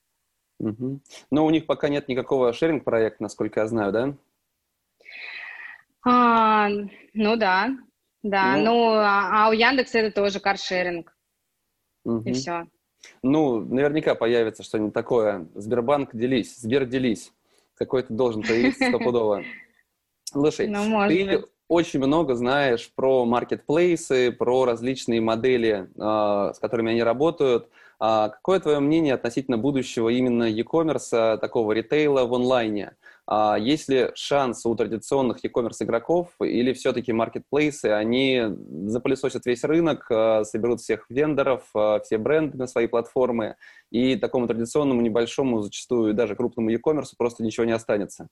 Угу. 0.59 1.01
Но 1.31 1.47
у 1.47 1.51
них 1.51 1.67
пока 1.67 1.89
нет 1.89 2.09
никакого 2.09 2.53
шеринг-проекта, 2.53 3.23
насколько 3.23 3.61
я 3.61 3.67
знаю, 3.69 3.93
да? 3.93 4.15
А, 6.05 6.69
ну 7.15 7.37
да, 7.37 7.71
да, 8.31 8.57
ну, 8.57 8.65
ну 8.65 8.93
а, 8.95 9.47
а 9.47 9.49
у 9.49 9.53
Яндекса 9.53 9.99
это 9.99 10.15
тоже 10.15 10.41
каршеринг. 10.41 11.17
Угу. 12.05 12.29
И 12.29 12.33
все. 12.33 12.67
Ну, 13.23 13.61
наверняка 13.61 14.15
появится 14.15 14.62
что-нибудь 14.62 14.95
такое. 14.95 15.46
Сбербанк, 15.55 16.11
делись. 16.15 16.57
Сбер, 16.57 16.87
делись. 16.87 17.33
Какой-то 17.75 18.13
должен 18.13 18.42
появиться 18.42 18.88
стопудово. 18.88 19.42
Слушай, 20.25 20.67
ну, 20.69 21.09
ты, 21.09 21.44
очень 21.69 22.00
много 22.00 22.35
знаешь 22.35 22.90
про 22.94 23.25
маркетплейсы, 23.25 24.33
про 24.33 24.65
различные 24.65 25.21
модели, 25.21 25.88
э, 25.94 26.53
с 26.55 26.59
которыми 26.59 26.92
они 26.92 27.03
работают. 27.03 27.69
А 27.98 28.29
какое 28.29 28.61
твое 28.61 28.79
мнение 28.81 29.15
относительно 29.15 29.57
будущего 29.57 30.11
именно 30.11 30.44
e-commerce, 30.44 31.38
такого 31.38 31.73
ритейла 31.73 32.27
в 32.27 32.35
онлайне? 32.35 32.92
А 33.29 33.58
есть 33.58 33.88
ли 33.88 34.10
шанс 34.14 34.64
у 34.66 34.74
традиционных 34.77 35.42
e-commerce 35.42 35.79
игроков 35.81 36.31
или 36.40 36.72
все-таки 36.72 37.12
маркетплейсы, 37.12 37.87
они 37.87 38.42
запылесосят 38.87 39.46
весь 39.46 39.64
рынок, 39.64 40.06
а, 40.10 40.44
соберут 40.44 40.81
всех 40.81 41.06
вендоров, 41.10 41.68
а, 41.74 41.98
все 42.00 42.18
бренды 42.18 42.56
на 42.56 42.68
свои 42.68 42.87
платформы, 42.87 43.56
и 43.90 44.14
такому 44.16 44.46
традиционному 44.46 45.00
небольшому, 45.00 45.62
зачастую 45.62 46.14
даже 46.14 46.37
крупному 46.37 46.70
e-commerce 46.70 47.14
просто 47.18 47.42
ничего 47.42 47.66
не 47.66 47.72
останется? 47.72 48.29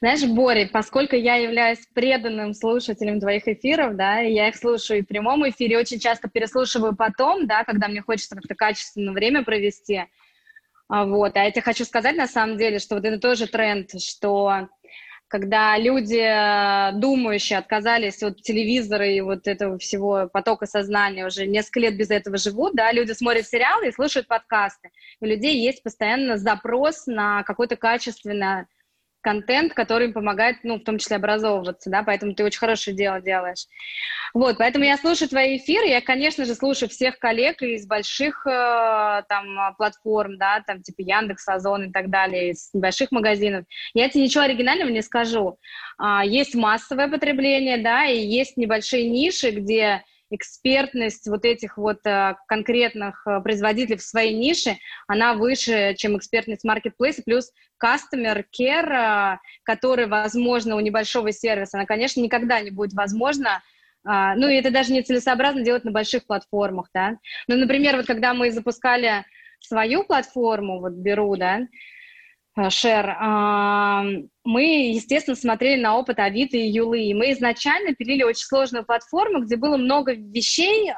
Знаешь, 0.00 0.24
Бори, 0.24 0.64
поскольку 0.72 1.16
я 1.16 1.34
являюсь 1.34 1.86
преданным 1.94 2.54
слушателем 2.54 3.20
твоих 3.20 3.46
эфиров, 3.46 3.94
да, 3.94 4.20
я 4.20 4.48
их 4.48 4.56
слушаю 4.56 5.00
и 5.00 5.02
в 5.02 5.06
прямом 5.06 5.46
эфире, 5.50 5.76
очень 5.76 5.98
часто 5.98 6.30
переслушиваю 6.30 6.96
потом, 6.96 7.46
да, 7.46 7.64
когда 7.64 7.88
мне 7.88 8.00
хочется 8.00 8.36
как-то 8.36 8.54
качественное 8.54 9.12
время 9.12 9.44
провести, 9.44 10.06
вот. 10.90 11.36
А 11.36 11.44
я 11.44 11.50
тебе 11.50 11.62
хочу 11.62 11.84
сказать 11.84 12.16
на 12.16 12.26
самом 12.26 12.58
деле, 12.58 12.80
что 12.80 12.96
вот 12.96 13.04
это 13.04 13.18
тоже 13.18 13.46
тренд, 13.46 13.90
что 14.02 14.68
когда 15.28 15.78
люди 15.78 16.18
э, 16.18 16.98
думающие 16.98 17.56
отказались 17.56 18.20
от 18.24 18.42
телевизора 18.42 19.06
и 19.06 19.20
вот 19.20 19.46
этого 19.46 19.78
всего 19.78 20.28
потока 20.32 20.66
сознания, 20.66 21.24
уже 21.24 21.46
несколько 21.46 21.80
лет 21.80 21.96
без 21.96 22.10
этого 22.10 22.36
живут, 22.36 22.74
да, 22.74 22.90
люди 22.90 23.12
смотрят 23.12 23.46
сериалы 23.46 23.88
и 23.88 23.92
слушают 23.92 24.26
подкасты. 24.26 24.90
У 25.20 25.26
людей 25.26 25.62
есть 25.64 25.84
постоянно 25.84 26.36
запрос 26.36 27.06
на 27.06 27.44
какое-то 27.44 27.76
качественное 27.76 28.66
контент, 29.20 29.74
который 29.74 30.08
им 30.08 30.12
помогает, 30.12 30.58
ну, 30.62 30.76
в 30.76 30.84
том 30.84 30.98
числе 30.98 31.16
образовываться, 31.16 31.90
да, 31.90 32.02
поэтому 32.02 32.34
ты 32.34 32.44
очень 32.44 32.58
хорошее 32.58 32.96
дело 32.96 33.20
делаешь. 33.20 33.66
Вот, 34.32 34.58
поэтому 34.58 34.84
я 34.84 34.96
слушаю 34.96 35.28
твои 35.28 35.56
эфиры, 35.56 35.86
я, 35.86 36.00
конечно 36.00 36.44
же, 36.44 36.54
слушаю 36.54 36.88
всех 36.88 37.18
коллег 37.18 37.62
из 37.62 37.86
больших 37.86 38.46
э, 38.46 39.22
там 39.28 39.74
платформ, 39.76 40.38
да, 40.38 40.62
там 40.66 40.82
типа 40.82 41.00
Яндекс, 41.00 41.48
Озон 41.48 41.88
и 41.88 41.92
так 41.92 42.10
далее, 42.10 42.50
из 42.50 42.70
небольших 42.72 43.10
магазинов. 43.10 43.64
Я 43.94 44.08
тебе 44.08 44.24
ничего 44.24 44.44
оригинального 44.44 44.88
не 44.88 45.02
скажу. 45.02 45.58
А, 45.98 46.24
есть 46.24 46.54
массовое 46.54 47.08
потребление, 47.08 47.78
да, 47.78 48.06
и 48.06 48.18
есть 48.18 48.56
небольшие 48.56 49.08
ниши, 49.08 49.50
где 49.50 50.04
экспертность 50.30 51.26
вот 51.26 51.44
этих 51.44 51.76
вот 51.76 52.06
э, 52.06 52.36
конкретных 52.46 53.26
э, 53.26 53.40
производителей 53.40 53.96
в 53.96 54.02
своей 54.02 54.34
нише, 54.34 54.76
она 55.06 55.34
выше, 55.34 55.94
чем 55.96 56.16
экспертность 56.16 56.64
маркетплейса, 56.64 57.22
плюс 57.22 57.52
customer 57.82 58.44
care, 58.58 59.34
э, 59.34 59.38
который, 59.64 60.06
возможно, 60.06 60.76
у 60.76 60.80
небольшого 60.80 61.32
сервиса, 61.32 61.78
она, 61.78 61.86
конечно, 61.86 62.20
никогда 62.20 62.60
не 62.60 62.70
будет 62.70 62.92
возможно 62.92 63.62
а, 64.02 64.34
ну, 64.34 64.48
и 64.48 64.54
это 64.54 64.70
даже 64.70 64.92
не 64.94 65.02
целесообразно 65.02 65.62
делать 65.62 65.84
на 65.84 65.90
больших 65.90 66.26
платформах, 66.26 66.88
да. 66.94 67.18
Ну, 67.48 67.56
например, 67.56 67.96
вот 67.96 68.06
когда 68.06 68.32
мы 68.32 68.50
запускали 68.50 69.26
свою 69.60 70.04
платформу, 70.04 70.80
вот 70.80 70.92
Беру, 70.92 71.36
да, 71.36 71.60
Шер, 72.68 73.16
а, 73.18 74.04
мы, 74.44 74.90
естественно, 74.92 75.36
смотрели 75.36 75.80
на 75.80 75.96
опыт 75.96 76.18
Авито 76.18 76.56
и 76.56 76.68
Юлы. 76.68 77.02
И 77.02 77.14
мы 77.14 77.32
изначально 77.32 77.94
пилили 77.94 78.22
очень 78.22 78.44
сложную 78.44 78.84
платформу, 78.84 79.44
где 79.44 79.56
было 79.56 79.76
много 79.76 80.12
вещей, 80.14 80.90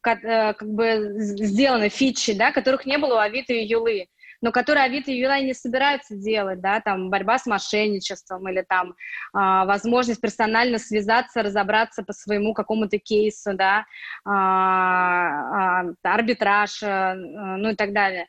как, 0.00 0.24
э, 0.24 0.54
как 0.54 0.68
бы 0.68 1.14
сделано, 1.18 1.88
фичи, 1.88 2.34
да, 2.34 2.52
которых 2.52 2.84
не 2.86 2.98
было 2.98 3.14
у 3.14 3.18
Авито 3.18 3.52
и 3.52 3.64
Юлы 3.64 4.08
но 4.44 4.52
которые 4.52 4.84
Авито 4.84 5.10
и 5.10 5.18
Юлай 5.18 5.42
не 5.42 5.54
собираются 5.54 6.14
делать, 6.14 6.60
да, 6.60 6.80
там 6.80 7.08
борьба 7.08 7.38
с 7.38 7.46
мошенничеством 7.46 8.46
или 8.50 8.60
там 8.60 8.90
э, 8.90 8.92
возможность 9.32 10.20
персонально 10.20 10.78
связаться, 10.78 11.42
разобраться 11.42 12.02
по 12.02 12.12
своему 12.12 12.52
какому-то 12.52 12.98
кейсу, 12.98 13.54
да, 13.54 13.86
э, 14.26 14.30
э, 14.30 15.94
арбитраж, 16.02 16.82
э, 16.82 17.14
ну 17.14 17.70
и 17.70 17.74
так 17.74 17.94
далее. 17.94 18.28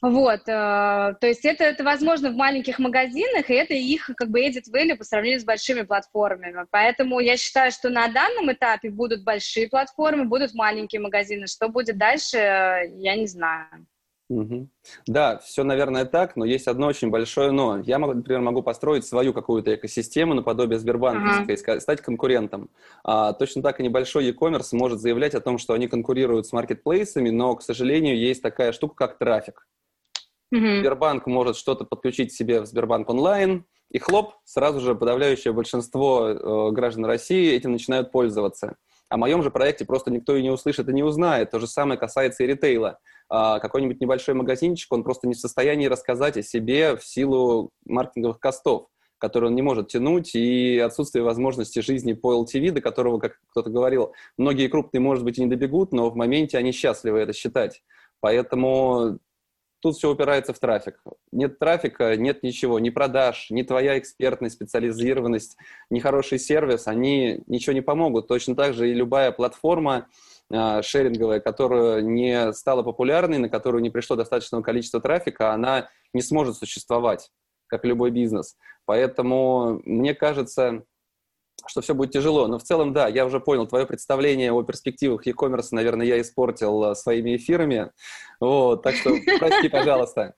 Вот, 0.00 0.42
э, 0.46 0.46
то 0.46 1.26
есть 1.26 1.44
это, 1.44 1.64
это 1.64 1.82
возможно 1.82 2.30
в 2.30 2.36
маленьких 2.36 2.78
магазинах, 2.78 3.50
и 3.50 3.54
это 3.54 3.74
их 3.74 4.08
как 4.16 4.30
бы 4.30 4.46
edit 4.46 4.70
value 4.72 4.96
по 4.96 5.02
сравнению 5.02 5.40
с 5.40 5.44
большими 5.44 5.82
платформами. 5.82 6.66
Поэтому 6.70 7.18
я 7.18 7.36
считаю, 7.36 7.72
что 7.72 7.90
на 7.90 8.06
данном 8.06 8.52
этапе 8.52 8.90
будут 8.90 9.24
большие 9.24 9.68
платформы, 9.68 10.24
будут 10.24 10.54
маленькие 10.54 11.00
магазины. 11.00 11.48
Что 11.48 11.68
будет 11.68 11.98
дальше, 11.98 12.36
я 12.36 13.16
не 13.16 13.26
знаю. 13.26 13.86
Угу. 14.30 14.68
Да, 15.06 15.38
все, 15.38 15.64
наверное, 15.64 16.04
так, 16.04 16.36
но 16.36 16.44
есть 16.44 16.68
одно 16.68 16.88
очень 16.88 17.08
большое 17.08 17.50
но. 17.50 17.78
Я, 17.78 17.98
например, 17.98 18.40
могу 18.42 18.62
построить 18.62 19.06
свою 19.06 19.32
какую-то 19.32 19.74
экосистему 19.74 20.34
наподобие 20.34 20.78
Сбербанка 20.78 21.40
ага. 21.40 21.52
и 21.52 21.80
стать 21.80 22.02
конкурентом. 22.02 22.70
А, 23.02 23.32
точно 23.32 23.62
так 23.62 23.80
и 23.80 23.82
небольшой 23.82 24.26
e-commerce 24.26 24.68
может 24.72 25.00
заявлять 25.00 25.34
о 25.34 25.40
том, 25.40 25.56
что 25.56 25.72
они 25.72 25.88
конкурируют 25.88 26.46
с 26.46 26.52
маркетплейсами, 26.52 27.30
но, 27.30 27.56
к 27.56 27.62
сожалению, 27.62 28.18
есть 28.18 28.42
такая 28.42 28.72
штука, 28.72 28.94
как 28.94 29.18
трафик. 29.18 29.66
Угу. 30.50 30.80
Сбербанк 30.80 31.26
может 31.26 31.56
что-то 31.56 31.84
подключить 31.84 32.32
себе 32.32 32.60
в 32.60 32.66
Сбербанк 32.66 33.08
онлайн, 33.10 33.64
и 33.90 33.98
хлоп, 33.98 34.34
сразу 34.44 34.80
же 34.80 34.94
подавляющее 34.94 35.52
большинство 35.52 36.28
э, 36.28 36.70
граждан 36.72 37.06
России 37.06 37.52
этим 37.52 37.72
начинают 37.72 38.12
пользоваться. 38.12 38.76
О 39.08 39.16
моем 39.16 39.42
же 39.42 39.50
проекте 39.50 39.86
просто 39.86 40.10
никто 40.10 40.36
и 40.36 40.42
не 40.42 40.50
услышит 40.50 40.88
и 40.88 40.92
не 40.92 41.02
узнает. 41.02 41.50
То 41.50 41.58
же 41.58 41.66
самое 41.66 41.98
касается 41.98 42.44
и 42.44 42.46
ритейла. 42.46 42.98
А, 43.30 43.58
какой-нибудь 43.58 44.00
небольшой 44.00 44.34
магазинчик, 44.34 44.92
он 44.92 45.02
просто 45.02 45.26
не 45.26 45.34
в 45.34 45.38
состоянии 45.38 45.86
рассказать 45.86 46.36
о 46.36 46.42
себе 46.42 46.96
в 46.96 47.04
силу 47.04 47.70
маркетинговых 47.86 48.38
костов 48.38 48.88
которые 49.20 49.48
он 49.48 49.56
не 49.56 49.62
может 49.62 49.88
тянуть, 49.88 50.36
и 50.36 50.78
отсутствие 50.78 51.24
возможности 51.24 51.80
жизни 51.80 52.12
по 52.12 52.40
LTV, 52.40 52.70
до 52.70 52.80
которого, 52.80 53.18
как 53.18 53.40
кто-то 53.50 53.68
говорил, 53.68 54.12
многие 54.36 54.68
крупные, 54.68 55.00
может 55.00 55.24
быть, 55.24 55.38
и 55.38 55.40
не 55.40 55.48
добегут, 55.48 55.92
но 55.92 56.08
в 56.08 56.14
моменте 56.14 56.56
они 56.56 56.70
счастливы 56.70 57.18
это 57.18 57.32
считать. 57.32 57.82
Поэтому 58.20 59.18
тут 59.80 59.96
все 59.96 60.10
упирается 60.10 60.52
в 60.52 60.58
трафик. 60.58 61.00
Нет 61.32 61.58
трафика, 61.58 62.16
нет 62.16 62.42
ничего, 62.42 62.78
ни 62.78 62.90
продаж, 62.90 63.48
ни 63.50 63.62
твоя 63.62 63.98
экспертность, 63.98 64.56
специализированность, 64.56 65.56
ни 65.90 66.00
хороший 66.00 66.38
сервис, 66.38 66.86
они 66.86 67.42
ничего 67.46 67.74
не 67.74 67.80
помогут. 67.80 68.28
Точно 68.28 68.54
так 68.54 68.74
же 68.74 68.90
и 68.90 68.94
любая 68.94 69.32
платформа, 69.32 70.08
а, 70.50 70.82
шеринговая, 70.82 71.40
которая 71.40 72.00
не 72.00 72.52
стала 72.52 72.82
популярной, 72.82 73.38
на 73.38 73.48
которую 73.48 73.82
не 73.82 73.90
пришло 73.90 74.16
достаточного 74.16 74.62
количества 74.62 75.00
трафика, 75.00 75.52
она 75.52 75.88
не 76.12 76.22
сможет 76.22 76.56
существовать, 76.56 77.30
как 77.66 77.84
любой 77.84 78.10
бизнес. 78.10 78.56
Поэтому 78.86 79.80
мне 79.84 80.14
кажется, 80.14 80.84
что 81.66 81.80
все 81.80 81.94
будет 81.94 82.12
тяжело. 82.12 82.46
Но 82.46 82.58
в 82.58 82.62
целом, 82.62 82.92
да, 82.92 83.08
я 83.08 83.26
уже 83.26 83.40
понял, 83.40 83.66
твое 83.66 83.86
представление 83.86 84.52
о 84.52 84.62
перспективах 84.62 85.26
e-commerce, 85.26 85.68
наверное, 85.72 86.06
я 86.06 86.20
испортил 86.20 86.84
а, 86.84 86.94
своими 86.94 87.36
эфирами. 87.36 87.90
Вот, 88.40 88.82
так 88.82 88.94
что 88.94 89.14
прости, 89.38 89.68
пожалуйста. 89.70 90.34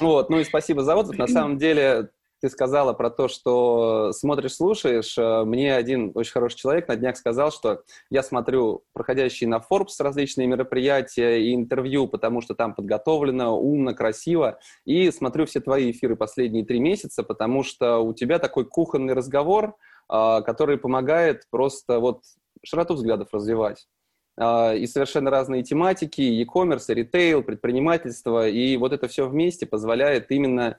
Вот, 0.00 0.30
ну 0.30 0.40
и 0.40 0.44
спасибо 0.44 0.82
за 0.82 0.96
отзыв. 0.96 1.18
На 1.18 1.28
самом 1.28 1.58
деле, 1.58 2.10
ты 2.40 2.48
сказала 2.50 2.92
про 2.92 3.10
то, 3.10 3.28
что 3.28 4.12
смотришь, 4.12 4.54
слушаешь. 4.54 5.16
Э, 5.18 5.44
мне 5.44 5.74
один 5.74 6.12
очень 6.14 6.32
хороший 6.32 6.56
человек 6.56 6.88
на 6.88 6.96
днях 6.96 7.16
сказал, 7.16 7.50
что 7.50 7.82
я 8.10 8.22
смотрю 8.22 8.84
проходящие 8.92 9.48
на 9.48 9.56
Forbes 9.58 10.00
различные 10.00 10.46
мероприятия 10.46 11.42
и 11.42 11.54
интервью, 11.54 12.06
потому 12.06 12.40
что 12.40 12.54
там 12.54 12.74
подготовлено, 12.74 13.58
умно, 13.58 13.94
красиво. 13.94 14.58
И 14.84 15.10
смотрю 15.10 15.46
все 15.46 15.60
твои 15.60 15.90
эфиры 15.90 16.16
последние 16.16 16.64
три 16.64 16.78
месяца, 16.78 17.22
потому 17.22 17.62
что 17.64 17.98
у 17.98 18.14
тебя 18.14 18.38
такой 18.38 18.64
кухонный 18.64 19.14
разговор, 19.14 19.74
э, 19.74 19.97
который 20.08 20.78
помогает 20.78 21.44
просто 21.50 22.00
вот 22.00 22.22
широту 22.64 22.94
взглядов 22.94 23.28
развивать. 23.32 23.86
Э, 24.38 24.76
и 24.76 24.86
совершенно 24.86 25.30
разные 25.30 25.62
тематики, 25.62 26.20
e-commerce, 26.20 26.92
ритейл, 26.94 27.42
предпринимательство, 27.42 28.48
и 28.48 28.76
вот 28.76 28.92
это 28.92 29.08
все 29.08 29.28
вместе 29.28 29.66
позволяет 29.66 30.30
именно 30.30 30.78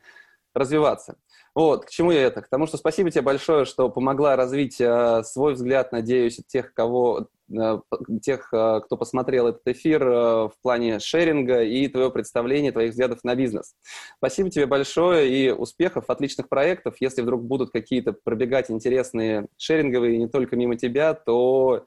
развиваться. 0.53 1.17
Вот, 1.55 1.85
к 1.85 1.89
чему 1.89 2.11
я 2.11 2.21
это? 2.23 2.41
К 2.41 2.49
тому, 2.49 2.67
что 2.67 2.77
спасибо 2.77 3.09
тебе 3.11 3.21
большое, 3.21 3.65
что 3.65 3.89
помогла 3.89 4.35
развить 4.35 4.79
э, 4.79 5.23
свой 5.23 5.53
взгляд, 5.53 5.91
надеюсь, 5.91 6.39
тех, 6.47 6.73
кого, 6.73 7.27
э, 7.51 7.79
тех, 8.21 8.53
э, 8.53 8.81
кто 8.85 8.97
посмотрел 8.97 9.47
этот 9.47 9.67
эфир 9.67 10.07
э, 10.07 10.13
в 10.47 10.53
плане 10.61 10.99
шеринга 10.99 11.63
и 11.63 11.87
твоего 11.87 12.11
представления, 12.11 12.71
твоих 12.71 12.91
взглядов 12.91 13.23
на 13.23 13.35
бизнес. 13.35 13.73
Спасибо 14.17 14.49
тебе 14.49 14.67
большое 14.67 15.29
и 15.29 15.51
успехов, 15.51 16.05
отличных 16.07 16.49
проектов. 16.49 16.95
Если 16.99 17.21
вдруг 17.21 17.43
будут 17.43 17.71
какие-то 17.71 18.13
пробегать 18.13 18.69
интересные 18.69 19.47
шеринговые 19.57 20.17
не 20.17 20.27
только 20.27 20.55
мимо 20.55 20.77
тебя, 20.77 21.13
то 21.13 21.85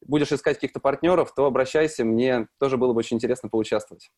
будешь 0.00 0.32
искать 0.32 0.56
каких-то 0.56 0.80
партнеров, 0.80 1.34
то 1.34 1.46
обращайся, 1.46 2.04
мне 2.04 2.48
тоже 2.58 2.76
было 2.76 2.92
бы 2.92 3.00
очень 3.00 3.16
интересно 3.16 3.48
поучаствовать. 3.48 4.10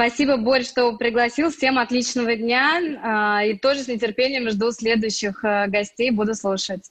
Спасибо, 0.00 0.38
Борь, 0.38 0.64
что 0.64 0.96
пригласил. 0.96 1.50
Всем 1.50 1.78
отличного 1.78 2.34
дня. 2.34 2.80
А, 3.02 3.44
и 3.44 3.58
тоже 3.58 3.82
с 3.82 3.86
нетерпением 3.86 4.48
жду 4.48 4.72
следующих 4.72 5.44
э, 5.44 5.66
гостей. 5.66 6.10
Буду 6.10 6.34
слушать. 6.34 6.90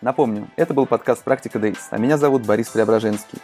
Напомню, 0.00 0.50
это 0.56 0.74
был 0.74 0.86
подкаст 0.86 1.22
«Практика 1.22 1.60
Дейс», 1.60 1.86
а 1.90 1.98
меня 1.98 2.18
зовут 2.18 2.44
Борис 2.44 2.66
Преображенский. 2.70 3.38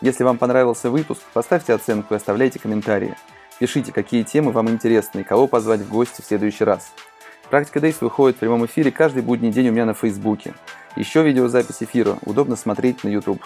Если 0.00 0.24
вам 0.24 0.38
понравился 0.38 0.90
выпуск, 0.90 1.20
поставьте 1.32 1.72
оценку 1.72 2.14
и 2.14 2.16
оставляйте 2.16 2.58
комментарии. 2.58 3.14
Пишите, 3.60 3.92
какие 3.92 4.24
темы 4.24 4.50
вам 4.50 4.68
интересны 4.68 5.20
и 5.20 5.24
кого 5.24 5.46
позвать 5.46 5.82
в 5.82 5.88
гости 5.88 6.22
в 6.22 6.24
следующий 6.24 6.64
раз. 6.64 6.92
Практика 7.48 7.78
Days 7.78 7.98
выходит 8.00 8.38
в 8.38 8.40
прямом 8.40 8.66
эфире 8.66 8.90
каждый 8.90 9.22
будний 9.22 9.52
день 9.52 9.68
у 9.68 9.72
меня 9.72 9.84
на 9.84 9.94
Фейсбуке. 9.94 10.52
Еще 10.96 11.22
видеозапись 11.22 11.80
эфира 11.80 12.18
удобно 12.24 12.56
смотреть 12.56 13.04
на 13.04 13.08
YouTube. 13.08 13.40